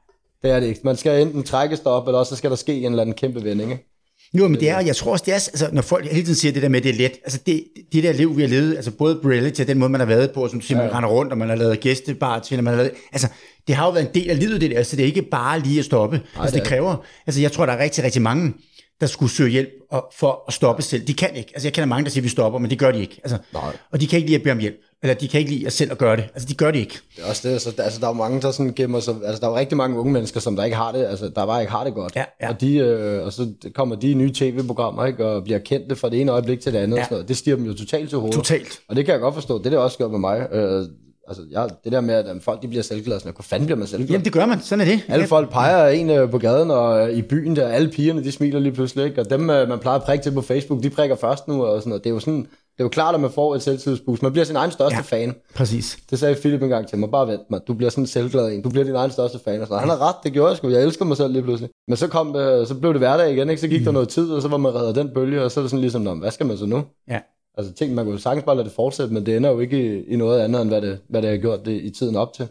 Det 0.43 0.51
er 0.51 0.59
det 0.59 0.67
ikke. 0.67 0.81
Man 0.83 0.95
skal 0.95 1.21
enten 1.21 1.43
trækkes 1.43 1.81
op, 1.85 2.07
eller 2.07 2.19
også 2.19 2.29
så 2.29 2.35
skal 2.35 2.49
der 2.49 2.55
ske 2.55 2.77
en 2.77 2.85
eller 2.85 3.01
anden 3.01 3.15
kæmpe 3.15 3.43
vending. 3.43 3.71
Ikke? 3.71 3.90
Jo, 4.33 4.47
men 4.47 4.59
det 4.59 4.69
er, 4.69 4.79
jeg 4.79 4.95
tror 4.95 5.11
også, 5.11 5.23
det 5.25 5.31
er, 5.31 5.35
altså, 5.35 5.69
når 5.71 5.81
folk 5.81 6.05
hele 6.05 6.23
tiden 6.23 6.35
siger 6.35 6.51
det 6.51 6.61
der 6.61 6.69
med, 6.69 6.77
at 6.79 6.83
det 6.83 6.89
er 6.89 6.97
let, 6.97 7.11
altså 7.23 7.39
det, 7.45 7.63
det 7.93 8.03
der 8.03 8.13
liv, 8.13 8.37
vi 8.37 8.41
har 8.41 8.49
levet, 8.49 8.75
altså 8.75 8.91
både 8.91 9.19
reality 9.25 9.61
og 9.61 9.67
den 9.67 9.79
måde, 9.79 9.89
man 9.89 9.99
har 9.99 10.07
været 10.07 10.31
på, 10.31 10.47
som 10.47 10.59
du 10.59 10.65
siger, 10.65 10.81
ja. 10.81 10.87
man 10.87 10.95
render 10.95 11.09
rundt, 11.09 11.31
og 11.31 11.37
man 11.37 11.49
har 11.49 11.55
lavet 11.55 11.79
gæstebar 11.79 12.39
til, 12.39 12.63
man 12.63 12.73
har 12.73 12.77
lavet, 12.77 12.91
altså 13.11 13.27
det 13.67 13.75
har 13.75 13.85
jo 13.85 13.91
været 13.91 14.07
en 14.07 14.13
del 14.13 14.29
af 14.29 14.39
livet, 14.39 14.61
det 14.61 14.71
der, 14.71 14.77
altså 14.77 14.95
det 14.95 15.03
er 15.03 15.07
ikke 15.07 15.21
bare 15.21 15.59
lige 15.59 15.79
at 15.79 15.85
stoppe, 15.85 16.17
Nej, 16.17 16.43
altså 16.43 16.55
det, 16.55 16.63
det 16.63 16.69
kræver, 16.69 16.95
altså 17.27 17.41
jeg 17.41 17.51
tror, 17.51 17.65
der 17.65 17.73
er 17.73 17.83
rigtig, 17.83 18.03
rigtig 18.03 18.21
mange, 18.21 18.53
der 19.01 19.07
skulle 19.07 19.31
søge 19.31 19.49
hjælp 19.49 19.69
for 20.13 20.43
at 20.47 20.53
stoppe 20.53 20.81
selv. 20.81 21.07
De 21.07 21.13
kan 21.13 21.35
ikke. 21.35 21.51
Altså 21.53 21.67
jeg 21.67 21.73
kender 21.73 21.87
mange, 21.87 22.03
der 22.03 22.09
siger, 22.09 22.21
at 22.21 22.23
vi 22.23 22.29
stopper, 22.29 22.59
men 22.59 22.69
det 22.69 22.79
gør 22.79 22.91
de 22.91 23.01
ikke. 23.01 23.19
Altså, 23.23 23.37
Nej. 23.53 23.77
Og 23.91 24.01
de 24.01 24.07
kan 24.07 24.17
ikke 24.17 24.27
lide 24.27 24.35
at 24.35 24.43
bede 24.43 24.51
om 24.51 24.59
hjælp. 24.59 24.75
Eller 25.03 25.13
de 25.13 25.27
kan 25.27 25.39
ikke 25.39 25.51
lide 25.51 25.65
at 25.65 25.73
selv 25.73 25.91
at 25.91 25.97
gøre 25.97 26.15
det. 26.15 26.23
Altså 26.23 26.47
de 26.47 26.53
gør 26.53 26.71
det 26.71 26.79
ikke. 26.79 26.99
Det 27.15 27.23
er 27.23 27.29
også 27.29 27.47
det. 27.47 27.53
Altså, 27.53 27.73
altså 27.77 27.99
der 27.99 28.07
er 28.07 28.13
mange, 28.13 28.41
der 28.41 28.51
sådan 28.51 28.73
gemmer 28.73 28.99
sig. 28.99 29.15
Altså 29.25 29.41
der 29.41 29.47
er 29.47 29.55
rigtig 29.55 29.77
mange 29.77 29.99
unge 29.99 30.13
mennesker, 30.13 30.39
som 30.39 30.55
der 30.55 30.63
ikke 30.63 30.77
har 30.77 30.91
det. 30.91 31.05
Altså 31.05 31.31
der 31.35 31.45
bare 31.45 31.61
ikke 31.61 31.71
har 31.71 31.83
det 31.83 31.93
godt. 31.93 32.15
Ja, 32.15 32.23
ja. 32.41 32.49
Og, 32.49 32.61
de, 32.61 32.75
øh, 32.77 33.25
og 33.25 33.33
så 33.33 33.47
kommer 33.75 33.95
de 33.95 34.11
i 34.11 34.13
nye 34.13 34.33
tv-programmer, 34.33 35.05
ikke? 35.05 35.25
Og 35.25 35.43
bliver 35.43 35.59
kendte 35.59 35.95
fra 35.95 36.09
det 36.09 36.21
ene 36.21 36.31
øjeblik 36.31 36.59
til 36.59 36.73
det 36.73 36.79
andet. 36.79 36.97
Ja. 36.97 37.01
Og 37.01 37.05
sådan 37.05 37.15
noget. 37.15 37.27
Det 37.27 37.37
stiger 37.37 37.55
dem 37.55 37.65
jo 37.65 37.73
totalt 37.73 38.09
til 38.09 38.17
hovedet. 38.17 38.35
Totalt. 38.35 38.79
Og 38.87 38.95
det 38.95 39.05
kan 39.05 39.11
jeg 39.11 39.21
godt 39.21 39.33
forstå. 39.33 39.57
Det 39.57 39.65
er 39.65 39.69
det 39.69 39.79
også 39.79 39.97
gjort 39.97 40.11
med 40.11 40.19
mig. 40.19 40.47
Øh, 40.51 40.85
Altså, 41.31 41.43
jeg, 41.51 41.69
det 41.83 41.91
der 41.91 42.01
med, 42.01 42.13
at 42.13 42.25
folk 42.41 42.61
de 42.61 42.67
bliver 42.67 42.83
selvglade, 42.83 43.19
sådan, 43.19 43.33
hvor 43.33 43.43
fanden 43.43 43.65
bliver 43.65 43.77
man 43.77 43.87
selvglad? 43.87 44.09
Jamen, 44.09 44.25
det 44.25 44.33
gør 44.33 44.45
man. 44.45 44.61
Sådan 44.61 44.87
er 44.87 44.91
det. 44.91 45.01
Alle 45.07 45.27
folk 45.27 45.49
peger 45.49 45.87
en 45.87 46.09
øh, 46.09 46.31
på 46.31 46.37
gaden 46.37 46.71
og 46.71 47.09
øh, 47.09 47.17
i 47.17 47.21
byen, 47.21 47.55
der 47.55 47.67
alle 47.67 47.91
pigerne, 47.91 48.23
de 48.23 48.31
smiler 48.31 48.59
lige 48.59 48.71
pludselig, 48.71 49.05
ikke? 49.05 49.21
Og 49.21 49.29
dem, 49.29 49.49
øh, 49.49 49.69
man 49.69 49.79
plejer 49.79 49.99
at 49.99 50.03
prikke 50.03 50.23
til 50.23 50.31
på 50.31 50.41
Facebook, 50.41 50.83
de 50.83 50.89
prikker 50.89 51.15
først 51.15 51.47
nu, 51.47 51.65
og 51.65 51.81
sådan 51.81 51.89
noget. 51.89 52.03
Det 52.03 52.09
er 52.09 52.13
jo 52.13 52.19
sådan, 52.19 52.39
det 52.41 52.79
er 52.79 52.83
jo 52.83 52.89
klart, 52.89 53.15
at 53.15 53.21
man 53.21 53.31
får 53.31 53.55
et 53.55 53.63
selvtidsboost. 53.63 54.23
Man 54.23 54.31
bliver 54.31 54.45
sin 54.45 54.55
egen 54.55 54.71
største 54.71 54.95
ja, 54.95 55.01
fan. 55.01 55.35
præcis. 55.55 55.97
Det 56.09 56.19
sagde 56.19 56.35
Philip 56.35 56.63
engang 56.63 56.87
til 56.87 56.97
mig. 56.97 57.11
Bare 57.11 57.27
vent 57.27 57.51
mig. 57.51 57.59
Du 57.67 57.73
bliver 57.73 57.89
sådan 57.89 58.07
selvglad 58.07 58.51
en. 58.51 58.61
Du 58.61 58.69
bliver 58.69 58.85
din 58.85 58.95
egen 58.95 59.11
største 59.11 59.39
fan. 59.43 59.61
Og 59.61 59.67
sådan. 59.67 59.79
Han 59.79 59.89
har 59.89 60.07
ret, 60.09 60.15
det 60.23 60.33
gjorde 60.33 60.49
jeg 60.49 60.57
sgu. 60.57 60.69
Jeg 60.69 60.83
elsker 60.83 61.05
mig 61.05 61.17
selv 61.17 61.33
lige 61.33 61.43
pludselig. 61.43 61.69
Men 61.87 61.97
så, 61.97 62.07
kom, 62.07 62.33
så 62.65 62.75
blev 62.79 62.93
det 62.93 62.99
hverdag 62.99 63.31
igen, 63.31 63.49
ikke? 63.49 63.61
Så 63.61 63.67
gik 63.67 63.79
mm. 63.79 63.85
der 63.85 63.91
noget 63.91 64.09
tid, 64.09 64.31
og 64.31 64.41
så 64.41 64.47
var 64.47 64.57
man 64.57 64.75
reddet 64.75 64.95
den 64.95 65.09
bølge, 65.13 65.43
og 65.43 65.51
så 65.51 65.59
er 65.59 65.61
det 65.61 65.71
sådan 65.71 65.81
ligesom, 65.81 66.19
hvad 66.19 66.31
skal 66.31 66.45
man 66.45 66.57
så 66.57 66.65
nu? 66.65 66.83
Ja. 67.09 67.19
Altså 67.57 67.73
tænk, 67.73 67.93
man 67.93 68.05
kunne 68.05 68.19
sagtens 68.19 68.45
bare 68.45 68.55
lade 68.55 68.65
det 68.65 68.73
fortsætte, 68.73 69.13
men 69.13 69.25
det 69.25 69.37
ender 69.37 69.49
jo 69.49 69.59
ikke 69.59 69.99
i, 69.99 70.03
i 70.05 70.15
noget 70.15 70.41
andet, 70.41 70.61
end 70.61 70.69
hvad 70.69 70.81
det, 70.81 71.01
hvad 71.09 71.21
det 71.21 71.29
har 71.29 71.37
gjort 71.37 71.65
det 71.65 71.81
i 71.81 71.89
tiden 71.89 72.15
op 72.15 72.33
til. 72.33 72.47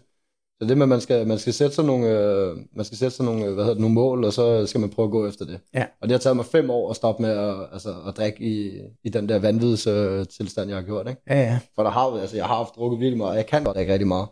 Så 0.61 0.69
det 0.69 0.79
med, 0.79 0.85
at 0.85 0.89
man 0.89 1.01
skal, 1.01 1.27
man 1.27 1.39
skal 1.39 1.53
sætte 1.53 1.75
sig 1.75 1.85
nogle, 1.85 2.07
øh, 2.09 2.57
man 2.73 2.85
skal 2.85 2.99
sætte 2.99 3.17
sig 3.17 3.25
nogle, 3.25 3.45
hvad 3.45 3.65
hedder 3.65 3.75
det, 3.75 3.81
nogle 3.81 3.95
mål, 3.95 4.25
og 4.25 4.33
så 4.33 4.67
skal 4.67 4.81
man 4.81 4.91
prøve 4.91 5.07
at 5.07 5.13
gå 5.13 5.29
efter 5.29 5.45
det. 5.45 5.61
Ja. 5.75 5.87
Og 6.01 6.09
det 6.09 6.11
har 6.11 6.19
taget 6.19 6.37
mig 6.37 6.45
fem 6.45 6.71
år 6.71 6.91
at 6.91 6.97
stoppe 6.97 7.23
med 7.23 7.31
at, 7.31 7.69
altså, 7.73 7.95
at 8.09 8.17
drikke 8.17 8.45
i, 8.45 8.81
i 9.05 9.09
den 9.09 9.29
der 9.29 9.39
vanvids 9.39 9.87
øh, 9.87 10.27
tilstand, 10.27 10.69
jeg 10.69 10.79
har 10.79 10.85
gjort. 10.85 11.09
Ikke? 11.09 11.23
Ja, 11.31 11.41
ja. 11.43 11.59
For 11.75 11.83
der 11.83 11.91
har, 11.91 12.21
altså, 12.21 12.37
jeg 12.37 12.47
har 12.47 12.57
haft 12.57 12.77
drukket 12.77 13.01
virkelig 13.01 13.19
meget, 13.19 13.31
og 13.31 13.37
jeg 13.37 13.47
kan 13.47 13.65
godt 13.65 13.77
drikke 13.77 13.93
rigtig 13.93 14.09
meget. 14.09 14.29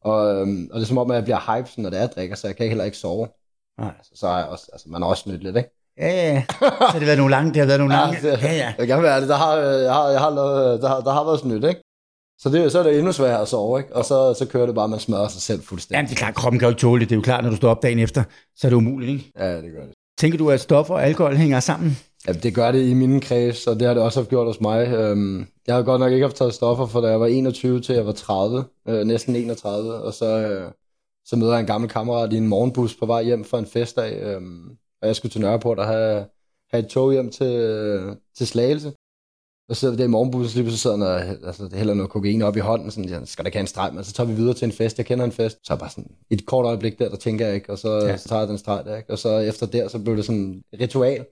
Og, 0.00 0.34
øhm, 0.34 0.68
og 0.72 0.76
det 0.80 0.84
er 0.84 0.88
som 0.88 0.98
om, 0.98 1.10
at 1.10 1.14
jeg 1.14 1.24
bliver 1.24 1.56
hype, 1.56 1.82
når 1.82 1.90
det 1.90 1.96
er, 1.96 2.00
jeg 2.00 2.12
drikker, 2.14 2.36
så 2.36 2.46
jeg 2.46 2.56
kan 2.56 2.68
heller 2.68 2.84
ikke 2.84 2.96
sove. 2.96 3.28
Nej. 3.78 3.92
Altså, 3.98 4.12
så 4.14 4.26
er 4.26 4.38
jeg 4.38 4.46
også, 4.46 4.70
altså, 4.72 4.88
man 4.88 5.02
er 5.02 5.06
også 5.06 5.30
nyt 5.30 5.42
lidt, 5.42 5.56
ikke? 5.56 5.83
Ja, 5.98 6.32
ja. 6.32 6.42
Så 6.50 6.98
det 6.98 7.00
har 7.00 7.04
været 7.04 7.18
nogle 7.18 7.30
lange, 7.30 7.48
det 7.52 7.56
har 7.56 7.66
været 7.66 7.80
nogle 7.80 7.94
lange. 7.94 8.18
Ja, 8.22 8.30
det, 8.30 8.42
ja, 8.42 8.52
ja. 8.52 8.74
Jeg 8.78 8.86
kan 8.86 9.02
være 9.02 9.20
det. 9.20 9.28
Der 9.28 9.36
har, 9.36 9.56
jeg 9.56 9.92
har, 9.92 10.08
jeg 10.08 10.20
har 10.20 10.30
der, 10.30 10.88
har, 10.88 11.00
der 11.00 11.12
har 11.12 11.24
været 11.24 11.38
sådan 11.38 11.56
nyt, 11.56 11.64
ikke? 11.64 11.80
Så, 12.38 12.48
det, 12.48 12.72
så 12.72 12.78
er 12.78 12.82
det 12.82 12.98
endnu 12.98 13.12
sværere 13.12 13.40
at 13.40 13.48
sove, 13.48 13.78
ikke? 13.80 13.96
Og 13.96 14.04
så, 14.04 14.34
så 14.38 14.46
kører 14.46 14.66
det 14.66 14.74
bare, 14.74 14.84
at 14.84 14.90
man 14.90 14.98
smadrer 14.98 15.28
sig 15.28 15.42
selv 15.42 15.62
fuldstændig. 15.62 15.96
Jamen, 15.96 16.08
det 16.08 16.14
er 16.14 16.18
klart, 16.18 16.34
kroppen 16.34 16.58
kan 16.58 16.66
jo 16.66 16.70
ikke 16.70 16.80
tåle 16.80 17.00
det. 17.00 17.08
Det 17.08 17.14
er 17.14 17.18
jo 17.18 17.22
klart, 17.22 17.44
når 17.44 17.50
du 17.50 17.56
står 17.56 17.70
op 17.70 17.82
dagen 17.82 17.98
efter, 17.98 18.22
så 18.56 18.66
er 18.66 18.68
det 18.68 18.76
umuligt, 18.76 19.10
ikke? 19.10 19.32
Ja, 19.38 19.56
det 19.56 19.72
gør 19.72 19.82
det. 19.82 19.92
Tænker 20.18 20.38
du, 20.38 20.50
at 20.50 20.60
stoffer 20.60 20.94
og 20.94 21.04
alkohol 21.04 21.36
hænger 21.36 21.60
sammen? 21.60 21.98
Ja, 22.28 22.32
det 22.32 22.54
gør 22.54 22.72
det 22.72 22.88
i 22.88 22.94
mine 22.94 23.20
kreds, 23.20 23.66
og 23.66 23.80
det 23.80 23.86
har 23.86 23.94
det 23.94 24.02
også 24.02 24.24
gjort 24.24 24.46
hos 24.46 24.60
mig. 24.60 24.88
Øhm, 24.88 25.46
jeg 25.66 25.74
har 25.74 25.82
godt 25.82 26.00
nok 26.00 26.12
ikke 26.12 26.24
haft 26.24 26.36
taget 26.36 26.54
stoffer, 26.54 26.86
for 26.86 27.00
da 27.00 27.08
jeg 27.08 27.20
var 27.20 27.26
21 27.26 27.80
til 27.80 27.94
jeg 27.94 28.06
var 28.06 28.12
30, 28.12 28.64
øh, 28.88 29.04
næsten 29.04 29.36
31, 29.36 29.94
og 29.94 30.14
så, 30.14 30.38
øh, 30.38 30.70
så 31.24 31.36
møder 31.36 31.52
jeg 31.52 31.60
en 31.60 31.66
gammel 31.66 31.90
kammerat 31.90 32.32
i 32.32 32.36
en 32.36 32.48
morgenbus 32.48 32.94
på 32.94 33.06
vej 33.06 33.22
hjem 33.22 33.44
fra 33.44 33.58
en 33.58 33.66
festdag, 33.66 34.22
øh, 34.22 34.40
og 35.04 35.08
jeg 35.08 35.16
skulle 35.16 35.32
til 35.32 35.40
Nørreport 35.40 35.78
og 35.78 35.86
have, 35.86 36.24
have 36.70 36.84
et 36.84 36.88
tog 36.88 37.12
hjem 37.12 37.30
til, 37.30 38.16
til 38.36 38.46
Slagelse. 38.46 38.92
Og 39.68 39.76
så 39.76 39.80
sidder 39.80 39.94
vi 39.94 39.98
der 39.98 40.04
i 40.04 40.08
morgenbussen, 40.08 40.62
lige 40.62 40.72
så 40.72 40.78
sidder 40.78 40.96
der, 40.96 41.36
altså, 41.46 41.64
det 41.64 41.72
hælder 41.72 41.94
noget 41.94 42.10
kokain 42.10 42.42
op 42.42 42.56
i 42.56 42.60
hånden, 42.60 42.90
sådan, 42.90 43.10
jeg 43.10 43.20
skal 43.24 43.44
da 43.44 43.48
ikke 43.48 43.56
have 43.56 43.60
en 43.60 43.66
streg, 43.66 43.94
men 43.94 44.04
så 44.04 44.12
tager 44.12 44.26
vi 44.26 44.34
videre 44.34 44.54
til 44.54 44.66
en 44.66 44.72
fest, 44.72 44.98
jeg 44.98 45.06
kender 45.06 45.24
en 45.24 45.32
fest, 45.32 45.58
så 45.62 45.72
er 45.72 45.76
bare 45.76 45.90
sådan, 45.90 46.10
et 46.30 46.46
kort 46.46 46.66
øjeblik 46.66 46.98
der, 46.98 47.08
der 47.08 47.16
tænker 47.16 47.46
jeg 47.46 47.54
ikke, 47.54 47.72
og 47.72 47.78
så, 47.78 48.06
ja. 48.06 48.16
så 48.16 48.28
tager 48.28 48.40
jeg 48.40 48.48
den 48.48 48.58
streg 48.58 48.84
der, 48.84 48.96
ikke? 48.96 49.10
og 49.10 49.18
så 49.18 49.38
efter 49.38 49.66
der, 49.66 49.88
så 49.88 49.98
blev 49.98 50.16
det 50.16 50.24
sådan 50.24 50.62
et 50.72 50.80
ritual, 50.80 51.24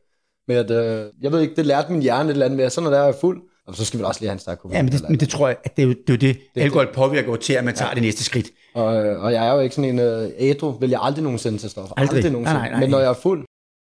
med 0.49 0.57
at, 0.57 0.71
øh, 0.71 1.11
jeg 1.23 1.33
ved 1.33 1.41
ikke, 1.41 1.57
det 1.57 1.67
lærte 1.67 1.93
min 1.93 2.03
hjerne 2.03 2.29
et 2.29 2.33
eller 2.33 2.47
andet 2.47 2.57
med, 2.57 2.65
at 2.65 2.73
sådan 2.73 2.91
når 2.91 2.97
der 2.97 3.05
er 3.05 3.13
fuld, 3.13 3.43
og 3.67 3.77
så 3.77 3.85
skal 3.85 4.01
vi 4.01 4.05
også 4.05 4.21
lige 4.21 4.29
have 4.29 4.33
en 4.35 4.39
stærk 4.39 4.59
kokain. 4.59 4.77
Ja, 4.77 4.83
men 4.83 4.93
det, 4.93 5.11
men 5.11 5.21
det 5.21 5.29
tror 5.29 5.49
jeg, 5.49 5.57
at 5.65 5.77
det 5.77 5.83
er 5.83 5.87
jo 5.87 5.95
det, 6.07 6.13
er 6.13 6.17
det. 6.17 6.37
det 6.55 6.61
alkohol 6.61 6.87
det. 6.87 6.95
påvirker 6.95 7.31
jo 7.31 7.37
til, 7.37 7.53
at 7.53 7.65
man 7.65 7.75
tager 7.75 7.89
ja. 7.89 7.95
det 7.95 8.03
næste 8.03 8.25
skridt. 8.25 8.47
Og, 8.75 8.85
og 8.95 9.33
jeg 9.33 9.49
er 9.49 9.55
jo 9.55 9.61
ikke 9.61 9.75
sådan 9.75 9.99
en 9.99 10.25
uh, 10.25 10.31
ædru, 10.39 10.71
vil 10.71 10.91
jeg 10.91 11.01
aldrig 11.03 11.23
nogensinde 11.23 11.59
til 11.59 11.71
stoffer. 11.71 11.95
Aldrig. 11.97 12.17
aldrig 12.17 12.33
nogensinde. 12.33 12.59
Nej, 12.59 12.69
nej, 12.69 12.71
nej. 12.71 12.81
Men 12.81 12.91
når 12.91 12.99
jeg 12.99 13.09
er 13.09 13.15
fuld, 13.15 13.45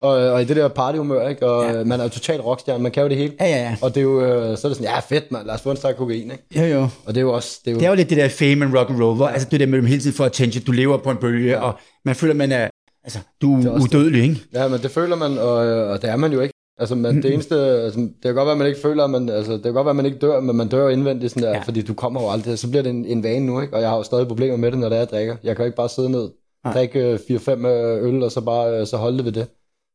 og, 0.04 0.32
og 0.32 0.42
i 0.42 0.44
det 0.44 0.56
der 0.56 0.68
partyhumør, 0.68 1.28
ikke? 1.28 1.46
Og 1.46 1.74
ja. 1.74 1.84
man 1.84 2.00
er 2.00 2.04
jo 2.04 2.10
totalt 2.10 2.44
rockstjerne, 2.44 2.82
man 2.82 2.92
kan 2.92 3.02
jo 3.02 3.08
det 3.08 3.16
hele. 3.16 3.32
Ja, 3.40 3.46
ja, 3.46 3.56
ja. 3.56 3.76
Og 3.82 3.94
det 3.94 4.00
er 4.00 4.04
jo, 4.04 4.20
øh, 4.20 4.58
så 4.58 4.66
er 4.66 4.70
det 4.70 4.76
sådan, 4.76 4.82
ja 4.82 4.98
fedt 4.98 5.32
mand, 5.32 5.46
lad 5.46 5.54
os 5.54 5.60
få 5.60 5.70
en 5.70 5.76
stak 5.76 5.96
kokain, 5.96 6.30
ikke? 6.30 6.44
Jo, 6.56 6.64
jo. 6.64 6.82
Og 7.06 7.14
det 7.14 7.16
er 7.16 7.20
jo 7.20 7.32
også... 7.32 7.60
Det 7.64 7.70
er 7.70 7.72
jo, 7.72 7.78
det 7.78 7.86
er 7.86 7.90
jo 7.90 7.96
lidt 7.96 8.10
det 8.10 8.16
der 8.16 8.28
fame 8.28 8.64
and 8.64 8.76
rock 8.78 8.90
and 8.90 9.02
roll, 9.02 9.16
hvor, 9.16 9.26
ja. 9.26 9.32
altså 9.32 9.48
det 9.50 9.60
der 9.60 9.66
med 9.66 9.78
dem 9.78 9.86
hele 9.86 10.00
tiden 10.00 10.16
for 10.16 10.24
attention, 10.24 10.64
du 10.64 10.72
lever 10.72 10.96
på 10.96 11.10
en 11.10 11.16
bølge, 11.16 11.50
ja. 11.50 11.60
og 11.60 11.74
man 12.04 12.14
føler, 12.14 12.34
man 12.34 12.52
er, 12.52 12.68
altså 13.04 13.18
du 13.42 13.62
er 13.62 13.70
udødelig, 13.82 14.22
ikke? 14.22 14.40
Ja, 14.54 14.68
men 14.68 14.78
det 14.82 14.90
føler 14.90 15.16
man, 15.16 15.38
og, 15.38 15.54
og 15.92 16.02
det 16.02 16.10
er 16.10 16.16
man 16.16 16.32
jo 16.32 16.40
ikke. 16.40 16.54
Altså, 16.78 16.94
man, 16.94 17.22
det 17.22 17.32
eneste, 17.32 17.56
altså, 17.56 18.00
det 18.00 18.22
kan 18.22 18.34
godt 18.34 18.46
være, 18.46 18.52
at 18.52 18.58
man 18.58 18.66
ikke 18.66 18.80
føler, 18.80 19.06
men, 19.06 19.28
altså, 19.28 19.52
det 19.52 19.62
kan 19.62 19.72
godt 19.72 19.84
være, 19.84 19.90
at 19.90 19.96
man 19.96 20.06
ikke 20.06 20.18
dør, 20.18 20.40
men 20.40 20.56
man 20.56 20.68
dør 20.68 20.88
indvendigt 20.88 21.32
sådan 21.32 21.42
der, 21.42 21.50
ja. 21.50 21.62
fordi 21.62 21.82
du 21.82 21.94
kommer 21.94 22.22
jo 22.22 22.30
aldrig, 22.30 22.58
så 22.58 22.70
bliver 22.70 22.82
det 22.82 22.90
en, 22.90 23.04
en 23.04 23.22
vane 23.22 23.46
nu, 23.46 23.60
ikke? 23.60 23.74
Og 23.74 23.80
jeg 23.80 23.88
har 23.88 23.96
jo 23.96 24.02
stadig 24.02 24.28
problemer 24.28 24.56
med 24.56 24.70
det, 24.70 24.78
når 24.78 24.88
det 24.88 24.96
er, 24.96 25.00
jeg 25.00 25.10
drikker. 25.10 25.36
Jeg 25.44 25.56
kan 25.56 25.62
jo 25.62 25.66
ikke 25.66 25.76
bare 25.76 25.88
sidde 25.88 26.10
ned, 26.10 26.28
drikke 26.74 27.14
4-5 27.14 27.66
øh, 27.66 28.08
øl, 28.08 28.22
og 28.22 28.32
så 28.32 28.40
bare 28.40 28.80
øh, 28.80 28.86
så 28.86 28.96
holde 28.96 29.16
det 29.16 29.24
ved 29.24 29.32
det 29.32 29.46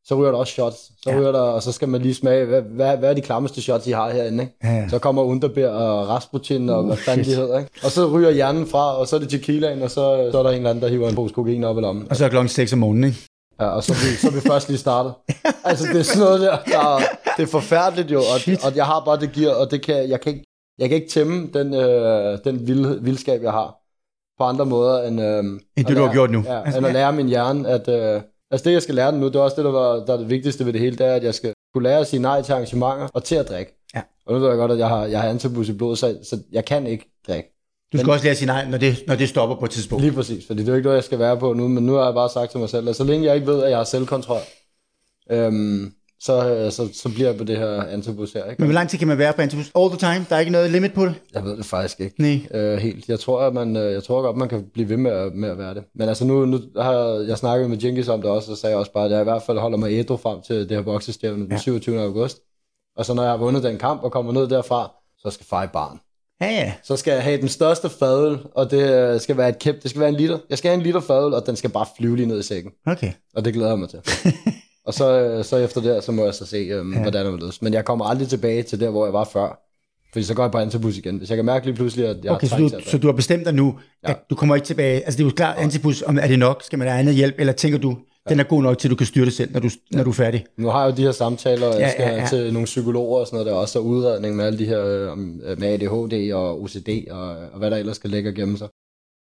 så 0.10 0.16
ryger 0.16 0.32
der 0.32 0.38
også 0.38 0.54
shots. 0.54 0.78
Så 1.04 1.10
ja. 1.12 1.20
ryger 1.20 1.32
der, 1.32 1.40
og 1.40 1.64
så 1.64 1.72
skal 1.72 1.90
man 1.90 2.02
lige 2.02 2.14
smage, 2.14 2.46
hvad, 2.46 2.62
hvad, 2.62 2.98
hvad 2.98 3.10
er 3.10 3.14
de 3.14 3.22
klammeste 3.22 3.62
shots, 3.62 3.88
I 3.88 3.92
har 3.92 4.12
herinde? 4.12 4.44
Ikke? 4.44 4.56
Ja, 4.64 4.70
ja. 4.70 4.90
Så 4.90 5.00
kommer 5.00 5.22
Underbær 5.22 5.70
og 5.70 6.10
Rasputin 6.10 6.70
og 6.70 6.80
uh, 6.80 6.86
hvad 6.86 6.98
fanden 6.98 7.26
de 7.26 7.36
hedder. 7.36 7.60
Ikke? 7.60 7.72
Og 7.84 7.92
så 7.92 8.08
ryger 8.08 8.32
hjernen 8.32 8.68
fra, 8.68 8.98
og 8.98 9.08
så 9.08 9.16
er 9.16 9.20
det 9.20 9.30
tequilaen, 9.30 9.82
og 9.82 9.90
så, 9.90 10.30
så 10.32 10.40
er 10.40 10.44
der 10.44 10.50
en 10.50 10.56
eller 10.56 10.70
anden, 10.70 10.84
der 10.84 10.90
hiver 10.90 11.10
en 11.10 11.16
pose 11.16 11.34
kokain 11.34 11.64
op 11.64 11.78
i 11.78 11.82
lommen. 11.82 12.08
Og 12.10 12.16
så 12.16 12.26
er 12.26 12.30
klokken 12.30 12.50
6 12.50 12.74
om 12.74 12.80
morgenen, 12.80 13.04
ikke? 13.04 13.18
Ja, 13.60 13.66
og 13.66 13.84
så 13.84 13.94
er 13.94 13.96
vi, 13.96 14.18
så 14.18 14.28
er 14.28 14.32
vi 14.32 14.42
først 14.42 14.68
lige 14.70 14.78
startet. 14.78 15.14
altså, 15.70 15.88
det 15.94 16.00
er 16.00 16.04
sådan 16.04 16.24
noget 16.24 16.42
der, 16.42 16.58
der 16.66 17.02
det 17.38 17.44
er 17.44 17.48
forfærdeligt 17.48 18.12
jo, 18.12 18.20
og, 18.20 18.40
og 18.64 18.76
jeg 18.76 18.86
har 18.86 19.04
bare 19.06 19.20
det 19.20 19.32
gear, 19.32 19.54
og 19.54 19.72
det 19.72 19.82
kan, 19.82 20.10
jeg, 20.10 20.22
kan 20.22 20.34
ikke, 20.34 20.46
jeg 20.80 20.90
kan 20.90 20.96
ikke 20.96 21.10
tæmme 21.10 21.50
den, 21.54 21.74
øh, 21.74 22.38
den 22.44 22.68
vild, 22.68 23.00
vildskab, 23.02 23.44
jeg 23.44 23.52
har 23.52 23.76
på 24.38 24.44
andre 24.44 24.66
måder, 24.66 25.08
end, 25.08 25.22
øh, 25.22 25.44
end 25.78 25.86
det, 25.88 25.98
du 25.98 26.02
har 26.02 26.14
gjort 26.14 26.32
nu. 26.32 26.44
Ja, 26.46 26.62
altså, 26.64 26.78
end 26.78 26.88
at 26.88 26.94
lære 26.94 27.14
min 27.14 27.28
hjerne, 27.28 27.70
at, 27.70 27.88
øh, 27.88 28.22
Altså 28.52 28.70
det, 28.70 28.74
jeg 28.74 28.82
skal 28.82 28.96
lære 28.96 29.12
den 29.12 29.20
nu, 29.20 29.28
det 29.28 29.36
er 29.36 29.40
også 29.40 29.56
det, 29.56 29.66
der, 29.66 29.72
var, 29.72 30.06
der 30.06 30.14
er 30.14 30.18
det 30.18 30.30
vigtigste 30.30 30.66
ved 30.66 30.74
det 30.74 30.82
hele, 30.82 30.98
det 30.98 31.06
er, 31.08 31.14
at 31.14 31.24
jeg 31.24 31.34
skal 31.34 31.54
kunne 31.74 31.84
lære 31.84 32.00
at 32.00 32.08
sige 32.08 32.22
nej 32.22 32.42
til 32.42 32.54
arrangementer 32.54 33.08
og 33.14 33.24
til 33.24 33.36
at 33.36 33.50
drikke. 33.50 33.86
Ja. 33.96 34.02
Og 34.26 34.34
nu 34.34 34.40
ved 34.40 34.48
jeg 34.48 34.58
godt, 34.58 34.72
at 34.72 34.80
jeg 34.80 34.88
har, 34.88 35.06
jeg 35.06 35.22
har 35.22 35.30
antibus 35.30 35.70
i 35.70 35.74
blodet, 35.74 35.98
så, 35.98 36.18
så 36.24 36.40
jeg 36.52 36.66
kan 36.66 36.88
ikke 36.88 37.06
drikke. 37.28 37.50
Du 37.94 37.98
skal 37.98 38.06
men, 38.06 38.14
også 38.14 38.26
lære 38.26 38.32
at 38.32 38.38
sige 38.38 38.48
nej, 38.48 38.70
når 38.70 38.78
det, 38.78 39.04
når 39.08 39.16
det 39.16 39.30
stopper 39.30 39.56
på 39.56 39.66
et 39.66 39.72
tidspunkt. 39.72 40.04
Lige 40.04 40.14
præcis, 40.14 40.48
fordi 40.48 40.60
det 40.60 40.68
er 40.68 40.72
jo 40.72 40.76
ikke 40.76 40.86
noget, 40.86 40.96
jeg 40.96 41.04
skal 41.04 41.20
være 41.20 41.40
på 41.40 41.54
nu, 41.54 41.68
men 41.68 41.86
nu 41.86 41.94
har 41.94 42.06
jeg 42.06 42.14
bare 42.14 42.30
sagt 42.30 42.52
til 42.52 42.60
mig 42.60 42.70
selv, 42.70 42.90
at 42.90 42.96
så 42.96 43.04
længe 43.04 43.26
jeg 43.26 43.36
ikke 43.36 43.48
ved, 43.48 43.64
at 43.64 43.70
jeg 43.70 43.78
har 43.78 43.84
selvkontrol, 43.84 44.42
øhm, 45.32 45.94
så, 46.22 46.68
så, 46.72 46.90
så 46.94 47.10
bliver 47.10 47.30
jeg 47.30 47.38
på 47.38 47.44
det 47.44 47.58
her 47.58 47.84
antibus 47.84 48.34
her. 48.34 48.46
Ikke? 48.46 48.62
Men 48.62 48.68
hvor 48.68 48.74
lang 48.74 48.90
tid 48.90 48.98
kan 48.98 49.08
man 49.08 49.18
være 49.18 49.34
på 49.34 49.42
antibus? 49.42 49.72
All 49.76 49.90
the 49.90 49.98
time? 49.98 50.26
Der 50.30 50.36
er 50.36 50.40
ikke 50.40 50.52
noget 50.52 50.72
limit 50.72 50.94
på 50.94 51.06
det? 51.06 51.16
Jeg 51.34 51.44
ved 51.44 51.58
det 51.58 51.66
faktisk 51.66 52.00
ikke. 52.00 52.22
Nej. 52.22 52.60
Øh, 52.60 52.78
helt. 52.78 53.10
Jeg 53.10 53.20
tror, 53.20 53.42
at 53.42 53.54
man, 53.54 53.76
øh, 53.76 53.94
jeg 53.94 54.04
tror 54.04 54.22
godt, 54.22 54.38
man 54.38 54.50
kan 54.50 54.66
blive 54.74 54.90
ved 54.90 54.98
med 54.98 55.12
at, 55.12 55.34
med 55.34 55.50
at 55.50 55.58
være 55.58 55.74
det. 55.74 55.84
Men 55.96 56.10
altså 56.10 56.26
nu, 56.26 56.46
nu 56.46 56.60
har 56.78 56.94
jeg, 56.94 57.28
jeg 57.28 57.38
snakket 57.38 57.70
med 57.70 57.78
Jenkins 57.78 58.08
om 58.08 58.22
det 58.22 58.32
også, 58.32 58.52
og 58.52 58.58
sagde 58.58 58.76
også 58.76 58.92
bare, 58.92 59.06
at 59.06 59.12
jeg 59.12 59.22
i 59.22 59.24
hvert 59.24 59.44
fald 59.44 59.58
holder 59.58 59.78
mig 59.78 59.92
ædru 59.92 60.18
frem 60.18 60.42
til 60.42 60.56
det 60.56 60.72
her 60.72 60.82
boksestævne 60.82 61.44
den 61.44 61.52
ja. 61.52 61.58
27. 61.58 62.02
august. 62.02 62.40
Og 62.98 63.06
så 63.06 63.14
når 63.14 63.24
jeg 63.24 63.32
har 63.32 63.38
vundet 63.38 63.64
den 63.64 63.78
kamp 63.78 64.04
og 64.04 64.12
kommer 64.12 64.32
ned 64.32 64.48
derfra, 64.48 64.92
så 65.18 65.30
skal 65.30 65.46
far 65.46 65.64
i 65.64 65.68
barn. 65.68 66.00
Ja, 66.42 66.48
ja. 66.52 66.74
Så 66.84 66.96
skal 66.96 67.12
jeg 67.12 67.24
have 67.24 67.42
den 67.42 67.50
største 67.50 67.90
fadøl, 67.90 68.38
og 68.56 68.72
det 68.72 69.14
øh, 69.14 69.20
skal 69.20 69.38
være 69.38 69.50
et 69.50 69.60
kæmpe, 69.60 69.80
det 69.82 69.90
skal 69.90 70.00
være 70.00 70.10
en 70.10 70.16
liter. 70.16 70.40
Jeg 70.50 70.58
skal 70.58 70.70
have 70.70 70.78
en 70.78 70.82
liter 70.84 71.00
fadøl, 71.00 71.34
og 71.34 71.46
den 71.46 71.56
skal 71.56 71.70
bare 71.70 71.86
flyve 71.98 72.16
lige 72.16 72.26
ned 72.26 72.40
i 72.40 72.44
sækken. 72.44 72.72
Okay. 72.86 73.12
Og 73.36 73.46
det 73.46 73.54
glæder 73.54 73.70
jeg 73.70 73.80
mig 73.80 73.90
til. 73.90 74.00
og 74.86 74.94
så, 74.94 75.20
øh, 75.22 75.46
så 75.46 75.58
efter 75.58 75.82
det, 75.82 76.04
så 76.04 76.12
må 76.12 76.26
jeg 76.26 76.34
så 76.34 76.46
se, 76.46 76.58
øhm, 76.58 76.94
ja. 76.94 77.02
hvordan 77.02 77.26
det 77.26 77.44
løs. 77.44 77.62
Men 77.62 77.74
jeg 77.74 77.86
kommer 77.86 78.06
aldrig 78.06 78.30
tilbage 78.30 78.64
til 78.64 78.80
der, 78.80 78.90
hvor 78.90 79.06
jeg 79.06 79.14
var 79.14 79.24
før. 79.24 79.66
Fordi 80.12 80.24
så 80.24 80.34
går 80.34 80.44
jeg 80.44 80.52
på 80.52 80.58
antibus 80.58 80.98
igen. 80.98 81.18
Hvis 81.18 81.30
jeg 81.30 81.36
kan 81.36 81.46
mærke 81.46 81.66
lige 81.66 81.76
pludselig, 81.76 82.08
at 82.08 82.18
jeg 82.24 82.32
okay, 82.32 82.48
så 82.48 82.58
du, 82.58 82.70
så 82.86 82.98
du 82.98 83.08
har 83.08 83.14
bestemt 83.14 83.46
dig 83.46 83.54
nu, 83.54 83.80
at 84.04 84.10
ja. 84.10 84.16
du 84.30 84.36
kommer 84.36 84.56
ikke 84.56 84.66
tilbage. 84.66 85.02
Altså 85.02 85.18
det 85.18 85.24
er 85.24 85.28
jo 85.28 85.34
klart, 85.36 85.58
antibus, 85.58 86.02
om 86.02 86.18
er 86.18 86.28
det 86.28 86.40
nok? 86.40 86.64
Skal 86.64 86.80
man 86.80 86.88
have 86.88 87.00
andet 87.00 87.16
hjælp? 87.16 87.36
Eller 87.38 87.54
tænker 87.54 87.80
du, 87.80 87.98
den 88.30 88.40
er 88.40 88.44
god 88.44 88.64
nok 88.64 88.78
til, 88.78 88.88
at 88.88 88.90
du 88.90 88.96
kan 88.96 89.08
styre 89.08 89.26
det 89.26 89.34
selv, 89.34 89.52
når 89.52 89.60
du, 89.60 89.70
ja. 89.92 89.98
når 89.98 90.04
du 90.04 90.10
er 90.10 90.14
færdig. 90.14 90.46
Nu 90.58 90.68
har 90.68 90.84
jeg 90.84 90.92
jo 90.92 90.98
de 90.98 91.02
her 91.02 91.12
samtaler, 91.12 91.68
og 91.68 91.80
jeg 91.80 91.92
skal 91.92 92.04
ja, 92.04 92.14
ja, 92.14 92.22
ja. 92.22 92.28
til 92.28 92.54
nogle 92.54 92.66
psykologer 92.66 93.20
og 93.20 93.28
sådan 93.28 93.36
noget, 93.36 93.46
der 93.46 93.54
er 93.54 93.58
også 93.58 93.80
er 93.80 93.84
udredning 93.84 94.36
med 94.36 94.46
alle 94.46 94.60
de 94.60 94.66
her 94.66 94.86
øh, 94.86 95.18
med 95.60 95.68
ADHD 95.68 96.34
og 96.34 96.62
OCD 96.62 96.90
og, 97.12 97.28
og 97.30 97.58
hvad 97.58 97.72
der 97.72 97.78
ellers 97.78 97.96
skal 97.96 98.10
ligge 98.10 98.34
gemme 98.34 98.58
sig. 98.58 98.68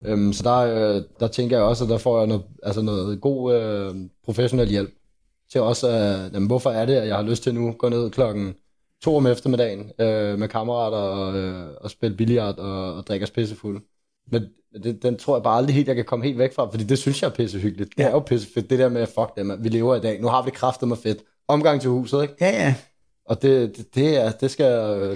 Øhm, 0.06 0.32
så 0.32 0.42
der, 0.42 0.56
øh, 0.56 1.02
der 1.20 1.28
tænker 1.28 1.56
jeg 1.56 1.64
også, 1.64 1.84
at 1.84 1.90
der 1.90 1.98
får 1.98 2.18
jeg 2.18 2.26
noget, 2.26 2.42
altså 2.62 2.82
noget 2.82 3.20
god 3.20 3.54
øh, 3.54 3.94
professionel 4.24 4.68
hjælp 4.68 4.90
til 5.52 5.60
også, 5.60 5.88
øh, 5.88 6.34
jamen, 6.34 6.46
hvorfor 6.46 6.70
er 6.70 6.86
det, 6.86 6.94
at 6.94 7.08
jeg 7.08 7.16
har 7.16 7.22
lyst 7.22 7.42
til 7.42 7.54
nu 7.54 7.68
at 7.68 7.78
gå 7.78 7.88
ned 7.88 8.10
klokken 8.10 8.54
to 9.02 9.16
om 9.16 9.26
eftermiddagen 9.26 9.90
øh, 9.98 10.38
med 10.38 10.48
kammerater 10.48 10.96
og, 10.96 11.36
øh, 11.36 11.68
og 11.80 11.90
spille 11.90 12.16
billiard 12.16 12.58
og, 12.58 12.94
og 12.94 13.06
drikke 13.06 13.24
os 13.24 13.30
pissefulde. 13.30 13.80
Men 14.32 14.42
det, 14.82 15.02
den 15.02 15.16
tror 15.16 15.36
jeg 15.36 15.42
bare 15.42 15.56
aldrig 15.56 15.74
helt, 15.74 15.88
jeg 15.88 15.96
kan 15.96 16.04
komme 16.04 16.24
helt 16.24 16.38
væk 16.38 16.54
fra, 16.54 16.70
fordi 16.70 16.84
det 16.84 16.98
synes 16.98 17.22
jeg 17.22 17.28
er 17.28 17.32
pissehyggeligt. 17.32 17.90
Det 17.96 18.02
ja. 18.02 18.08
er 18.08 18.12
jo 18.12 18.18
pissefedt, 18.18 18.70
det 18.70 18.78
der 18.78 18.88
med, 18.88 19.06
fuck 19.06 19.36
dem, 19.36 19.64
vi 19.64 19.68
lever 19.68 19.96
i 19.96 20.00
dag. 20.00 20.20
Nu 20.20 20.28
har 20.28 20.42
vi 20.42 20.50
kraftet 20.50 20.88
mig 20.88 20.98
fedt. 20.98 21.18
Omgang 21.48 21.80
til 21.80 21.90
huset, 21.90 22.22
ikke? 22.22 22.34
Ja, 22.40 22.50
ja. 22.50 22.74
Og 23.26 23.42
det, 23.42 23.76
det, 23.76 23.94
det, 23.94 24.16
er, 24.16 24.30
det, 24.30 24.50
skal, 24.50 24.66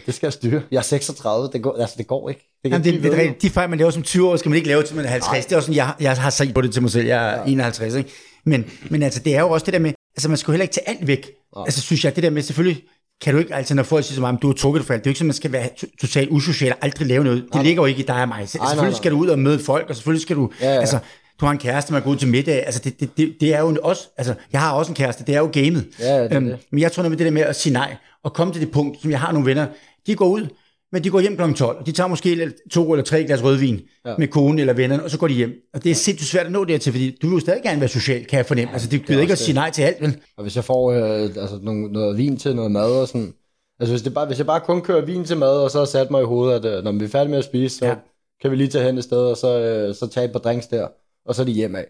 det 0.07 0.15
skal 0.15 0.27
jeg 0.27 0.33
styre. 0.33 0.63
Jeg 0.71 0.79
er 0.79 0.83
36, 0.83 1.49
det 1.53 1.63
går, 1.63 1.77
altså, 1.77 1.95
det 1.99 2.07
går 2.07 2.29
ikke. 2.29 2.59
Det 2.65 2.71
Jamen, 2.71 2.85
det, 2.85 3.03
det, 3.03 3.13
det, 3.13 3.43
de 3.43 3.51
fejl, 3.51 3.71
man 3.71 3.79
laver 3.79 3.91
som 3.91 4.03
20 4.03 4.29
år, 4.29 4.37
skal 4.37 4.49
man 4.49 4.57
ikke 4.57 4.69
lave 4.69 4.83
til 4.83 4.97
man 4.97 5.05
er 5.05 5.09
50. 5.09 5.33
Nej. 5.33 5.41
Det 5.41 5.53
er 5.53 5.57
også 5.57 5.67
sådan, 5.67 5.77
jeg, 5.77 5.95
jeg 6.01 6.17
har 6.17 6.31
sagt 6.31 6.55
på 6.55 6.61
det 6.61 6.73
til 6.73 6.83
mig 6.83 6.91
selv, 6.91 7.07
jeg 7.07 7.35
er 7.35 7.39
ja. 7.41 7.47
51, 7.47 7.95
ikke? 7.95 8.11
Men, 8.45 8.71
men 8.91 9.03
altså, 9.03 9.21
det 9.25 9.37
er 9.37 9.41
jo 9.41 9.51
også 9.51 9.65
det 9.65 9.75
der 9.75 9.81
med, 9.81 9.93
altså 10.21 10.29
man 10.29 10.39
skal 10.39 10.51
jo 10.51 10.53
heller 10.53 10.63
ikke 10.63 10.75
tage 10.75 10.89
alt 10.89 11.07
væk. 11.07 11.31
Nej. 11.57 11.65
Altså 11.65 11.81
synes 11.81 12.05
jeg, 12.05 12.17
det 12.17 12.23
der 12.23 12.31
med, 12.31 12.43
selvfølgelig 12.43 12.83
kan 13.23 13.35
du 13.35 13.39
ikke 13.39 13.55
altid, 13.55 13.75
når 13.75 13.83
folk 13.83 14.05
siger 14.05 14.15
så 14.15 14.21
meget, 14.21 14.43
du 14.43 14.47
har 14.47 14.55
trukket 14.55 14.85
for 14.85 14.95
alt. 14.95 15.05
Det 15.05 15.07
er 15.07 15.11
jo 15.11 15.13
ikke 15.13 15.19
sådan, 15.19 15.27
man 15.27 15.35
skal 15.35 15.53
være 15.53 15.69
totalt 16.01 16.31
usocial 16.31 16.73
og 16.73 16.79
aldrig 16.83 17.09
lave 17.09 17.25
noget. 17.25 17.43
Det 17.43 17.55
nej. 17.55 17.63
ligger 17.63 17.83
jo 17.83 17.87
ikke 17.87 18.03
i 18.03 18.07
dig 18.07 18.23
og 18.23 18.29
mig. 18.29 18.49
Så, 18.49 18.59
nej, 18.59 18.67
selvfølgelig 18.67 18.77
nej, 18.77 18.91
nej. 18.91 18.97
skal 18.97 19.13
du 19.13 19.19
ud 19.19 19.29
og 19.29 19.39
møde 19.39 19.59
folk, 19.59 19.89
og 19.89 19.97
selvfølgelig 19.97 20.23
skal 20.23 20.37
du, 20.37 20.51
ja, 20.61 20.75
ja. 20.75 20.81
altså, 20.81 20.99
du 21.41 21.45
har 21.45 21.53
en 21.53 21.59
kæreste, 21.59 21.93
man 21.93 22.03
går 22.03 22.11
ud 22.11 22.17
til 22.17 22.29
middag. 22.29 22.67
Altså, 22.67 22.81
det, 22.85 23.01
det, 23.01 23.17
det, 23.17 23.37
det 23.41 23.55
er 23.55 23.61
jo 23.61 23.79
også, 23.83 24.09
altså, 24.17 24.35
jeg 24.53 24.61
har 24.61 24.73
også 24.73 24.91
en 24.91 24.97
kæreste, 24.97 25.25
det 25.25 25.35
er 25.35 25.39
jo 25.39 25.51
gamet. 25.53 25.87
Ja, 26.01 26.25
det, 26.25 26.33
øhm, 26.33 26.45
det. 26.45 26.59
Men 26.71 26.81
jeg 26.81 26.93
tror 26.93 27.03
nemlig 27.03 27.19
det 27.19 27.25
der 27.25 27.31
med 27.31 27.43
at 27.43 27.57
sige 27.57 27.73
nej, 27.73 27.97
og 28.25 28.33
komme 28.33 28.53
til 28.53 28.63
det 28.63 28.71
punkt, 28.71 29.03
som 29.03 29.11
jeg 29.11 29.21
har 29.21 29.33
nogle 29.33 29.47
venner, 29.47 29.67
de 30.07 30.15
går 30.15 30.29
ud, 30.29 30.47
men 30.93 31.05
de 31.05 31.11
går 31.11 31.21
hjem 31.21 31.37
kl. 31.37 31.53
12, 31.53 31.79
og 31.79 31.87
de 31.87 31.93
tager 31.93 32.09
måske 32.09 32.53
to 32.71 32.93
eller 32.93 33.05
tre 33.05 33.25
glas 33.25 33.45
rødvin 33.45 33.81
ja. 34.07 34.15
med 34.19 34.29
konen 34.29 34.59
eller 34.59 34.73
vennerne, 34.73 35.05
og 35.05 35.11
så 35.11 35.19
går 35.19 35.29
de 35.29 35.35
hjem. 35.35 35.53
Og 35.75 35.85
det 35.85 35.91
er 35.91 35.95
sindssygt 35.95 36.31
svært 36.31 36.47
at 36.47 36.53
nå 36.53 36.65
dertil, 36.65 36.93
fordi 36.93 37.17
du 37.23 37.27
vil 37.27 37.35
jo 37.35 37.41
stadig 37.41 37.63
gerne 37.63 37.81
være 37.81 37.89
social, 37.89 38.25
kan 38.25 38.37
jeg 38.37 38.47
fornemme. 38.47 38.73
Altså, 38.73 38.89
det 38.89 39.07
gider 39.07 39.21
ikke 39.21 39.33
at 39.33 39.39
sige 39.39 39.55
nej 39.55 39.71
til 39.71 39.83
alt, 39.83 40.01
vel? 40.01 40.21
Og 40.37 40.43
hvis 40.43 40.57
jeg 40.57 40.65
får 40.65 40.93
øh, 40.93 41.23
altså, 41.23 41.59
nogle, 41.63 41.93
noget 41.93 42.17
vin 42.17 42.37
til 42.37 42.57
noget 42.57 42.71
mad 42.71 42.91
og 43.01 43.09
sådan, 43.09 43.35
altså 43.81 43.93
hvis, 43.93 44.03
det 44.03 44.15
bare, 44.15 44.27
hvis 44.27 44.39
jeg 44.39 44.47
bare 44.47 44.61
kun 44.61 44.83
kører 44.83 45.05
vin 45.05 45.25
til 45.25 45.37
mad, 45.37 45.63
og 45.63 45.71
så 45.71 45.79
har 45.79 45.85
sat 45.85 46.11
mig 46.11 46.23
i 46.23 46.27
hovedet, 46.27 46.65
at 46.65 46.79
øh, 46.79 46.85
når 46.85 46.93
vi 46.93 47.05
er 47.05 47.09
færdige 47.09 47.31
med 47.31 47.39
at 47.39 47.45
spise, 47.45 47.77
så 47.77 47.87
ja. 47.87 47.95
kan 48.43 48.51
vi 48.51 48.57
lige 48.57 48.69
tage 48.69 48.85
hen 48.85 48.99
et 48.99 49.05
sted, 49.05 49.19
og 49.19 49.37
så, 49.37 49.61
øh, 49.61 49.95
så 49.95 50.07
tage 50.07 50.27
et 50.27 50.33
par 50.33 50.39
drinks 50.39 50.67
der, 50.67 50.89
og 51.27 51.35
så 51.35 51.43
er 51.43 51.47
de 51.47 51.53
hjem 51.53 51.75
af. 51.75 51.87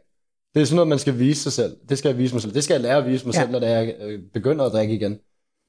Det 0.55 0.61
er 0.61 0.65
sådan 0.65 0.77
noget, 0.77 0.89
man 0.89 0.99
skal 0.99 1.19
vise 1.19 1.43
sig 1.43 1.53
selv. 1.53 1.77
Det 1.89 1.99
skal 1.99 2.09
jeg 2.09 2.19
vise 2.19 2.35
mig 2.35 2.43
selv. 2.43 2.55
Det 2.55 2.65
skal 2.65 2.75
jeg 2.75 2.81
lære 2.81 2.97
at 2.97 3.07
vise 3.07 3.27
mig 3.27 3.35
ja. 3.35 3.41
selv, 3.41 3.51
når 3.51 3.61
jeg 3.61 3.95
øh, 4.01 4.21
begynder 4.35 4.65
at 4.65 4.73
drikke 4.73 4.95
igen 4.95 5.19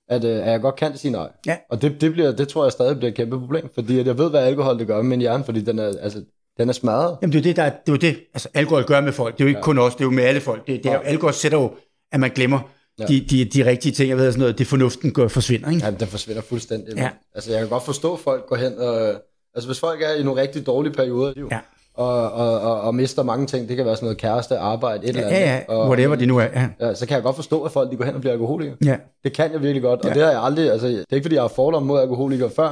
at, 0.10 0.24
øh, 0.24 0.38
at 0.38 0.52
jeg 0.52 0.62
godt 0.62 0.76
kan 0.76 0.98
sige 0.98 1.12
nej. 1.12 1.30
Ja. 1.46 1.58
Og 1.70 1.82
det, 1.82 2.02
det, 2.02 2.12
bliver, 2.12 2.32
det 2.32 2.48
tror 2.48 2.66
jeg 2.66 2.72
stadig 2.72 2.98
bliver 2.98 3.10
et 3.10 3.16
kæmpe 3.16 3.40
problem, 3.40 3.70
fordi 3.74 4.00
at 4.00 4.08
jeg 4.08 4.18
ved, 4.18 4.30
hvad 4.30 4.44
alkohol 4.44 4.80
det 4.80 4.88
gør 4.88 4.96
med 4.96 5.10
min 5.10 5.20
hjerne, 5.20 5.44
fordi 5.44 5.62
den 5.62 5.80
er, 5.80 5.94
altså, 6.02 6.24
den 6.58 6.70
er 6.70 6.74
smadret. 6.74 7.18
Jamen 7.22 7.34
det 7.34 7.40
er 7.40 7.44
det, 7.44 7.56
der, 7.56 7.70
det 7.86 7.94
er 7.94 7.98
det, 7.98 8.24
altså 8.34 8.50
alkohol 8.54 8.84
gør 8.84 9.02
med 9.02 9.14
folk. 9.14 9.38
Det 9.38 9.42
er 9.42 9.46
jo 9.46 9.48
ikke 9.48 9.58
ja. 9.58 9.64
kun 9.64 9.78
os, 9.78 9.96
det 9.96 10.02
er 10.02 10.06
jo 10.06 10.12
med 10.12 10.24
alle 10.24 10.42
folk. 10.42 10.68
Det, 10.68 10.84
det 10.84 10.92
er, 10.92 10.94
ja. 10.94 11.02
Alkohol 11.04 11.34
sætter 11.34 11.58
jo, 11.58 11.72
at 12.12 12.20
man 12.20 12.30
glemmer 12.30 12.60
ja. 13.00 13.06
de, 13.06 13.26
de, 13.30 13.46
de 13.46 13.66
rigtige 13.66 13.92
ting. 13.92 14.10
Jeg 14.10 14.18
ved 14.18 14.32
sådan 14.32 14.40
noget, 14.40 14.58
det 14.58 14.68
fornuften 14.68 15.12
går 15.12 15.28
forsvinder, 15.28 15.70
ikke? 15.70 15.86
Ja, 15.86 15.92
den 15.92 16.08
forsvinder 16.08 16.42
fuldstændig. 16.42 16.98
Ja. 16.98 17.10
Altså 17.36 17.52
jeg 17.52 17.60
kan 17.60 17.70
godt 17.70 17.84
forstå, 17.84 18.14
at 18.14 18.20
folk 18.20 18.46
går 18.46 18.56
hen 18.56 18.80
og... 18.80 19.22
Altså 19.56 19.68
hvis 19.68 19.80
folk 19.80 20.02
er 20.02 20.14
i 20.14 20.24
nogle 20.24 20.42
rigtig 20.42 20.66
dårlige 20.66 20.94
perioder, 20.94 21.34
ja 21.52 21.60
og, 21.94 22.32
og, 22.32 22.60
og, 22.60 22.82
og 22.82 22.96
mister 22.96 23.24
mange 23.24 23.48
ting. 23.48 23.70
Det 23.70 23.78
kan 23.78 23.86
være 23.86 23.96
sådan 23.96 24.06
noget 24.06 24.18
kæreste, 24.18 24.58
arbejde, 24.58 25.04
et 25.04 25.04
ja, 25.04 25.10
eller 25.10 25.28
andet. 25.28 25.40
Ja, 25.40 25.56
ja, 25.56 25.76
og, 25.76 25.88
whatever 25.88 26.16
det 26.16 26.28
nu 26.28 26.38
er. 26.38 26.44
Ja. 26.44 26.70
Ja, 26.80 26.94
så 26.94 27.08
kan 27.08 27.16
jeg 27.16 27.24
godt 27.24 27.36
forstå, 27.36 27.64
at 27.64 27.72
folk 27.72 27.92
de 27.92 27.96
går 27.96 28.06
hen 28.06 28.16
og 28.16 28.22
bliver 28.22 28.34
alkoholikere. 28.34 28.78
Ja. 28.86 28.98
Det 29.24 29.34
kan 29.34 29.52
jeg 29.52 29.62
virkelig 29.62 29.82
godt, 29.82 30.00
og 30.00 30.08
ja. 30.08 30.14
det 30.14 30.24
har 30.24 30.32
jeg 30.32 30.44
aldrig, 30.44 30.72
altså, 30.72 30.88
det 30.88 31.06
er 31.10 31.16
ikke 31.16 31.26
fordi, 31.26 31.36
jeg 31.36 31.44
har 31.44 31.48
fordomme 31.48 31.88
mod 31.88 32.00
alkoholikere 32.00 32.50
før, 32.50 32.70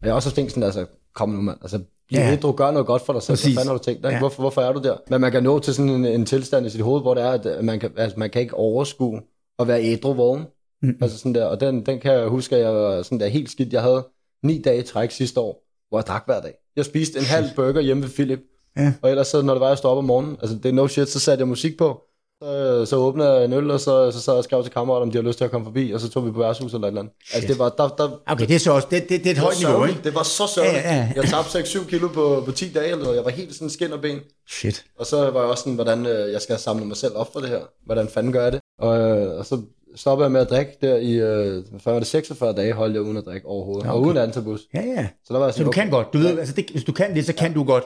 men 0.00 0.06
jeg 0.06 0.10
har 0.10 0.16
også 0.16 0.30
tænkt 0.30 0.50
sådan, 0.50 0.62
altså, 0.62 0.86
kom 1.14 1.28
nu 1.28 1.40
mand, 1.40 1.58
altså, 1.62 1.80
bliv 2.08 2.20
ja. 2.20 2.36
du 2.36 2.52
gør 2.52 2.70
noget 2.70 2.86
godt 2.86 3.02
for 3.02 3.12
dig 3.12 3.22
selv, 3.22 3.36
Præcis. 3.36 3.54
hvad 3.54 3.60
fanden 3.60 3.68
har 3.68 3.78
du 3.78 3.84
tænkt 3.84 4.02
dig? 4.02 4.10
Ja. 4.10 4.18
Hvorfor, 4.18 4.42
hvorfor 4.42 4.62
er 4.62 4.72
du 4.72 4.80
der? 4.82 4.96
Men 5.10 5.20
man 5.20 5.32
kan 5.32 5.42
nå 5.42 5.58
til 5.58 5.74
sådan 5.74 5.90
en, 5.90 6.04
en 6.04 6.26
tilstand 6.26 6.66
i 6.66 6.70
sit 6.70 6.80
hoved, 6.80 7.02
hvor 7.02 7.14
det 7.14 7.22
er, 7.22 7.30
at 7.30 7.64
man 7.64 7.80
kan, 7.80 7.90
altså, 7.96 8.18
man 8.18 8.30
kan 8.30 8.42
ikke 8.42 8.54
overskue 8.54 9.20
at 9.58 9.68
være 9.68 9.84
ædru 9.84 10.12
vågen. 10.12 10.44
Mm. 10.82 10.96
Altså 11.02 11.18
sådan 11.18 11.34
der, 11.34 11.44
og 11.44 11.60
den, 11.60 11.86
den 11.86 12.00
kan 12.00 12.12
jeg 12.12 12.26
huske, 12.26 12.56
at 12.56 12.62
jeg 12.62 12.74
var 12.74 13.02
sådan 13.02 13.20
der 13.20 13.26
helt 13.26 13.50
skidt. 13.50 13.72
Jeg 13.72 13.82
havde 13.82 14.06
ni 14.42 14.62
dage 14.62 14.78
i 14.78 14.82
træk 14.82 15.10
sidste 15.10 15.40
år, 15.40 15.64
hvor 15.88 15.98
jeg 15.98 16.06
drak 16.06 16.22
hver 16.26 16.40
dag. 16.40 16.54
Jeg 16.76 16.84
spiste 16.84 17.18
en 17.18 17.24
halv 17.24 17.46
burger 17.56 17.80
hjemme 17.80 18.02
ved 18.02 18.10
Philip, 18.10 18.40
Ja. 18.76 18.92
Og 19.02 19.10
ellers 19.10 19.26
så, 19.26 19.42
når 19.42 19.54
det 19.54 19.60
var, 19.60 19.68
jeg 19.68 19.78
stod 19.78 19.90
op 19.90 19.98
om 19.98 20.04
morgenen, 20.04 20.36
altså 20.40 20.56
det 20.56 20.68
er 20.68 20.72
no 20.72 20.88
shit, 20.88 21.08
så 21.08 21.20
satte 21.20 21.42
jeg 21.42 21.48
musik 21.48 21.78
på. 21.78 22.00
Så, 22.42 22.86
så 22.86 22.96
åbnede 22.96 23.32
jeg 23.32 23.44
en 23.44 23.52
øl, 23.52 23.70
og 23.70 23.80
så, 23.80 24.10
så 24.10 24.20
sad 24.20 24.32
jeg 24.32 24.38
og 24.38 24.44
skrev 24.44 24.62
til 24.62 24.72
kammerater, 24.72 25.02
om 25.02 25.10
de 25.10 25.18
har 25.18 25.22
lyst 25.22 25.38
til 25.38 25.44
at 25.44 25.50
komme 25.50 25.64
forbi, 25.64 25.92
og 25.92 26.00
så 26.00 26.08
tog 26.10 26.26
vi 26.26 26.30
på 26.30 26.38
værtshus 26.38 26.74
eller 26.74 26.86
et 26.86 26.90
eller 26.90 27.00
andet. 27.00 27.14
Altså 27.34 27.48
det 27.48 27.58
var, 27.58 27.68
der, 27.68 27.88
der, 27.88 28.10
okay, 28.26 28.46
det 28.46 28.54
er 28.54 28.58
så 28.58 28.72
også, 28.72 28.88
det, 28.90 29.08
det, 29.08 29.24
det 29.24 29.26
er 29.26 29.30
et 29.30 29.38
højt 29.38 29.58
niveau, 29.60 29.84
ikke? 29.84 30.00
Det 30.04 30.14
var 30.14 30.22
så 30.22 30.46
sørgeligt. 30.46 30.84
Ja, 30.84 30.94
ja. 30.94 31.12
Jeg 31.16 31.24
tabte 31.24 31.58
6-7 31.58 31.88
kilo 31.88 32.08
på, 32.08 32.42
på 32.46 32.52
10 32.52 32.72
dage, 32.72 32.90
eller 32.90 33.12
jeg 33.12 33.24
var 33.24 33.30
helt 33.30 33.54
sådan 33.54 33.70
skin 33.70 33.92
og 33.92 34.00
ben. 34.00 34.18
Shit. 34.48 34.84
Og 34.98 35.06
så 35.06 35.16
var 35.16 35.40
jeg 35.40 35.50
også 35.50 35.62
sådan, 35.62 35.74
hvordan 35.74 36.06
øh, 36.06 36.32
jeg 36.32 36.40
skal 36.42 36.58
samle 36.58 36.84
mig 36.84 36.96
selv 36.96 37.12
op 37.16 37.32
for 37.32 37.40
det 37.40 37.48
her. 37.48 37.60
Hvordan 37.86 38.08
fanden 38.08 38.32
gør 38.32 38.42
jeg 38.42 38.52
det? 38.52 38.60
Og, 38.78 38.98
øh, 38.98 39.38
og 39.38 39.46
så 39.46 39.60
stoppede 39.96 40.24
jeg 40.24 40.32
med 40.32 40.40
at 40.40 40.50
drikke 40.50 40.72
der 40.80 40.96
i, 40.96 41.12
øh, 41.12 41.62
før 41.78 41.92
var 41.92 41.98
det 41.98 42.08
46 42.08 42.52
dage, 42.52 42.72
holdt 42.72 42.94
jeg 42.94 43.02
uden 43.02 43.16
at 43.16 43.24
drikke 43.24 43.46
overhovedet. 43.46 43.82
Okay. 43.82 43.94
Og 43.94 44.00
uden 44.00 44.16
antabus. 44.16 44.60
Ja, 44.74 44.80
ja. 44.80 45.08
Så, 45.24 45.34
der 45.34 45.40
var 45.40 45.46
sådan, 45.46 45.58
så 45.58 45.62
du 45.62 45.68
okay. 45.68 45.82
kan 45.82 45.90
godt. 45.90 46.12
Du 46.12 46.18
ved, 46.18 46.38
altså 46.38 46.54
det, 46.54 46.66
hvis 46.70 46.84
du 46.84 46.92
kan 46.92 47.14
det, 47.14 47.26
så 47.26 47.32
kan 47.32 47.54
du 47.54 47.64
godt 47.64 47.84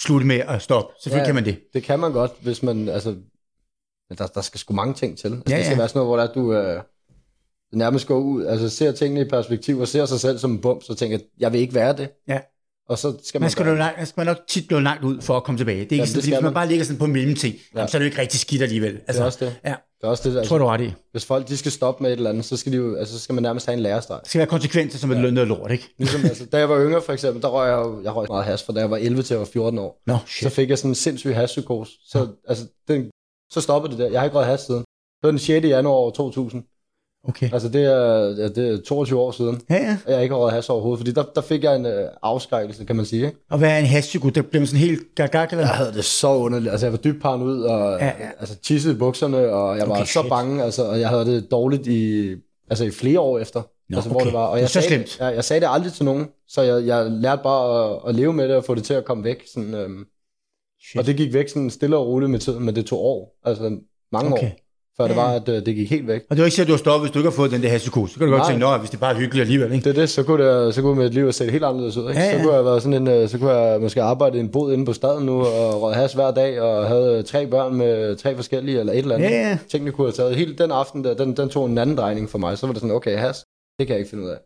slutte 0.00 0.26
med 0.26 0.40
at 0.48 0.62
stoppe. 0.62 0.94
Selvfølgelig 1.02 1.22
ja, 1.22 1.26
kan 1.26 1.34
man 1.34 1.44
det. 1.44 1.58
Det 1.74 1.82
kan 1.82 1.98
man 1.98 2.12
godt, 2.12 2.32
hvis 2.42 2.62
man, 2.62 2.88
altså, 2.88 3.16
der, 4.18 4.26
der 4.26 4.40
skal 4.40 4.60
sgu 4.60 4.74
mange 4.74 4.94
ting 4.94 5.18
til. 5.18 5.32
Altså, 5.32 5.42
ja, 5.48 5.56
det 5.56 5.64
skal 5.64 5.78
være 5.78 5.88
sådan 5.88 5.98
noget, 5.98 6.08
hvor 6.08 6.16
der, 6.16 6.32
du 6.32 6.54
øh, 6.54 6.82
nærmest 7.72 8.06
går 8.06 8.18
ud, 8.18 8.44
altså 8.44 8.68
ser 8.68 8.92
tingene 8.92 9.20
i 9.20 9.28
perspektiv 9.28 9.78
og 9.78 9.88
ser 9.88 10.06
sig 10.06 10.20
selv 10.20 10.38
som 10.38 10.50
en 10.50 10.60
bum, 10.60 10.80
så 10.80 10.94
tænker 10.94 11.18
jeg 11.38 11.52
vil 11.52 11.60
ikke 11.60 11.74
være 11.74 11.96
det. 11.96 12.10
Ja. 12.28 12.40
Og 12.88 12.98
så 12.98 13.18
skal 13.24 13.38
man, 13.38 13.44
man 13.44 13.50
skal, 13.50 13.64
gøre... 13.64 13.78
langt, 13.78 14.08
skal 14.08 14.20
man 14.20 14.26
nok 14.26 14.38
tit 14.48 14.68
gå 14.68 14.78
langt 14.78 15.04
ud 15.04 15.20
for 15.20 15.36
at 15.36 15.44
komme 15.44 15.58
tilbage. 15.58 15.76
Det 15.76 15.86
er 15.86 15.92
ikke 15.92 16.02
ja, 16.02 16.06
sådan, 16.06 16.22
hvis 16.22 16.30
man, 16.30 16.42
man 16.42 16.54
bare 16.54 16.68
ligger 16.68 16.84
sådan 16.84 16.98
på 16.98 17.06
mellemting, 17.06 17.54
ja. 17.54 17.78
jamen, 17.78 17.88
så 17.88 17.96
er 17.96 17.98
det 17.98 18.06
jo 18.06 18.10
ikke 18.10 18.20
rigtig 18.20 18.40
skidt 18.40 18.62
alligevel. 18.62 18.94
Altså, 18.94 19.12
det 19.12 19.20
er 19.20 19.24
også 19.24 19.44
det. 19.44 19.56
Ja. 19.64 19.74
Det 20.00 20.06
er 20.06 20.10
også 20.10 20.28
det, 20.30 20.36
altså, 20.36 20.48
tror 20.48 20.58
du 20.58 20.66
ret 20.66 20.80
i. 20.80 20.92
Hvis 21.12 21.24
folk 21.24 21.48
de 21.48 21.56
skal 21.56 21.72
stoppe 21.72 22.02
med 22.02 22.12
et 22.12 22.16
eller 22.16 22.30
andet, 22.30 22.44
så 22.44 22.56
skal, 22.56 22.72
de 22.72 22.76
jo, 22.76 22.94
altså, 22.94 23.14
så 23.14 23.24
skal 23.24 23.34
man 23.34 23.42
nærmest 23.42 23.66
have 23.66 23.74
en 23.76 23.80
lærestreg. 23.80 24.20
Det 24.20 24.28
skal 24.28 24.38
være 24.38 24.48
konsekvenser 24.48 24.98
som 24.98 25.10
et 25.10 25.16
ja. 25.16 25.20
lønnet 25.20 25.48
lort, 25.48 25.70
ikke? 25.70 25.94
Ligesom, 25.98 26.24
altså, 26.24 26.46
da 26.46 26.58
jeg 26.58 26.68
var 26.68 26.84
yngre 26.84 27.02
for 27.02 27.12
eksempel, 27.12 27.42
der 27.42 27.48
røg 27.48 27.68
jeg, 27.68 27.78
jo, 27.78 28.02
jeg 28.02 28.16
røg 28.16 28.26
meget 28.28 28.44
has, 28.44 28.62
for 28.62 28.72
da 28.72 28.80
jeg 28.80 28.90
var 28.90 28.96
11 28.96 29.22
til 29.22 29.34
jeg 29.34 29.40
var 29.40 29.46
14 29.46 29.78
år. 29.78 30.02
No, 30.06 30.16
shit. 30.26 30.42
Så 30.42 30.54
fik 30.54 30.70
jeg 30.70 30.78
sådan 30.78 30.90
en 30.90 30.94
sindssyg 30.94 31.34
haspsykose. 31.34 31.92
Så, 32.06 32.18
ja. 32.18 32.26
altså, 32.48 32.64
den, 32.88 33.10
så 33.52 33.60
stoppede 33.60 33.92
det 33.92 33.98
der. 33.98 34.10
Jeg 34.10 34.20
har 34.20 34.24
ikke 34.24 34.36
røget 34.36 34.48
has 34.48 34.60
siden. 34.60 34.80
Det 34.80 35.26
var 35.26 35.30
den 35.30 35.38
6. 35.38 35.66
januar 35.66 36.10
2000. 36.10 36.64
Okay. 37.28 37.50
Altså 37.52 37.68
det 37.68 37.84
er, 37.84 38.48
det 38.48 38.68
er 38.68 38.80
22 38.82 39.20
år 39.20 39.30
siden, 39.30 39.60
ja, 39.70 39.74
ja. 39.74 39.98
og 40.06 40.12
jeg 40.12 40.22
ikke 40.22 40.34
har 40.34 40.40
røget 40.40 40.52
has 40.52 40.70
overhovedet, 40.70 40.98
fordi 40.98 41.12
der, 41.12 41.24
der 41.34 41.40
fik 41.40 41.64
jeg 41.64 41.76
en 41.76 41.86
øh, 41.86 42.08
afskrækkelse, 42.22 42.84
kan 42.84 42.96
man 42.96 43.04
sige. 43.04 43.26
Ikke? 43.26 43.38
Og 43.50 43.58
hvad 43.58 43.70
er 43.70 43.78
en 43.78 43.86
haspsyko? 43.86 44.28
Det 44.28 44.46
blev 44.46 44.66
sådan 44.66 44.80
helt 44.80 45.00
gagag, 45.14 45.48
eller? 45.50 45.58
Jeg 45.58 45.68
havde 45.68 45.92
det 45.92 46.04
så 46.04 46.34
underligt. 46.34 46.70
Altså 46.72 46.86
jeg 46.86 46.92
var 46.92 46.98
dybt 46.98 47.24
ud 47.24 47.62
og 47.62 47.98
ja, 48.00 48.06
ja. 48.06 48.12
altså, 48.40 48.56
tissede 48.56 48.94
i 48.94 48.98
bukserne, 48.98 49.36
og 49.36 49.76
jeg 49.76 49.84
okay, 49.84 49.98
var 49.98 50.04
så 50.04 50.20
shit. 50.20 50.28
bange, 50.28 50.64
altså, 50.64 50.84
og 50.84 51.00
jeg 51.00 51.08
havde 51.08 51.26
det 51.26 51.50
dårligt 51.50 51.86
i, 51.86 52.34
altså, 52.70 52.84
i 52.84 52.90
flere 52.90 53.20
år 53.20 53.38
efter. 53.38 53.62
Nå, 53.88 53.96
altså, 53.96 54.10
okay. 54.10 54.14
hvor 54.14 54.24
det 54.24 54.32
var. 54.32 54.46
Og 54.46 54.56
jeg 54.56 54.62
det 54.62 54.70
så 54.70 54.80
sagde, 54.80 54.88
slemt. 54.88 55.20
Jeg, 55.20 55.34
jeg 55.34 55.44
sagde 55.44 55.60
det 55.60 55.68
aldrig 55.70 55.92
til 55.92 56.04
nogen, 56.04 56.26
så 56.48 56.62
jeg, 56.62 56.86
jeg 56.86 57.10
lærte 57.10 57.42
bare 57.42 57.90
at, 57.90 58.00
at 58.08 58.14
leve 58.14 58.32
med 58.32 58.48
det 58.48 58.56
og 58.56 58.64
få 58.64 58.74
det 58.74 58.84
til 58.84 58.94
at 58.94 59.04
komme 59.04 59.24
væk. 59.24 59.44
Sådan, 59.54 59.74
øhm, 59.74 60.04
og 60.96 61.06
det 61.06 61.16
gik 61.16 61.32
væk 61.32 61.48
sådan 61.48 61.70
stille 61.70 61.96
og 61.96 62.06
roligt 62.06 62.30
med 62.30 62.38
tiden, 62.38 62.64
men 62.64 62.76
det 62.76 62.86
tog 62.86 63.00
år, 63.00 63.38
altså 63.44 63.78
mange 64.12 64.32
okay. 64.32 64.46
år 64.46 64.69
før 65.00 65.06
det 65.06 65.16
var, 65.16 65.30
at 65.32 65.48
øh, 65.48 65.66
det 65.66 65.74
gik 65.74 65.90
helt 65.90 66.06
væk. 66.08 66.20
Og 66.30 66.36
det 66.36 66.38
er 66.38 66.42
jo 66.42 66.44
ikke 66.44 66.54
sikkert, 66.54 66.66
at 66.66 66.68
du 66.68 66.72
har 66.72 66.78
stoppet, 66.78 67.08
hvis 67.08 67.12
du 67.14 67.18
ikke 67.18 67.30
har 67.30 67.36
fået 67.36 67.50
den 67.50 67.62
der 67.62 67.68
hassekose. 67.68 68.12
Så 68.12 68.18
kan 68.18 68.26
du 68.28 68.32
godt 68.32 68.40
Nej. 68.40 68.50
tænke, 68.50 68.60
nå, 68.60 68.76
hvis 68.76 68.90
det 68.90 68.96
er 68.96 69.00
bare 69.00 69.14
hyggeligt 69.14 69.40
alligevel, 69.42 69.72
ikke? 69.72 69.84
Det 69.84 69.96
er 69.96 70.00
det, 70.00 70.10
så 70.10 70.22
kunne, 70.22 70.66
det, 70.66 70.74
så 70.74 70.82
kunne 70.82 71.02
mit 71.02 71.14
liv 71.14 71.22
have 71.22 71.32
set 71.32 71.50
helt 71.50 71.64
anderledes 71.64 71.96
ud. 71.96 72.08
Ikke? 72.08 72.20
Ja, 72.20 72.26
ja. 72.26 72.38
Så 72.38 72.44
kunne 72.44 72.54
jeg 72.54 72.64
være 72.64 72.80
sådan 72.80 72.94
en, 72.94 73.08
øh, 73.08 73.28
så 73.28 73.38
kunne 73.38 73.50
jeg 73.52 73.80
måske 73.80 74.02
arbejde 74.02 74.36
i 74.36 74.40
en 74.40 74.48
bod 74.48 74.72
inde 74.72 74.84
på 74.84 74.92
staden 74.92 75.26
nu, 75.26 75.40
og 75.40 75.82
røde 75.82 75.94
has 75.94 76.12
hver 76.12 76.30
dag, 76.30 76.60
og 76.60 76.88
havde 76.88 77.18
øh, 77.18 77.24
tre 77.24 77.46
børn 77.46 77.74
med 77.74 78.16
tre 78.16 78.36
forskellige, 78.36 78.80
eller 78.80 78.92
et 78.92 78.98
eller 78.98 79.14
andet. 79.14 79.30
Ja, 79.30 79.48
ja. 79.48 79.58
Tingene 79.70 79.92
kunne 79.92 80.06
have 80.06 80.12
taget. 80.12 80.36
Hele 80.36 80.54
den 80.54 80.70
aften, 80.70 81.04
der, 81.04 81.14
den, 81.14 81.36
den 81.36 81.48
tog 81.48 81.66
en 81.66 81.78
anden 81.78 81.96
drejning 81.96 82.30
for 82.30 82.38
mig. 82.38 82.58
Så 82.58 82.66
var 82.66 82.72
det 82.72 82.80
sådan, 82.80 82.96
okay, 82.96 83.18
has, 83.18 83.44
det 83.78 83.86
kan 83.86 83.94
jeg 83.94 83.98
ikke 83.98 84.10
finde 84.10 84.24
ud 84.24 84.28
af. 84.28 84.36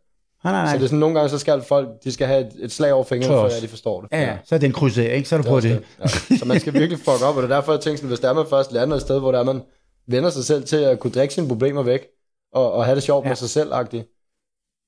Nej, 0.45 0.53
nej, 0.53 0.63
Så 0.63 0.67
nej. 0.67 0.77
det 0.77 0.83
er 0.83 0.87
sådan, 0.87 0.99
nogle 0.99 1.15
gange, 1.15 1.29
så 1.29 1.39
skal 1.39 1.63
folk, 1.63 1.89
de 2.05 2.13
skal 2.13 2.27
have 2.27 2.41
et, 2.41 2.53
et 2.63 2.73
slag 2.73 2.93
over 2.93 3.05
fingrene, 3.05 3.35
før 3.35 3.45
at 3.45 3.63
de 3.63 3.69
forstår 3.69 4.01
det. 4.01 4.09
Ja, 4.13 4.21
ja, 4.21 4.37
så 4.45 4.55
er 4.55 4.59
det 4.59 4.67
en 4.67 4.73
kryds 4.73 4.99
af, 4.99 5.17
ikke? 5.17 5.29
Så 5.29 5.37
har 5.37 5.43
du 5.43 5.49
prøvet 5.49 5.63
det. 5.63 5.81
Ja. 6.03 6.07
Så 6.39 6.45
man 6.47 6.61
skal 6.61 6.73
virkelig 6.81 6.99
fuck 6.99 7.23
op, 7.29 7.37
og 7.37 7.43
det 7.43 7.51
er 7.51 7.55
derfor, 7.55 7.73
jeg 7.73 7.81
tænker 7.81 7.97
sådan, 7.97 8.09
hvis 8.09 8.21
der 8.21 8.29
er 8.29 8.33
man 8.33 8.45
først 8.51 8.73
lander 8.73 8.97
et 8.97 9.03
sted, 9.03 9.21
hvor 9.21 9.33
der 9.33 9.39
er, 9.39 9.45
man 9.45 9.63
vender 10.07 10.31
sig 10.31 10.45
selv 10.45 10.65
til 10.65 10.77
at 10.77 11.01
kunne 11.01 11.13
drikke 11.13 11.35
sine 11.35 11.49
problemer 11.49 11.83
væk, 11.83 12.07
og, 12.53 12.73
og 12.73 12.85
have 12.85 12.95
det 12.95 13.03
sjovt 13.03 13.25
ja. 13.25 13.29
Med 13.29 13.37
sig 13.37 13.51
selv 13.51 13.73
-agtigt, 13.73 14.11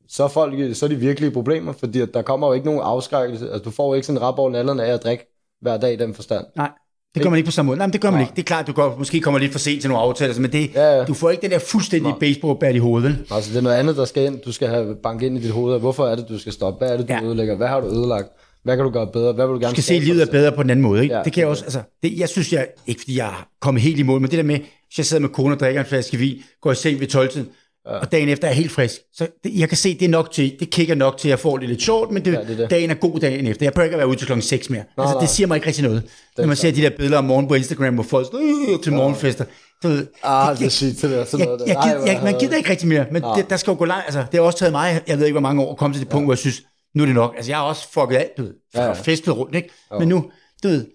så 0.08 0.24
er, 0.24 0.28
folk, 0.28 0.76
så 0.76 0.86
er 0.86 0.88
de 0.88 0.96
virkelige 0.96 1.30
problemer, 1.30 1.72
fordi 1.72 2.06
der 2.06 2.22
kommer 2.22 2.46
jo 2.46 2.52
ikke 2.52 2.66
nogen 2.66 2.80
afskrækkelse. 2.84 3.50
Altså, 3.50 3.64
du 3.64 3.70
får 3.70 3.88
jo 3.88 3.94
ikke 3.94 4.06
sådan 4.06 4.18
en 4.18 4.22
rap 4.22 4.38
over 4.38 4.50
nallerne 4.50 4.84
af 4.84 4.94
at 4.94 5.02
drikke 5.02 5.26
hver 5.60 5.76
dag 5.76 5.92
i 5.92 5.96
den 5.96 6.14
forstand. 6.14 6.46
Nej, 6.56 6.70
det 7.14 7.22
gør 7.22 7.30
man 7.30 7.36
ikke 7.36 7.46
på 7.46 7.52
samme 7.52 7.66
måde. 7.66 7.78
Nej, 7.78 7.86
men 7.86 7.92
det 7.92 8.00
gør 8.00 8.10
man 8.10 8.18
Nej. 8.18 8.22
ikke. 8.22 8.36
Det 8.36 8.42
er 8.42 8.46
klart, 8.46 8.66
du 8.66 8.72
går, 8.72 8.96
måske 8.98 9.20
kommer 9.20 9.40
lidt 9.40 9.52
for 9.52 9.58
sent 9.58 9.80
til 9.80 9.90
nogle 9.90 10.02
aftaler, 10.02 10.40
men 10.40 10.52
det, 10.52 10.74
Ja, 10.74 10.96
ja. 10.96 11.04
du 11.04 11.14
får 11.14 11.30
ikke 11.30 11.42
den 11.42 11.50
der 11.50 11.58
fuldstændige 11.58 12.14
baseballbat 12.20 12.74
i 12.74 12.78
hovedet? 12.78 13.26
Altså, 13.30 13.50
det 13.50 13.58
er 13.58 13.62
noget 13.62 13.76
andet, 13.76 13.96
der 13.96 14.04
skal 14.04 14.24
ind. 14.24 14.40
Du 14.40 14.52
skal 14.52 14.68
have 14.68 14.96
banket 15.02 15.26
ind 15.26 15.38
i 15.38 15.40
dit 15.40 15.50
hoved. 15.50 15.78
Hvorfor 15.78 16.06
er 16.06 16.14
det, 16.14 16.28
du 16.28 16.38
skal 16.38 16.52
stoppe? 16.52 16.78
Hvad 16.78 16.92
er 16.92 16.96
det, 16.96 17.08
du 17.08 17.12
ja. 17.12 17.24
ødelægger? 17.24 17.56
Hvad 17.56 17.68
har 17.68 17.80
du 17.80 17.86
ødelagt? 17.86 18.28
Hvad 18.66 18.76
kan 18.76 18.84
du 18.84 18.90
gøre 18.90 19.06
bedre? 19.12 19.32
Hvad 19.32 19.46
vil 19.46 19.54
du 19.54 19.58
gerne 19.58 19.68
Du 19.76 19.80
skal 19.82 19.84
se, 19.84 19.98
livet 19.98 20.22
er 20.22 20.26
bedre 20.30 20.52
på 20.52 20.62
den 20.62 20.70
anden 20.70 20.82
måde, 20.82 21.02
ikke? 21.02 21.14
Ja, 21.14 21.22
det 21.22 21.32
kan 21.32 21.40
jeg 21.40 21.46
det 21.46 21.50
også, 21.50 21.64
altså, 21.64 21.80
det, 22.02 22.18
jeg 22.18 22.28
synes, 22.28 22.52
jeg, 22.52 22.66
ikke 22.86 23.00
fordi 23.00 23.18
jeg 23.18 23.26
er 23.26 23.48
kommet 23.60 23.82
helt 23.82 23.98
i 23.98 24.02
mål, 24.02 24.20
men 24.20 24.30
det 24.30 24.36
der 24.38 24.44
med, 24.44 24.56
hvis 24.56 24.98
jeg 24.98 25.06
sidder 25.06 25.20
med 25.20 25.28
kone 25.28 25.54
og 25.54 25.60
drikker 25.60 25.80
en 25.80 25.86
flaske 25.86 26.16
vin, 26.16 26.38
går 26.62 26.72
i 26.72 26.74
seng 26.74 27.00
ved 27.00 27.06
12 27.06 27.28
tiden, 27.32 27.48
ja. 27.86 27.90
og 27.92 28.12
dagen 28.12 28.28
efter 28.28 28.46
er 28.48 28.50
jeg 28.50 28.56
helt 28.56 28.70
frisk, 28.72 28.94
så 29.14 29.26
det, 29.44 29.52
jeg 29.54 29.68
kan 29.68 29.76
se, 29.78 29.94
det 29.98 30.04
er 30.04 30.08
nok 30.08 30.30
til, 30.32 30.56
det 30.60 30.70
kigger 30.70 30.94
nok 30.94 31.18
til, 31.18 31.28
at 31.28 31.30
jeg 31.30 31.38
får 31.38 31.56
det 31.58 31.68
lidt 31.68 31.82
sjovt, 31.82 32.10
men 32.12 32.24
det, 32.24 32.32
Ja, 32.32 32.40
det 32.40 32.50
er 32.50 32.56
det. 32.56 32.70
dagen 32.70 32.90
er 32.90 32.94
god 32.94 33.20
dagen 33.20 33.46
efter. 33.46 33.66
Jeg 33.66 33.72
behøver 33.72 33.84
ikke 33.84 33.94
at 33.94 33.98
være 33.98 34.08
ude 34.08 34.16
til 34.16 34.26
klokken 34.26 34.42
6 34.42 34.70
mere. 34.70 34.84
altså, 34.98 35.14
nej. 35.14 35.20
det 35.20 35.28
siger 35.28 35.46
mig 35.46 35.54
ikke 35.56 35.66
rigtig 35.66 35.84
noget. 35.84 36.02
Når 36.38 36.46
man 36.46 36.56
ser 36.56 36.70
de 36.70 36.82
der 36.82 36.90
billeder 36.90 37.18
om 37.18 37.24
morgen 37.24 37.48
på 37.48 37.54
Instagram, 37.54 37.94
hvor 37.94 38.02
folk 38.02 38.26
står 38.26 38.38
øh, 38.74 38.82
til 38.82 38.92
morgenfester, 38.92 39.44
du 39.82 39.88
ved, 39.88 40.06
Ah, 40.22 40.58
det 40.58 40.66
er 40.66 40.70
sygt, 40.70 41.02
det 41.02 41.10
der. 41.10 41.24
Sådan 41.24 41.46
jeg, 41.46 41.56
noget 41.56 41.68
jeg, 41.68 41.96
hvor 41.98 42.06
jeg, 42.06 42.20
man 42.24 42.38
gider 42.38 42.56
ikke 42.56 42.70
rigtig 42.70 42.88
mere, 42.88 43.06
men 43.12 43.22
det, 43.36 43.50
der 43.50 43.56
skal 43.56 43.70
jo 43.70 43.76
gå 43.78 43.84
langt. 43.84 44.04
Altså, 44.06 44.18
det 44.32 44.40
har 44.40 44.40
også 44.40 44.58
taget 44.58 44.72
mig, 44.72 45.00
jeg 45.06 45.18
ved 45.18 45.24
ikke 45.26 45.32
hvor 45.34 45.40
mange 45.40 45.62
år, 45.62 45.70
at 45.72 45.78
komme 45.78 45.94
til 45.94 46.00
det 46.02 46.08
punkt, 46.08 46.26
hvor 46.26 46.32
jeg 46.32 46.38
synes, 46.38 46.62
nu 46.96 47.02
er 47.02 47.06
det 47.06 47.14
nok. 47.14 47.32
Altså, 47.36 47.50
jeg 47.50 47.58
har 47.58 47.64
også 47.64 47.88
fucket 47.92 48.16
alt, 48.16 48.36
du 48.36 48.42
ved, 48.42 48.54
Ja, 48.74 48.84
ja. 48.84 48.92
festet 48.92 49.36
rundt, 49.36 49.54
ikke? 49.54 49.70
Men 49.98 50.08
nu, 50.08 50.24
du 50.62 50.68
ved, 50.68 50.86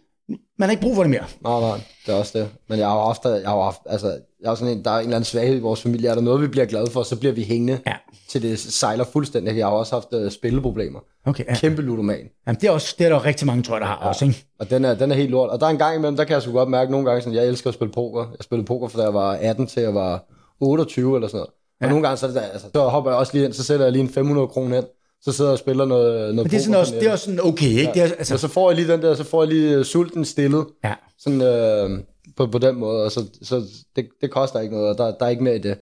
man 0.60 0.70
har 0.70 0.72
ikke 0.72 0.82
brug 0.82 0.96
for 0.96 1.04
det 1.04 1.10
mere. 1.10 1.24
Nej, 1.44 1.60
nej, 1.60 1.80
det 2.06 2.14
er 2.14 2.18
også 2.18 2.40
det. 2.40 2.50
Men 2.70 2.80
jeg 2.80 2.88
har 2.88 2.96
jo 2.96 3.02
ofte, 3.02 3.30
jeg 3.30 3.50
har 3.50 3.56
jo 3.56 3.64
haft, 3.64 3.80
altså, 3.86 4.20
jeg 4.44 4.52
er 4.52 4.56
sådan 4.56 4.78
en, 4.78 4.84
der 4.86 4.92
er 4.92 4.96
en 4.98 5.04
eller 5.04 5.16
anden 5.16 5.26
svaghed 5.26 5.56
i 5.56 5.60
vores 5.60 5.82
familie. 5.82 6.10
Er 6.10 6.16
der 6.16 6.22
noget, 6.22 6.42
vi 6.42 6.48
bliver 6.48 6.66
glade 6.66 6.92
for, 6.92 7.04
så 7.04 7.20
bliver 7.20 7.34
vi 7.34 7.44
hængende, 7.44 7.80
Ja. 7.88 7.94
til 8.30 8.42
det 8.42 8.60
sejler 8.60 9.04
fuldstændig. 9.04 9.58
Jeg 9.58 9.66
har 9.66 9.74
også 9.74 9.96
haft 9.96 10.14
uh, 10.26 10.32
spilleproblemer. 10.32 11.00
Okay, 11.26 11.46
ja. 11.46 11.56
Kæmpe 11.56 11.82
ludoman. 11.82 12.30
Jamen, 12.48 12.62
det 12.62 12.68
er, 12.68 12.72
også, 12.72 12.96
det 13.00 13.06
er 13.06 13.10
der 13.10 13.26
rigtig 13.26 13.48
mange, 13.48 13.64
tror 13.64 13.76
jeg, 13.76 13.82
der 13.82 13.88
har 13.88 14.00
ja. 14.02 14.08
også, 14.08 14.26
ikke? 14.26 14.46
Og 14.60 14.70
den 14.70 14.86
er, 14.86 14.94
den 14.96 15.12
er 15.12 15.16
helt 15.16 15.30
lort. 15.32 15.50
Og 15.50 15.60
der 15.60 15.66
er 15.66 15.70
en 15.70 15.78
gang 15.78 15.96
imellem, 15.96 16.18
der 16.18 16.24
kan 16.24 16.34
jeg 16.34 16.42
sgu 16.42 16.52
godt 16.52 16.70
mærke 16.70 16.92
nogle 16.92 17.10
gange, 17.10 17.22
sådan, 17.22 17.36
jeg 17.38 17.46
elsker 17.48 17.70
at 17.70 17.74
spille 17.74 17.94
poker. 17.94 18.22
Jeg 18.22 18.38
spillede 18.44 18.66
poker, 18.68 18.88
fra 18.88 19.00
da 19.00 19.04
jeg 19.04 19.14
var 19.14 19.32
18 19.32 19.68
til 19.68 19.84
jeg 19.84 19.96
var 19.96 20.24
28 20.62 21.16
eller 21.16 21.28
sådan 21.28 21.38
noget. 21.38 21.50
Og 21.50 21.86
Ja. 21.86 21.90
nogle 21.90 22.04
gange, 22.08 22.18
så, 22.18 22.26
er 22.26 22.30
det 22.32 22.36
der, 22.42 22.48
altså, 22.48 22.68
så 22.76 22.88
hopper 22.88 23.12
jeg 23.12 23.20
også 23.20 23.34
lige 23.34 23.46
ind, 23.46 23.54
så 23.54 23.64
sætter 23.64 23.86
jeg 23.86 23.92
lige 23.92 24.02
en 24.02 24.10
500 24.10 24.48
kroner 24.48 24.78
ind. 24.78 24.86
Så 25.22 25.32
sidder 25.32 25.52
jeg 25.52 25.54
og 25.54 25.60
spiller 25.60 25.86
noget, 25.86 26.14
noget 26.20 26.36
Men 26.36 26.46
det 26.46 26.54
er, 26.54 26.60
sådan 26.60 26.76
også, 26.76 26.96
det 26.96 27.08
er 27.08 27.12
også 27.12 27.26
sådan 27.26 27.40
okay, 27.44 27.66
ikke? 27.66 27.82
Ja. 27.82 27.92
Det 27.94 28.00
er, 28.00 28.04
Altså, 28.04 28.16
altså, 28.18 28.38
så 28.38 28.48
får 28.48 28.70
jeg 28.72 28.76
lige 28.76 28.92
den 28.94 29.02
der, 29.02 29.16
så 29.16 29.24
får 29.24 29.44
jeg 29.44 29.54
lige 29.54 29.76
øh, 29.76 29.86
sulten 29.86 30.26
stillet. 30.26 30.66
ja. 30.84 30.94
Sådan, 31.20 31.42
øh, 31.42 32.04
på, 32.38 32.48
på 32.48 32.58
den 32.58 32.76
måde, 32.76 33.04
og 33.04 33.12
så, 33.12 33.26
så 33.44 33.64
det, 33.96 34.08
det 34.22 34.32
koster 34.32 34.60
ikke 34.60 34.76
noget, 34.76 34.90
og 34.90 34.98
der, 34.98 35.18
der 35.18 35.26
er 35.26 35.30
ikke 35.30 35.44
mere 35.44 35.56
i 35.56 35.60
det. 35.60 35.78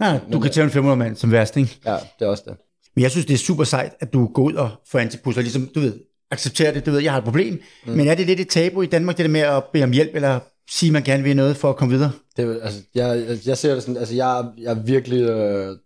Nej, 0.00 0.20
du 0.32 0.40
kan 0.40 0.50
tage 0.50 0.64
en 0.64 0.70
500 0.70 0.96
mand 0.96 1.16
som 1.16 1.32
værst, 1.32 1.56
ikke? 1.56 1.78
Ja, 1.86 1.96
det 2.18 2.24
er 2.24 2.30
også 2.30 2.42
det. 2.46 2.56
Men 2.96 3.02
jeg 3.02 3.10
synes, 3.10 3.26
det 3.26 3.34
er 3.34 3.38
super 3.38 3.64
sejt, 3.64 3.92
at 4.00 4.12
du 4.12 4.26
går 4.26 4.42
ud 4.42 4.54
og 4.54 4.70
får 4.90 4.98
antipus, 4.98 5.36
og 5.36 5.42
ligesom, 5.42 5.70
du 5.74 5.80
ved, 5.80 5.92
accepterer 6.30 6.72
det, 6.72 6.86
du 6.86 6.90
ved, 6.90 7.00
jeg 7.00 7.12
har 7.12 7.18
et 7.18 7.24
problem. 7.24 7.62
Mm. 7.86 7.92
Men 7.92 8.08
er 8.08 8.14
det 8.14 8.26
lidt 8.26 8.40
et 8.40 8.48
tabu 8.48 8.82
i 8.82 8.86
Danmark, 8.86 9.16
det 9.16 9.24
der 9.24 9.30
med 9.30 9.40
at 9.40 9.64
bede 9.72 9.84
om 9.84 9.92
hjælp, 9.92 10.14
eller 10.14 10.40
sige, 10.70 10.92
man 10.92 11.02
gerne 11.02 11.22
vil 11.22 11.36
noget 11.36 11.56
for 11.56 11.70
at 11.70 11.76
komme 11.76 11.94
videre? 11.94 12.12
det 12.36 12.60
altså, 12.62 12.80
jeg, 12.94 13.38
jeg 13.46 13.58
ser 13.58 13.74
det 13.74 13.82
sådan, 13.82 13.96
altså 13.96 14.14
jeg, 14.14 14.44
jeg 14.58 14.70
er 14.70 14.82
virkelig, 14.82 15.22
øh, 15.22 15.76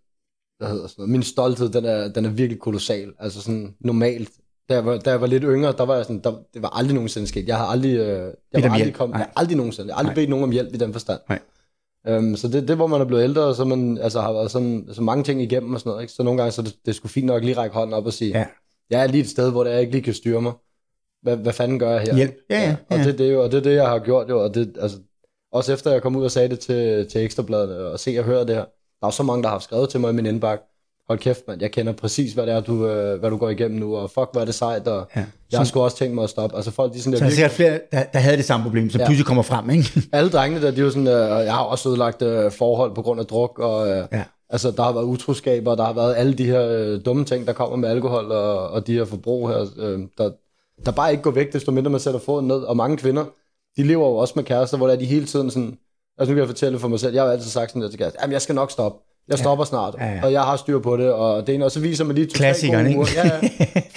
hvad 0.61 0.69
hedder 0.71 0.87
sådan 0.87 1.01
noget, 1.01 1.09
min 1.09 1.23
stolthed, 1.23 1.69
den 1.69 1.85
er, 1.85 2.07
den 2.07 2.25
er 2.25 2.29
virkelig 2.29 2.59
kolossal. 2.59 3.11
Altså 3.19 3.41
sådan 3.41 3.75
normalt. 3.79 4.29
Da 4.69 4.73
jeg, 4.73 4.85
var, 4.85 4.97
da 4.97 5.09
jeg 5.09 5.21
var 5.21 5.27
lidt 5.27 5.43
yngre, 5.43 5.71
der 5.77 5.83
var 5.85 5.95
jeg 5.95 6.05
sådan, 6.05 6.19
der, 6.23 6.33
det 6.53 6.61
var 6.61 6.69
aldrig 6.69 6.93
nogensinde 6.93 7.27
sket. 7.27 7.47
Jeg 7.47 7.57
har 7.57 7.65
aldrig, 7.65 7.95
øh, 7.95 8.33
jeg 8.53 8.63
om 8.63 8.63
var 8.63 8.69
aldrig 8.69 8.93
kommet, 8.93 9.13
jeg 9.13 9.25
har 9.25 9.31
aldrig 9.35 9.57
nogensinde, 9.57 9.87
jeg 9.87 9.95
har 9.95 9.99
aldrig 9.99 10.15
Nej. 10.15 10.21
bedt 10.21 10.29
nogen 10.29 10.43
om 10.43 10.51
hjælp 10.51 10.73
i 10.73 10.77
den 10.77 10.93
forstand. 10.93 11.19
Nej. 11.29 11.39
Øhm, 12.07 12.35
så 12.35 12.47
det, 12.47 12.67
det, 12.67 12.75
hvor 12.75 12.87
man 12.87 13.01
er 13.01 13.05
blevet 13.05 13.23
ældre, 13.23 13.41
og 13.41 13.55
så 13.55 13.65
man 13.65 13.97
altså, 13.97 14.21
har 14.21 14.33
været 14.33 14.51
sådan, 14.51 14.87
så 14.91 15.01
mange 15.01 15.23
ting 15.23 15.41
igennem 15.41 15.73
og 15.73 15.79
sådan 15.79 15.89
noget, 15.89 16.01
ikke? 16.03 16.13
så 16.13 16.23
nogle 16.23 16.37
gange 16.37 16.51
så 16.51 16.61
det, 16.61 16.75
det 16.85 16.95
sgu 16.95 17.07
fint 17.07 17.25
nok 17.25 17.43
lige 17.43 17.57
række 17.57 17.73
hånden 17.75 17.93
op 17.93 18.05
og 18.05 18.13
sige, 18.13 18.37
Ja. 18.39 18.45
jeg 18.89 19.03
er 19.03 19.07
lige 19.07 19.21
et 19.21 19.29
sted, 19.29 19.51
hvor 19.51 19.63
det 19.63 19.69
er, 19.69 19.73
jeg 19.73 19.81
ikke 19.81 19.93
lige 19.93 20.03
kan 20.03 20.13
styre 20.13 20.41
mig. 20.41 20.53
Hvad, 21.21 21.37
hvad 21.37 21.53
fanden 21.53 21.79
gør 21.79 21.91
jeg 21.91 22.01
her? 22.01 22.15
Hjælp. 22.15 22.35
Ja, 22.49 22.61
ja, 22.61 22.75
Og, 22.89 22.97
ja. 22.97 23.03
det, 23.03 23.17
det 23.17 23.27
er 23.27 23.31
jo, 23.31 23.43
og 23.43 23.51
det 23.51 23.57
er 23.57 23.61
det, 23.63 23.75
jeg 23.75 23.87
har 23.87 23.99
gjort 23.99 24.29
jo. 24.29 24.43
Og 24.43 24.55
det, 24.55 24.77
altså, 24.79 24.97
også 25.51 25.73
efter 25.73 25.91
jeg 25.91 26.01
kom 26.01 26.15
ud 26.15 26.23
og 26.23 26.31
sagde 26.31 26.49
det 26.49 26.59
til, 26.59 27.07
til 27.09 27.21
Ekstrabladet, 27.21 27.77
og 27.77 27.99
se 27.99 28.15
og 28.19 28.25
høre 28.25 28.45
det 28.45 28.55
her. 28.55 28.65
Der 29.01 29.07
er 29.07 29.11
så 29.11 29.23
mange, 29.23 29.43
der 29.43 29.49
har 29.49 29.59
skrevet 29.59 29.89
til 29.89 29.99
mig 29.99 30.09
i 30.09 30.13
min 30.13 30.25
indbakke. 30.25 30.63
Hold 31.07 31.19
kæft, 31.19 31.39
mand, 31.47 31.61
jeg 31.61 31.71
kender 31.71 31.93
præcis, 31.93 32.33
hvad 32.33 32.45
det 32.47 32.53
er, 32.53 32.59
du, 32.59 32.87
øh, 32.87 33.19
hvad 33.19 33.29
du 33.29 33.37
går 33.37 33.49
igennem 33.49 33.79
nu, 33.79 33.95
og 33.95 34.09
fuck, 34.09 34.29
hvad 34.31 34.41
er 34.41 34.45
det 34.45 34.55
sejt, 34.55 34.87
og 34.87 35.07
Ja. 35.15 35.25
jeg 35.51 35.59
har 35.59 35.65
sgu 35.65 35.79
også 35.81 35.97
tænkt 35.97 36.15
mig 36.15 36.23
at 36.23 36.29
stoppe. 36.29 36.55
Altså 36.55 36.71
folk, 36.71 36.93
de 36.93 37.01
sådan 37.01 37.13
Så 37.17 37.19
der, 37.19 37.25
der 37.25 37.31
er 37.31 37.35
sikkert 37.35 37.51
flere, 37.51 37.79
der, 37.91 38.03
der 38.13 38.19
havde 38.19 38.37
det 38.37 38.45
samme 38.45 38.63
problem, 38.63 38.87
ja. 38.87 38.99
Ja. 38.99 39.05
pludselig 39.05 39.25
kommer 39.25 39.43
frem, 39.43 39.69
ikke? 39.69 40.01
alle 40.13 40.29
drengene 40.29 40.65
der, 40.65 40.71
de 40.71 40.77
er 40.77 40.83
jo 40.85 40.89
sådan, 40.89 41.07
øh, 41.07 41.45
jeg 41.45 41.53
har 41.53 41.63
også 41.63 41.89
ødelagt 41.89 42.21
øh, 42.21 42.51
forhold 42.51 42.95
på 42.95 43.01
grund 43.01 43.19
af 43.19 43.25
druk, 43.25 43.59
og 43.59 43.89
øh, 43.89 44.07
Ja. 44.11 44.23
altså, 44.49 44.71
der 44.71 44.83
har 44.83 44.91
været 44.91 45.03
utroskaber, 45.05 45.75
der 45.75 45.83
har 45.85 45.93
været 45.93 46.15
alle 46.17 46.33
de 46.33 46.45
her 46.45 46.67
øh, 46.67 47.05
dumme 47.05 47.25
ting, 47.25 47.47
der 47.47 47.53
kommer 47.53 47.75
med 47.77 47.89
alkohol, 47.89 48.31
og, 48.31 48.67
og 48.69 48.87
de 48.87 48.93
her 48.93 49.05
forbrug 49.05 49.49
her, 49.49 49.65
øh, 49.77 49.99
der, 50.17 50.31
der 50.85 50.91
bare 50.91 51.11
ikke 51.11 51.23
går 51.23 51.31
væk, 51.31 51.53
desto 51.53 51.71
mindre 51.71 51.91
man 51.91 51.99
sætter 51.99 52.19
foden 52.19 52.47
ned. 52.47 52.57
Og 52.57 52.77
mange 52.77 52.97
kvinder, 52.97 53.25
de 53.77 53.83
lever 53.83 54.07
jo 54.07 54.15
også 54.15 54.33
med 54.35 54.43
kærester, 54.43 54.77
hvor 54.77 54.87
der 54.87 54.93
er 54.93 54.99
de 54.99 55.05
hele 55.05 55.25
tiden 55.25 55.51
sådan, 55.51 55.77
altså 56.21 56.31
nu 56.31 56.35
kan 56.35 56.39
jeg 56.39 56.47
fortælle 56.47 56.79
for 56.79 56.87
mig 56.87 56.99
selv, 56.99 57.13
jeg 57.13 57.23
har 57.23 57.31
altid 57.31 57.49
sagt 57.49 57.69
sådan 57.71 57.81
der 57.81 57.89
til 57.89 57.99
kærester, 57.99 58.19
jamen 58.21 58.33
jeg 58.33 58.41
skal 58.41 58.55
nok 58.55 58.71
stoppe. 58.71 58.99
Jeg 59.27 59.37
stopper 59.39 59.65
snart, 59.65 59.95
Ja, 59.99 60.05
ja. 60.13 60.19
og 60.23 60.31
jeg 60.31 60.41
har 60.41 60.55
styr 60.57 60.79
på 60.79 60.97
det, 60.97 61.11
og 61.13 61.47
det 61.47 61.55
ene, 61.55 61.65
og 61.65 61.71
så 61.71 61.79
viser 61.79 62.03
man 62.05 62.15
lige 62.15 62.27
to, 62.27 62.33
Klassikeren, 62.33 62.87
ikke? 62.87 62.97
uger. 62.99 63.07
Ja, 63.15 63.31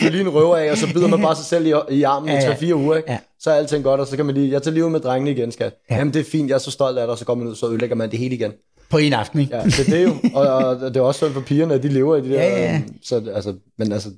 ja. 0.00 0.08
Lige 0.08 0.20
en 0.20 0.28
røver 0.28 0.56
af, 0.56 0.70
og 0.70 0.76
så 0.76 0.86
bider 0.94 1.08
man 1.08 1.20
bare 1.22 1.36
sig 1.36 1.44
selv 1.44 1.66
i, 1.66 1.72
i 1.94 2.02
armen 2.02 2.28
Ja, 2.28 2.40
i 2.40 2.42
ja. 2.44 2.54
3-4 2.54 2.74
uger, 2.74 2.96
ikke? 2.96 3.12
Ja. 3.12 3.18
så 3.40 3.50
er 3.50 3.54
alting 3.54 3.84
godt, 3.84 4.00
og 4.00 4.06
så 4.06 4.16
kan 4.16 4.26
man 4.26 4.34
lige, 4.34 4.52
jeg 4.52 4.62
tager 4.62 4.72
lige 4.74 4.84
ud 4.84 4.90
med 4.90 5.00
drengene 5.00 5.30
igen, 5.30 5.52
skat. 5.52 5.72
Ja. 5.90 5.94
Ja. 5.94 5.98
Jamen 5.98 6.14
det 6.14 6.20
er 6.20 6.24
fint, 6.24 6.48
jeg 6.48 6.54
er 6.54 6.58
så 6.58 6.70
stolt 6.70 6.98
af 6.98 7.06
dig, 7.06 7.12
og 7.12 7.18
så 7.18 7.24
går 7.24 7.34
man 7.34 7.46
ud, 7.48 7.54
så 7.54 7.66
ødelægger 7.68 7.96
man 7.96 8.10
det 8.10 8.18
hele 8.18 8.34
igen. 8.34 8.52
På 8.90 8.98
en 8.98 9.12
aften, 9.12 9.40
ikke? 9.40 9.56
Ja, 9.56 9.62
det 9.64 9.80
er 9.80 9.84
det 9.90 10.04
jo, 10.04 10.14
og, 10.34 10.48
og 10.48 10.80
det 10.80 10.96
er 10.96 11.00
også 11.00 11.20
sådan 11.20 11.34
for 11.34 11.40
pigerne, 11.40 11.74
at 11.74 11.82
de 11.82 11.88
lever 11.88 12.16
i 12.16 12.20
de 12.20 12.28
der, 12.28 12.42
Ja, 12.42 12.48
ja, 12.48 12.62
ja. 12.64 12.74
øhm, 12.74 12.96
så 13.04 13.22
altså, 13.34 13.54
men 13.78 13.92
altså, 13.92 14.08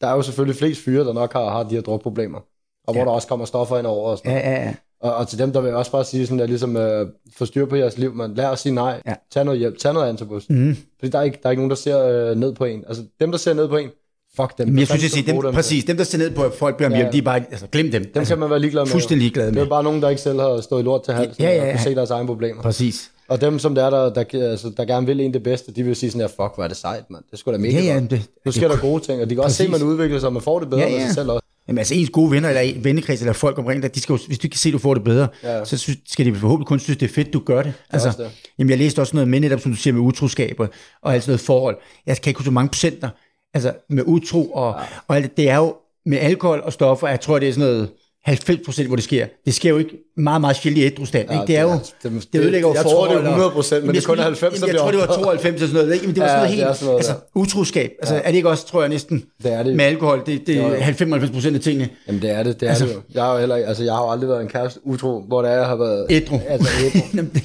der 0.00 0.06
er 0.06 0.12
jo 0.14 0.22
selvfølgelig 0.22 0.56
flest 0.58 0.84
fyre, 0.84 1.04
der 1.04 1.12
nok 1.12 1.32
har, 1.32 1.50
har 1.50 1.62
de 1.62 1.74
her 1.74 1.82
drukproblemer, 1.82 2.38
og 2.86 2.92
hvor 2.94 3.00
Ja. 3.00 3.04
der 3.04 3.10
også 3.12 3.28
kommer 3.28 3.46
stoffer 3.46 3.78
ind 3.78 3.86
over, 3.86 4.10
og, 4.10 4.18
sådan. 4.18 4.32
Ja, 4.32 4.50
ja, 4.50 4.62
ja. 4.64 4.74
Og, 5.00 5.14
og 5.14 5.28
til 5.28 5.38
dem, 5.38 5.52
der 5.52 5.60
vil 5.60 5.68
jeg 5.68 5.76
også 5.76 5.90
bare 5.92 6.04
sige 6.04 6.26
sådan 6.26 6.38
der, 6.38 6.46
ligesom, 6.46 6.76
øh, 6.76 7.06
få 7.38 7.44
styr 7.46 7.66
på 7.66 7.76
jeres 7.76 7.98
liv, 7.98 8.14
man 8.14 8.34
lær 8.34 8.48
at 8.48 8.58
sige 8.58 8.74
nej, 8.74 9.02
Ja. 9.06 9.14
tag 9.32 9.44
noget 9.44 9.60
hjælp, 9.60 9.78
tag 9.78 9.92
noget 9.94 10.08
antibus, 10.08 10.48
Mm. 10.48 10.76
fordi 10.98 11.10
der 11.12 11.18
er, 11.18 11.22
ikke, 11.22 11.38
der 11.42 11.46
er 11.48 11.50
ikke 11.50 11.60
nogen, 11.60 11.70
der 11.70 11.76
ser 11.76 12.04
øh, 12.30 12.36
ned 12.36 12.54
på 12.54 12.64
en, 12.64 12.84
altså 12.88 13.02
dem, 13.20 13.30
der 13.30 13.38
ser 13.38 13.54
ned 13.54 13.68
på 13.68 13.76
en, 13.76 13.88
fuck 14.36 14.58
dem. 14.58 14.66
Men 14.68 14.74
Hvad 14.74 14.80
jeg 14.80 14.88
synes, 14.88 15.02
jeg 15.02 15.10
siger, 15.10 15.32
dem, 15.32 15.42
til? 15.42 15.52
præcis, 15.52 15.84
dem 15.84 15.96
der 15.96 16.04
ser 16.04 16.18
ned 16.18 16.30
på, 16.30 16.42
at 16.42 16.52
folk 16.52 16.76
bliver 16.76 16.88
om 16.88 16.92
Ja. 16.92 16.98
hjælp, 16.98 17.12
de 17.12 17.18
er 17.18 17.22
bare, 17.22 17.36
altså 17.50 17.66
glem 17.72 17.90
dem. 17.90 18.02
Dem 18.04 18.12
altså, 18.14 18.34
kan 18.34 18.40
man 18.40 18.50
være 18.50 18.60
ligeglad 18.60 18.82
med. 18.82 18.90
fuldstændig 18.90 19.22
ligeglade 19.22 19.50
Det 19.50 19.56
er 19.56 19.60
med. 19.62 19.68
bare 19.70 19.82
nogen, 19.82 20.02
der 20.02 20.08
ikke 20.08 20.22
selv 20.22 20.40
har 20.40 20.60
stået 20.60 20.80
i 20.82 20.84
lort 20.84 21.02
til 21.04 21.14
halsen, 21.14 21.42
Ja, 21.44 21.50
ja, 21.54 21.60
og 21.60 21.66
ja. 21.66 21.72
kan 21.72 21.80
se 21.80 21.94
deres 21.94 22.10
egne 22.10 22.26
problemer. 22.26 22.62
Præcis. 22.62 23.10
Og 23.28 23.40
dem, 23.40 23.58
som 23.58 23.74
der 23.74 23.84
er 23.84 23.90
der, 23.90 24.24
der, 24.24 24.50
altså, 24.50 24.70
der 24.76 24.84
gerne 24.84 25.06
vil 25.06 25.20
en 25.20 25.32
det 25.34 25.42
bedste, 25.42 25.72
de 25.72 25.82
vil 25.82 25.96
sige 25.96 26.10
sådan 26.10 26.20
her, 26.20 26.28
fuck, 26.28 26.54
hvor 26.54 26.64
er 26.64 26.68
det 26.68 26.76
sejt, 26.76 27.10
mand. 27.10 27.24
Det 27.30 27.38
skulle 27.38 27.58
da 27.58 27.62
mega 27.62 27.78
Ja, 27.78 27.84
ja, 27.84 27.98
godt. 27.98 28.10
det, 28.10 28.22
Nu 28.44 28.52
sker 28.52 28.68
der 28.68 28.76
gode 28.80 29.02
ting, 29.04 29.22
og 29.22 29.30
de 29.30 29.34
kan 29.34 29.44
også 29.44 29.56
se, 29.56 29.64
at 29.64 29.70
Præcis. 29.70 29.82
man 29.84 29.92
udvikler 29.92 30.18
sig, 30.18 30.26
og 30.26 30.32
man 30.32 30.42
får 30.42 30.58
det 30.58 30.70
bedre 30.70 30.80
Ja, 30.82 30.86
ja, 30.88 30.92
ja. 30.92 30.98
ja. 30.98 31.04
med 31.04 31.08
sig 31.08 31.14
selv 31.14 31.30
også. 31.30 31.44
Jamen 31.68 31.78
altså 31.78 31.94
ens 31.94 32.10
gode 32.10 32.30
venner, 32.30 32.48
eller 32.48 32.60
en 32.60 32.84
vennekreds, 32.84 33.20
eller 33.20 33.32
folk 33.32 33.58
omkring 33.58 33.82
dig, 33.82 33.94
de 33.94 34.00
skal 34.00 34.12
jo, 34.12 34.18
hvis 34.26 34.38
du 34.38 34.48
kan 34.48 34.58
se, 34.58 34.68
at 34.68 34.72
du 34.72 34.78
får 34.78 34.94
det 34.94 35.04
bedre, 35.04 35.28
Ja. 35.42 35.64
så 35.64 35.78
synes, 35.78 35.98
skal 36.06 36.26
de 36.26 36.34
forhåbentlig 36.34 36.66
kun 36.66 36.78
synes, 36.80 36.98
det 36.98 37.10
er 37.10 37.14
fedt, 37.14 37.32
du 37.32 37.38
gør 37.38 37.62
det. 37.62 37.72
Altså, 37.90 38.14
det. 38.18 38.30
jamen 38.58 38.70
jeg 38.70 38.78
læste 38.78 39.00
også 39.00 39.16
noget 39.16 39.28
med 39.28 39.40
netop, 39.40 39.60
som 39.60 39.72
du 39.72 39.76
siger, 39.76 39.94
med 39.94 40.02
utroskab 40.02 40.60
og, 40.60 40.68
alt 41.14 41.22
sådan 41.22 41.30
noget 41.30 41.40
forhold. 41.40 41.76
Jeg 42.06 42.16
kan 42.16 42.30
ikke 42.30 42.38
huske, 42.38 42.50
hvor 42.50 42.54
mange 42.60 42.68
procenter, 42.68 43.08
altså 43.54 43.72
med 43.90 44.02
utro 44.06 44.50
og, 44.50 44.74
ja. 44.78 44.84
og 45.08 45.16
alt 45.16 45.24
det, 45.24 45.36
det 45.36 45.48
er 45.50 45.56
jo 45.56 45.74
med 46.06 46.18
alkohol 46.18 46.60
og 46.60 46.72
stoffer, 46.72 47.08
jeg 47.08 47.20
tror, 47.20 47.38
det 47.38 47.48
er 47.48 47.52
sådan 47.52 47.68
noget 47.68 47.90
90 48.28 48.60
procent, 48.64 48.86
hvor 48.88 48.96
det 48.96 49.04
sker. 49.04 49.26
Det 49.46 49.54
sker 49.54 49.70
jo 49.70 49.76
ikke 49.78 49.96
meget, 50.16 50.40
meget 50.40 50.56
sjældent 50.56 50.82
i 50.82 50.86
ædru 50.86 51.04
stand. 51.04 51.32
ikke? 51.32 51.44
Det 51.46 51.56
er 51.56 51.62
jo, 51.62 51.70
det- 51.72 51.94
det- 52.02 52.28
det 52.32 52.40
ødelægger 52.40 52.68
jo 52.68 52.74
jeg 52.74 52.82
tror, 52.82 53.06
det 53.08 53.16
er 53.16 53.34
100%, 53.34 53.80
og- 53.82 53.86
men 53.86 53.94
det 53.94 54.02
er 54.02 54.06
kun 54.06 54.16
jeg 54.16 54.24
90, 54.24 54.56
skulle- 54.56 54.72
der 54.72 54.78
jamen, 54.82 54.94
Jeg 54.94 54.98
tror, 54.98 55.06
det 55.06 55.08
var 55.08 55.14
92 55.14 55.54
eller 55.54 55.66
sådan 55.66 55.74
noget. 55.84 55.94
Ikke? 55.94 56.06
Men 56.06 56.14
det 56.14 56.20
var 56.22 56.26
Ja, 56.28 56.32
sådan 56.32 56.50
noget 56.50 56.60
er 56.62 56.66
helt, 56.66 56.76
sådan 56.76 56.86
noget 56.86 56.98
altså 56.98 57.14
utroskab. 57.34 57.90
Altså, 58.00 58.14
er 58.14 58.28
det 58.30 58.36
ikke 58.36 58.48
også, 58.48 58.66
tror 58.66 58.80
jeg 58.82 58.88
næsten, 58.88 59.24
Det 59.42 59.52
er 59.52 59.62
det. 59.62 59.76
med 59.76 59.84
alkohol, 59.84 60.22
det, 60.26 60.46
det 60.46 60.56
er 60.58 60.80
90 60.80 61.30
procent 61.30 61.56
af 61.56 61.62
tingene. 61.62 61.88
Jamen 62.06 62.22
det 62.22 62.30
er 62.30 62.42
det, 62.42 62.60
det 62.60 62.66
er 62.66 62.70
Altså- 62.70 62.84
altså, 62.84 62.98
det 62.98 63.04
jo. 63.08 63.14
Jeg 63.14 63.22
har 63.24 63.32
jo 63.32 63.38
heller 63.38 63.56
altså 63.56 63.84
jeg 63.84 63.92
har 63.92 64.02
jo 64.04 64.10
aldrig 64.10 64.28
været 64.28 64.42
en 64.42 64.48
kæreste 64.48 64.80
utro, 64.86 65.20
hvor 65.28 65.42
det 65.42 65.50
er, 65.50 65.54
jeg 65.56 65.66
har 65.66 65.76
været... 65.76 66.06
Ædru. 66.10 66.40
Altså 66.48 66.68
ædru. 66.84 66.98
Jamen, 67.16 67.30
det, 67.34 67.42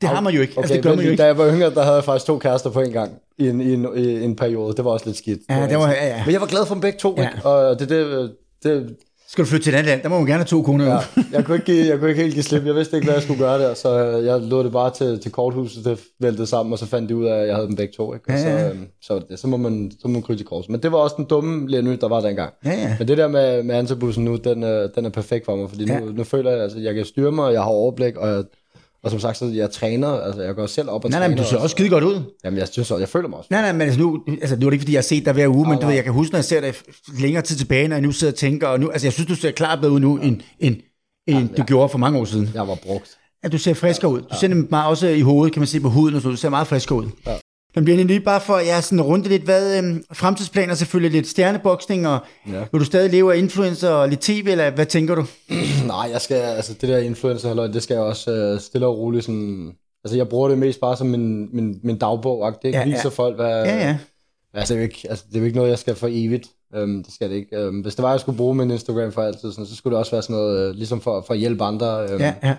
det 0.00 0.08
har 0.08 0.20
man 0.20 0.34
jo 0.34 0.40
ikke. 0.40 0.52
Okay, 0.52 0.62
altså, 0.62 0.74
det 0.74 0.82
gør 0.82 0.94
man 0.94 1.04
jo 1.04 1.10
ikke. 1.10 1.20
Da 1.22 1.26
jeg 1.26 1.38
var 1.38 1.48
yngre, 1.54 1.70
der 1.74 1.82
havde 1.82 1.94
jeg 1.96 2.04
faktisk 2.04 2.26
to 2.26 2.38
kærester 2.38 2.70
på 2.70 2.80
en 2.80 2.92
gang 2.92 3.12
i 3.38 3.48
en, 3.48 3.60
i 3.60 3.72
en, 3.74 3.86
i 3.96 4.24
en 4.24 4.36
periode. 4.36 4.76
Det 4.76 4.84
var 4.84 4.90
også 4.90 5.06
lidt 5.06 5.16
skidt. 5.18 5.40
Ja, 5.50 5.66
det 5.70 5.78
var, 5.78 5.90
ja, 5.90 6.06
ja. 6.06 6.22
Men 6.24 6.32
jeg 6.32 6.40
var 6.40 6.46
glad 6.46 6.66
for 6.66 6.74
dem 6.74 6.80
begge 6.80 6.98
to, 6.98 7.14
Ja. 7.18 7.22
ja. 7.44 7.48
og 7.48 7.80
det, 7.80 7.88
det, 7.88 8.30
det, 8.62 8.94
Skal 9.34 9.44
du 9.44 9.48
flytte 9.48 9.64
til 9.64 9.74
et 9.74 9.76
andet 9.76 9.86
land? 9.90 10.02
Der 10.02 10.08
må 10.08 10.16
man 10.18 10.26
gerne 10.26 10.38
have 10.38 10.44
to 10.46 10.62
koner. 10.62 10.84
Ja, 10.84 10.98
jeg, 11.32 11.44
kunne 11.44 11.54
ikke, 11.56 11.66
give- 11.66 11.86
jeg 11.86 11.98
kunne 11.98 12.10
ikke 12.10 12.22
helt 12.22 12.34
give 12.34 12.42
slip. 12.42 12.66
Jeg 12.66 12.74
vidste 12.74 12.96
ikke, 12.96 13.06
hvad 13.06 13.14
jeg 13.14 13.22
skulle 13.22 13.38
gøre 13.38 13.58
der, 13.62 13.74
så 13.74 13.98
jeg 14.00 14.40
lod 14.40 14.64
det 14.64 14.72
bare 14.72 14.90
til, 14.90 15.20
til 15.20 15.32
korthuset, 15.32 15.84
det 15.84 16.00
væltede 16.20 16.46
sammen, 16.46 16.72
og 16.72 16.78
så 16.78 16.86
fandt 16.86 17.08
de 17.08 17.16
ud 17.16 17.24
af, 17.26 17.34
at 17.40 17.46
jeg 17.46 17.54
havde 17.54 17.66
dem 17.68 17.76
begge 17.76 17.94
to. 17.96 18.14
Ikke? 18.14 18.24
Og 18.28 18.34
Ja, 18.34 18.50
ja. 18.50 18.68
Så, 18.68 18.74
øh, 18.74 18.78
så, 19.02 19.12
var 19.14 19.20
det 19.30 19.38
så, 19.38 19.46
må 19.46 19.56
man, 19.56 19.90
så 20.02 20.08
må 20.08 20.12
man 20.12 20.22
krydse 20.22 20.44
i 20.44 20.46
kors. 20.46 20.68
Men 20.68 20.82
det 20.82 20.92
var 20.92 20.98
også 20.98 21.14
den 21.18 21.24
dumme 21.24 21.70
Lenny, 21.70 21.98
der 22.00 22.08
var 22.08 22.20
dengang. 22.20 22.52
Ja, 22.64 22.70
ja. 22.70 22.96
Men 22.98 23.08
det 23.08 23.18
der 23.18 23.28
med, 23.28 23.62
med 23.62 23.74
antabussen 23.74 24.24
nu, 24.24 24.36
den, 24.36 24.62
den 24.96 25.04
er 25.04 25.10
perfekt 25.14 25.44
for 25.44 25.56
mig, 25.56 25.68
fordi 25.70 25.84
Ja. 25.84 26.00
nu, 26.00 26.06
nu 26.12 26.24
føler 26.24 26.50
jeg, 26.50 26.58
at 26.58 26.62
altså, 26.64 26.78
jeg 26.78 26.94
kan 26.94 27.04
styre 27.04 27.32
mig, 27.32 27.52
jeg 27.52 27.62
har 27.62 27.70
overblik, 27.70 28.16
og, 28.16 28.28
jeg, 28.28 28.44
og 29.04 29.10
som 29.10 29.20
sagt, 29.20 29.36
så 29.36 29.44
jeg 29.46 29.70
træner, 29.70 30.08
altså 30.08 30.42
jeg 30.42 30.54
går 30.54 30.66
selv 30.66 30.90
op 30.90 31.04
og 31.04 31.10
Nej, 31.10 31.18
nej, 31.20 31.26
træner. 31.28 31.36
men 31.36 31.44
du 31.44 31.50
ser 31.50 31.56
også 31.56 31.74
skide 31.74 31.88
godt 31.88 32.04
ud. 32.04 32.20
Jamen, 32.44 32.58
jeg 32.58 32.68
synes 32.68 32.90
også, 32.90 33.00
jeg 33.00 33.08
føler 33.08 33.28
mig 33.28 33.38
også. 33.38 33.48
Nej, 33.50 33.60
nej, 33.60 33.72
men 33.72 33.80
altså 33.80 34.00
nu, 34.00 34.24
altså 34.40 34.56
nu 34.56 34.66
er 34.66 34.70
det 34.70 34.74
ikke, 34.74 34.82
fordi 34.82 34.92
jeg 34.92 34.98
har 34.98 35.02
set 35.02 35.24
dig 35.24 35.32
hver 35.32 35.48
uge, 35.48 35.68
men 35.68 35.74
du 35.74 35.80
nej. 35.80 35.86
ved, 35.88 35.94
jeg 35.94 36.04
kan 36.04 36.12
huske, 36.12 36.32
når 36.32 36.38
jeg 36.38 36.44
ser 36.44 36.60
dig 36.60 36.74
længere 37.20 37.42
tid 37.42 37.56
tilbage, 37.56 37.88
når 37.88 37.96
jeg 37.96 38.02
nu 38.02 38.12
sidder 38.12 38.32
og 38.32 38.36
tænker, 38.38 38.66
og 38.68 38.80
nu, 38.80 38.88
altså 38.90 39.06
jeg 39.06 39.12
synes, 39.12 39.28
du 39.28 39.34
ser 39.34 39.50
klart 39.50 39.80
bedre 39.80 39.92
ud 39.92 40.00
nu, 40.00 40.16
end, 40.18 40.40
end, 40.60 40.76
end 41.26 41.48
du 41.48 41.62
gjorde 41.62 41.88
for 41.88 41.98
mange 41.98 42.18
år 42.18 42.24
siden. 42.24 42.50
Jeg 42.54 42.68
var 42.68 42.74
brugt. 42.86 43.10
at 43.42 43.52
du 43.52 43.58
ser 43.58 43.74
friskere 43.74 44.10
ud. 44.10 44.20
Du 44.20 44.34
ser 44.40 44.48
nemlig 44.48 44.66
meget 44.70 44.88
også 44.90 45.06
i 45.08 45.20
hovedet, 45.20 45.52
kan 45.52 45.60
man 45.60 45.66
se 45.66 45.80
på 45.80 45.88
huden, 45.88 46.14
og 46.14 46.22
så 46.22 46.28
du 46.28 46.36
ser 46.36 46.48
meget 46.48 46.66
friskere 46.66 46.98
ud. 46.98 47.06
Ja. 47.26 47.36
Men 47.74 47.84
bliver 47.84 48.04
lige 48.04 48.20
bare 48.20 48.40
for, 48.40 48.54
at 48.54 48.66
jeg 48.66 48.84
sådan 48.84 49.02
runde 49.02 49.28
lidt, 49.28 49.42
hvad 49.42 49.78
øhm, 49.78 50.04
fremtidsplaner 50.12 50.74
selvfølgelig 50.74 51.12
lidt 51.12 51.28
stjerneboksning, 51.28 52.08
og 52.08 52.18
Ja. 52.52 52.64
vil 52.72 52.80
du 52.80 52.84
stadig 52.84 53.10
leve 53.10 53.34
af 53.34 53.38
influencer 53.38 53.88
og 53.90 54.08
lidt 54.08 54.20
tv, 54.20 54.46
eller 54.50 54.70
hvad 54.70 54.86
tænker 54.86 55.14
du? 55.14 55.24
Nej, 55.86 56.08
jeg 56.12 56.20
skal, 56.20 56.36
altså 56.36 56.74
det 56.80 56.88
der 56.88 56.98
influencer 56.98 57.48
halløj, 57.48 57.66
det 57.66 57.82
skal 57.82 57.94
jeg 57.94 58.02
også 58.02 58.30
øh, 58.32 58.60
stille 58.60 58.86
og 58.86 58.98
roligt 58.98 59.24
sådan... 59.24 59.72
Altså 60.04 60.16
jeg 60.16 60.28
bruger 60.28 60.48
det 60.48 60.58
mest 60.58 60.80
bare 60.80 60.96
som 60.96 61.06
min, 61.06 61.48
min, 61.56 61.80
min 61.82 61.98
dagbog, 61.98 62.54
det 62.62 62.72
Ja, 62.72 62.78
ja, 62.78 62.88
ja. 62.88 62.94
viser 62.94 63.10
folk, 63.10 63.36
hvad... 63.36 63.64
Ja, 63.64 63.76
ja. 63.76 63.98
Altså 64.54 64.74
det, 64.74 64.80
er 64.80 64.82
jo 64.84 64.88
ikke, 64.88 65.06
altså 65.10 65.24
det 65.28 65.36
er 65.36 65.40
jo 65.40 65.44
ikke 65.46 65.56
noget, 65.56 65.70
jeg 65.70 65.78
skal 65.78 65.94
for 65.94 66.08
evigt. 66.10 66.48
Øhm, 66.74 67.02
det 67.04 67.14
skal 67.14 67.30
det 67.30 67.36
ikke. 67.36 67.56
Øhm, 67.56 67.80
hvis 67.80 67.94
det 67.94 68.02
var, 68.02 68.10
jeg 68.10 68.20
skulle 68.20 68.36
bruge 68.38 68.54
min 68.54 68.70
Instagram 68.70 69.12
for 69.12 69.22
altid, 69.22 69.52
sådan, 69.52 69.66
så 69.66 69.76
skulle 69.76 69.92
det 69.94 69.98
også 69.98 70.12
være 70.12 70.22
sådan 70.22 70.36
noget, 70.36 70.68
øh, 70.68 70.74
ligesom 70.74 71.00
for, 71.00 71.24
for 71.26 71.34
at 71.34 71.40
hjælpe 71.40 71.64
andre. 71.64 72.02
Øhm, 72.10 72.20
Ja, 72.20 72.34
ja. 72.42 72.54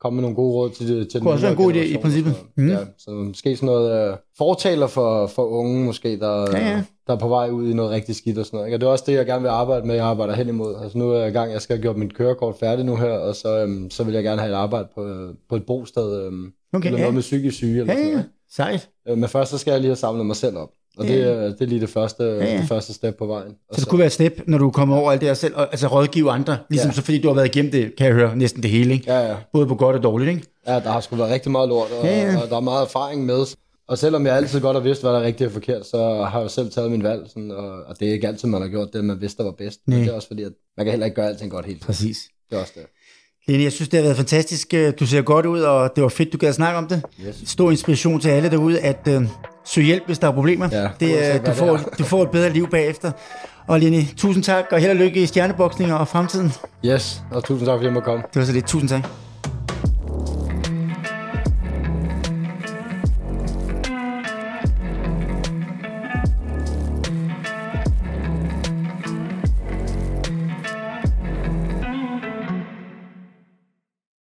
Komme 0.00 0.16
med 0.16 0.22
nogle 0.22 0.36
gode 0.36 0.52
råd 0.54 0.70
til, 0.70 0.86
til 0.86 1.12
den 1.12 1.20
Kunne 1.20 1.32
også 1.32 1.42
være 1.42 1.50
en 1.52 1.56
god 1.64 1.72
idé 1.72 1.78
i 1.78 1.96
princippet. 1.96 2.34
sådan. 2.34 2.50
Mhm. 2.56 2.68
Ja, 2.68 2.78
så 2.98 3.10
måske 3.10 3.56
sådan 3.56 3.66
noget 3.66 4.10
øh, 4.10 4.16
fortaler 4.38 4.86
for, 4.86 5.26
for 5.26 5.44
unge, 5.44 5.84
måske, 5.84 6.18
der, 6.18 6.40
Ja, 6.58 6.68
ja. 6.68 6.82
der 7.06 7.12
er 7.14 7.18
på 7.18 7.28
vej 7.28 7.50
ud 7.50 7.68
i 7.70 7.74
noget 7.74 7.90
rigtig 7.90 8.16
skidt 8.16 8.38
og 8.38 8.46
sådan 8.46 8.56
noget. 8.56 8.66
Ikke? 8.68 8.76
Og 8.76 8.80
det 8.80 8.86
er 8.86 8.90
også 8.90 9.04
det, 9.06 9.12
jeg 9.14 9.26
gerne 9.26 9.42
vil 9.42 9.48
arbejde 9.48 9.86
med, 9.86 9.94
jeg 9.94 10.04
arbejder 10.04 10.34
hen 10.34 10.48
imod. 10.48 10.74
Altså 10.82 10.98
nu 10.98 11.10
er 11.10 11.18
jeg 11.18 11.28
i 11.28 11.32
gang, 11.32 11.52
jeg 11.52 11.60
skal 11.62 11.76
have 11.76 11.82
gjort 11.82 11.96
mit 11.96 12.14
kørekort 12.14 12.54
færdigt 12.60 12.86
nu 12.86 12.96
her, 12.96 13.12
og 13.12 13.34
så, 13.36 13.58
øhm, 13.62 13.90
så 13.90 14.04
vil 14.04 14.14
jeg 14.14 14.22
gerne 14.22 14.40
have 14.40 14.52
et 14.52 14.56
arbejde 14.56 14.88
på, 14.94 15.06
øh, 15.06 15.34
på 15.48 15.56
et 15.56 15.66
bosted, 15.66 16.22
øhm, 16.26 16.52
Okay, 16.72 16.86
eller 16.86 16.98
ja. 16.98 17.02
noget 17.04 17.14
med 17.14 17.22
psykisk 17.22 17.56
syge, 17.56 17.80
eller 17.80 17.92
Ja, 17.92 17.98
sådan 17.98 18.06
ja. 18.06 18.12
noget. 18.12 18.28
Sejt. 18.52 18.88
Øh, 19.08 19.18
Men 19.18 19.28
først 19.28 19.50
så 19.50 19.58
skal 19.58 19.70
jeg 19.70 19.80
lige 19.80 19.88
have 19.88 19.96
samlet 19.96 20.26
mig 20.26 20.36
selv 20.36 20.56
op. 20.56 20.68
Og 20.98 21.06
det, 21.06 21.18
Ja. 21.18 21.24
er- 21.26 21.40
det 21.48 21.60
er 21.60 21.66
lige 21.66 21.80
det 21.80 21.88
første, 21.90 22.24
ja. 22.24 22.56
det 22.58 22.68
første 22.68 22.94
step 22.94 23.14
på 23.18 23.26
vejen. 23.26 23.52
Og 23.68 23.74
Så 23.74 23.80
det 23.80 23.88
kunne 23.88 23.98
være 23.98 24.06
et 24.06 24.12
step, 24.12 24.40
når 24.46 24.58
du 24.58 24.70
kommer 24.70 24.96
over 24.96 25.12
alt 25.12 25.20
det 25.20 25.28
her 25.28 25.34
selv, 25.34 25.54
og, 25.56 25.62
altså 25.70 25.86
rådgive 25.86 26.30
andre, 26.30 26.58
ligesom 26.70 26.88
Ja. 26.88 26.94
så 26.94 27.02
fordi 27.02 27.20
du 27.20 27.28
har 27.28 27.34
været 27.34 27.46
igennem 27.56 27.72
det, 27.72 27.96
kan 27.96 28.06
jeg 28.06 28.14
høre, 28.14 28.36
næsten 28.36 28.62
det 28.62 28.70
hele, 28.70 28.92
ikke? 28.92 29.12
Ja, 29.12 29.28
ja. 29.28 29.34
Både 29.52 29.66
på 29.66 29.74
godt 29.74 29.96
og 29.96 30.02
dårligt, 30.02 30.30
ikke? 30.30 30.42
Ja, 30.66 30.74
der 30.74 30.90
har 30.90 31.00
sgu 31.00 31.16
været 31.16 31.30
rigtig 31.30 31.50
meget 31.52 31.68
lort, 31.68 31.88
og, 32.00 32.04
Ja, 32.06 32.10
ja, 32.20 32.22
ja. 32.26 32.32
ja. 32.32 32.42
og 32.42 32.48
der 32.50 32.56
er 32.56 32.60
meget 32.60 32.82
erfaring 32.84 33.26
med. 33.26 33.46
Og 33.88 33.98
selvom 33.98 34.26
jeg 34.26 34.36
altid 34.36 34.60
godt 34.60 34.76
har 34.76 34.82
vidst, 34.82 35.02
hvad 35.02 35.10
der 35.12 35.18
er 35.18 35.22
rigtigt 35.22 35.46
og 35.46 35.52
forkert, 35.52 35.86
så 35.86 36.26
har 36.30 36.40
jeg 36.40 36.50
selv 36.50 36.70
taget 36.70 36.90
min 36.90 37.02
valg, 37.02 37.22
sådan, 37.28 37.50
og, 37.50 37.68
og 37.86 38.00
det 38.00 38.08
er 38.08 38.12
ikke 38.12 38.28
altid, 38.28 38.48
man 38.48 38.62
har 38.62 38.68
gjort 38.68 38.88
det, 38.92 39.04
man 39.04 39.20
vidste, 39.20 39.38
der 39.38 39.44
var 39.44 39.54
bedst. 39.58 39.80
Men 39.86 39.96
Nej. 39.96 40.04
det 40.04 40.10
er 40.12 40.16
også 40.16 40.28
fordi, 40.28 40.42
at 40.42 40.52
man 40.76 40.86
kan 40.86 40.90
heller 40.90 41.06
ikke 41.06 41.14
gøre 41.14 41.28
alting 41.28 41.50
godt 41.50 41.64
tiden. 41.64 41.78
Præcis. 41.80 42.16
Det 42.50 42.56
er 42.56 42.60
også 42.60 42.72
det. 42.76 42.82
Lene, 43.48 43.62
jeg 43.62 43.72
synes, 43.72 43.88
det 43.88 43.98
har 43.98 44.04
været 44.04 44.16
fantastisk. 44.16 44.74
Du 45.00 45.06
ser 45.06 45.22
godt 45.22 45.46
ud, 45.46 45.60
og 45.60 45.90
det 45.96 46.02
var 46.02 46.08
fedt, 46.08 46.32
du 46.32 46.38
gad 46.38 46.52
snakke 46.52 46.78
om 46.78 46.86
det. 46.88 47.02
Yes. 47.26 47.42
Stor 47.46 47.70
inspiration 47.70 48.20
til 48.20 48.28
alle 48.28 48.50
derude, 48.50 48.80
at 48.80 49.08
øh, 49.08 49.22
søge 49.70 49.86
hjælp, 49.86 50.02
hvis 50.06 50.18
der 50.18 50.28
er 50.28 50.32
problemer. 50.32 50.68
Ja, 50.72 50.88
det, 51.00 51.34
øh, 51.34 51.40
du, 51.40 51.46
det 51.46 51.56
får, 51.56 51.66
er. 51.74 51.78
du 51.98 52.04
får 52.04 52.22
et 52.22 52.30
bedre 52.30 52.50
liv 52.50 52.70
bagefter. 52.70 53.12
Og 53.66 53.80
Lene, 53.80 54.06
tusind 54.16 54.44
tak, 54.44 54.64
og 54.72 54.78
held 54.78 54.90
og 54.90 54.96
lykke 54.96 55.22
i 55.22 55.26
stjerneboksning 55.26 55.92
og 55.94 56.08
fremtiden. 56.08 56.52
Yes, 56.84 57.22
og 57.30 57.44
tusind 57.44 57.66
tak, 57.68 57.74
fordi 57.74 57.84
jeg 57.84 57.92
måtte 57.92 58.04
komme. 58.04 58.22
Det 58.34 58.40
var 58.40 58.46
så 58.46 58.52
lidt. 58.52 58.66
Tusind 58.66 58.88
tak. 58.88 59.02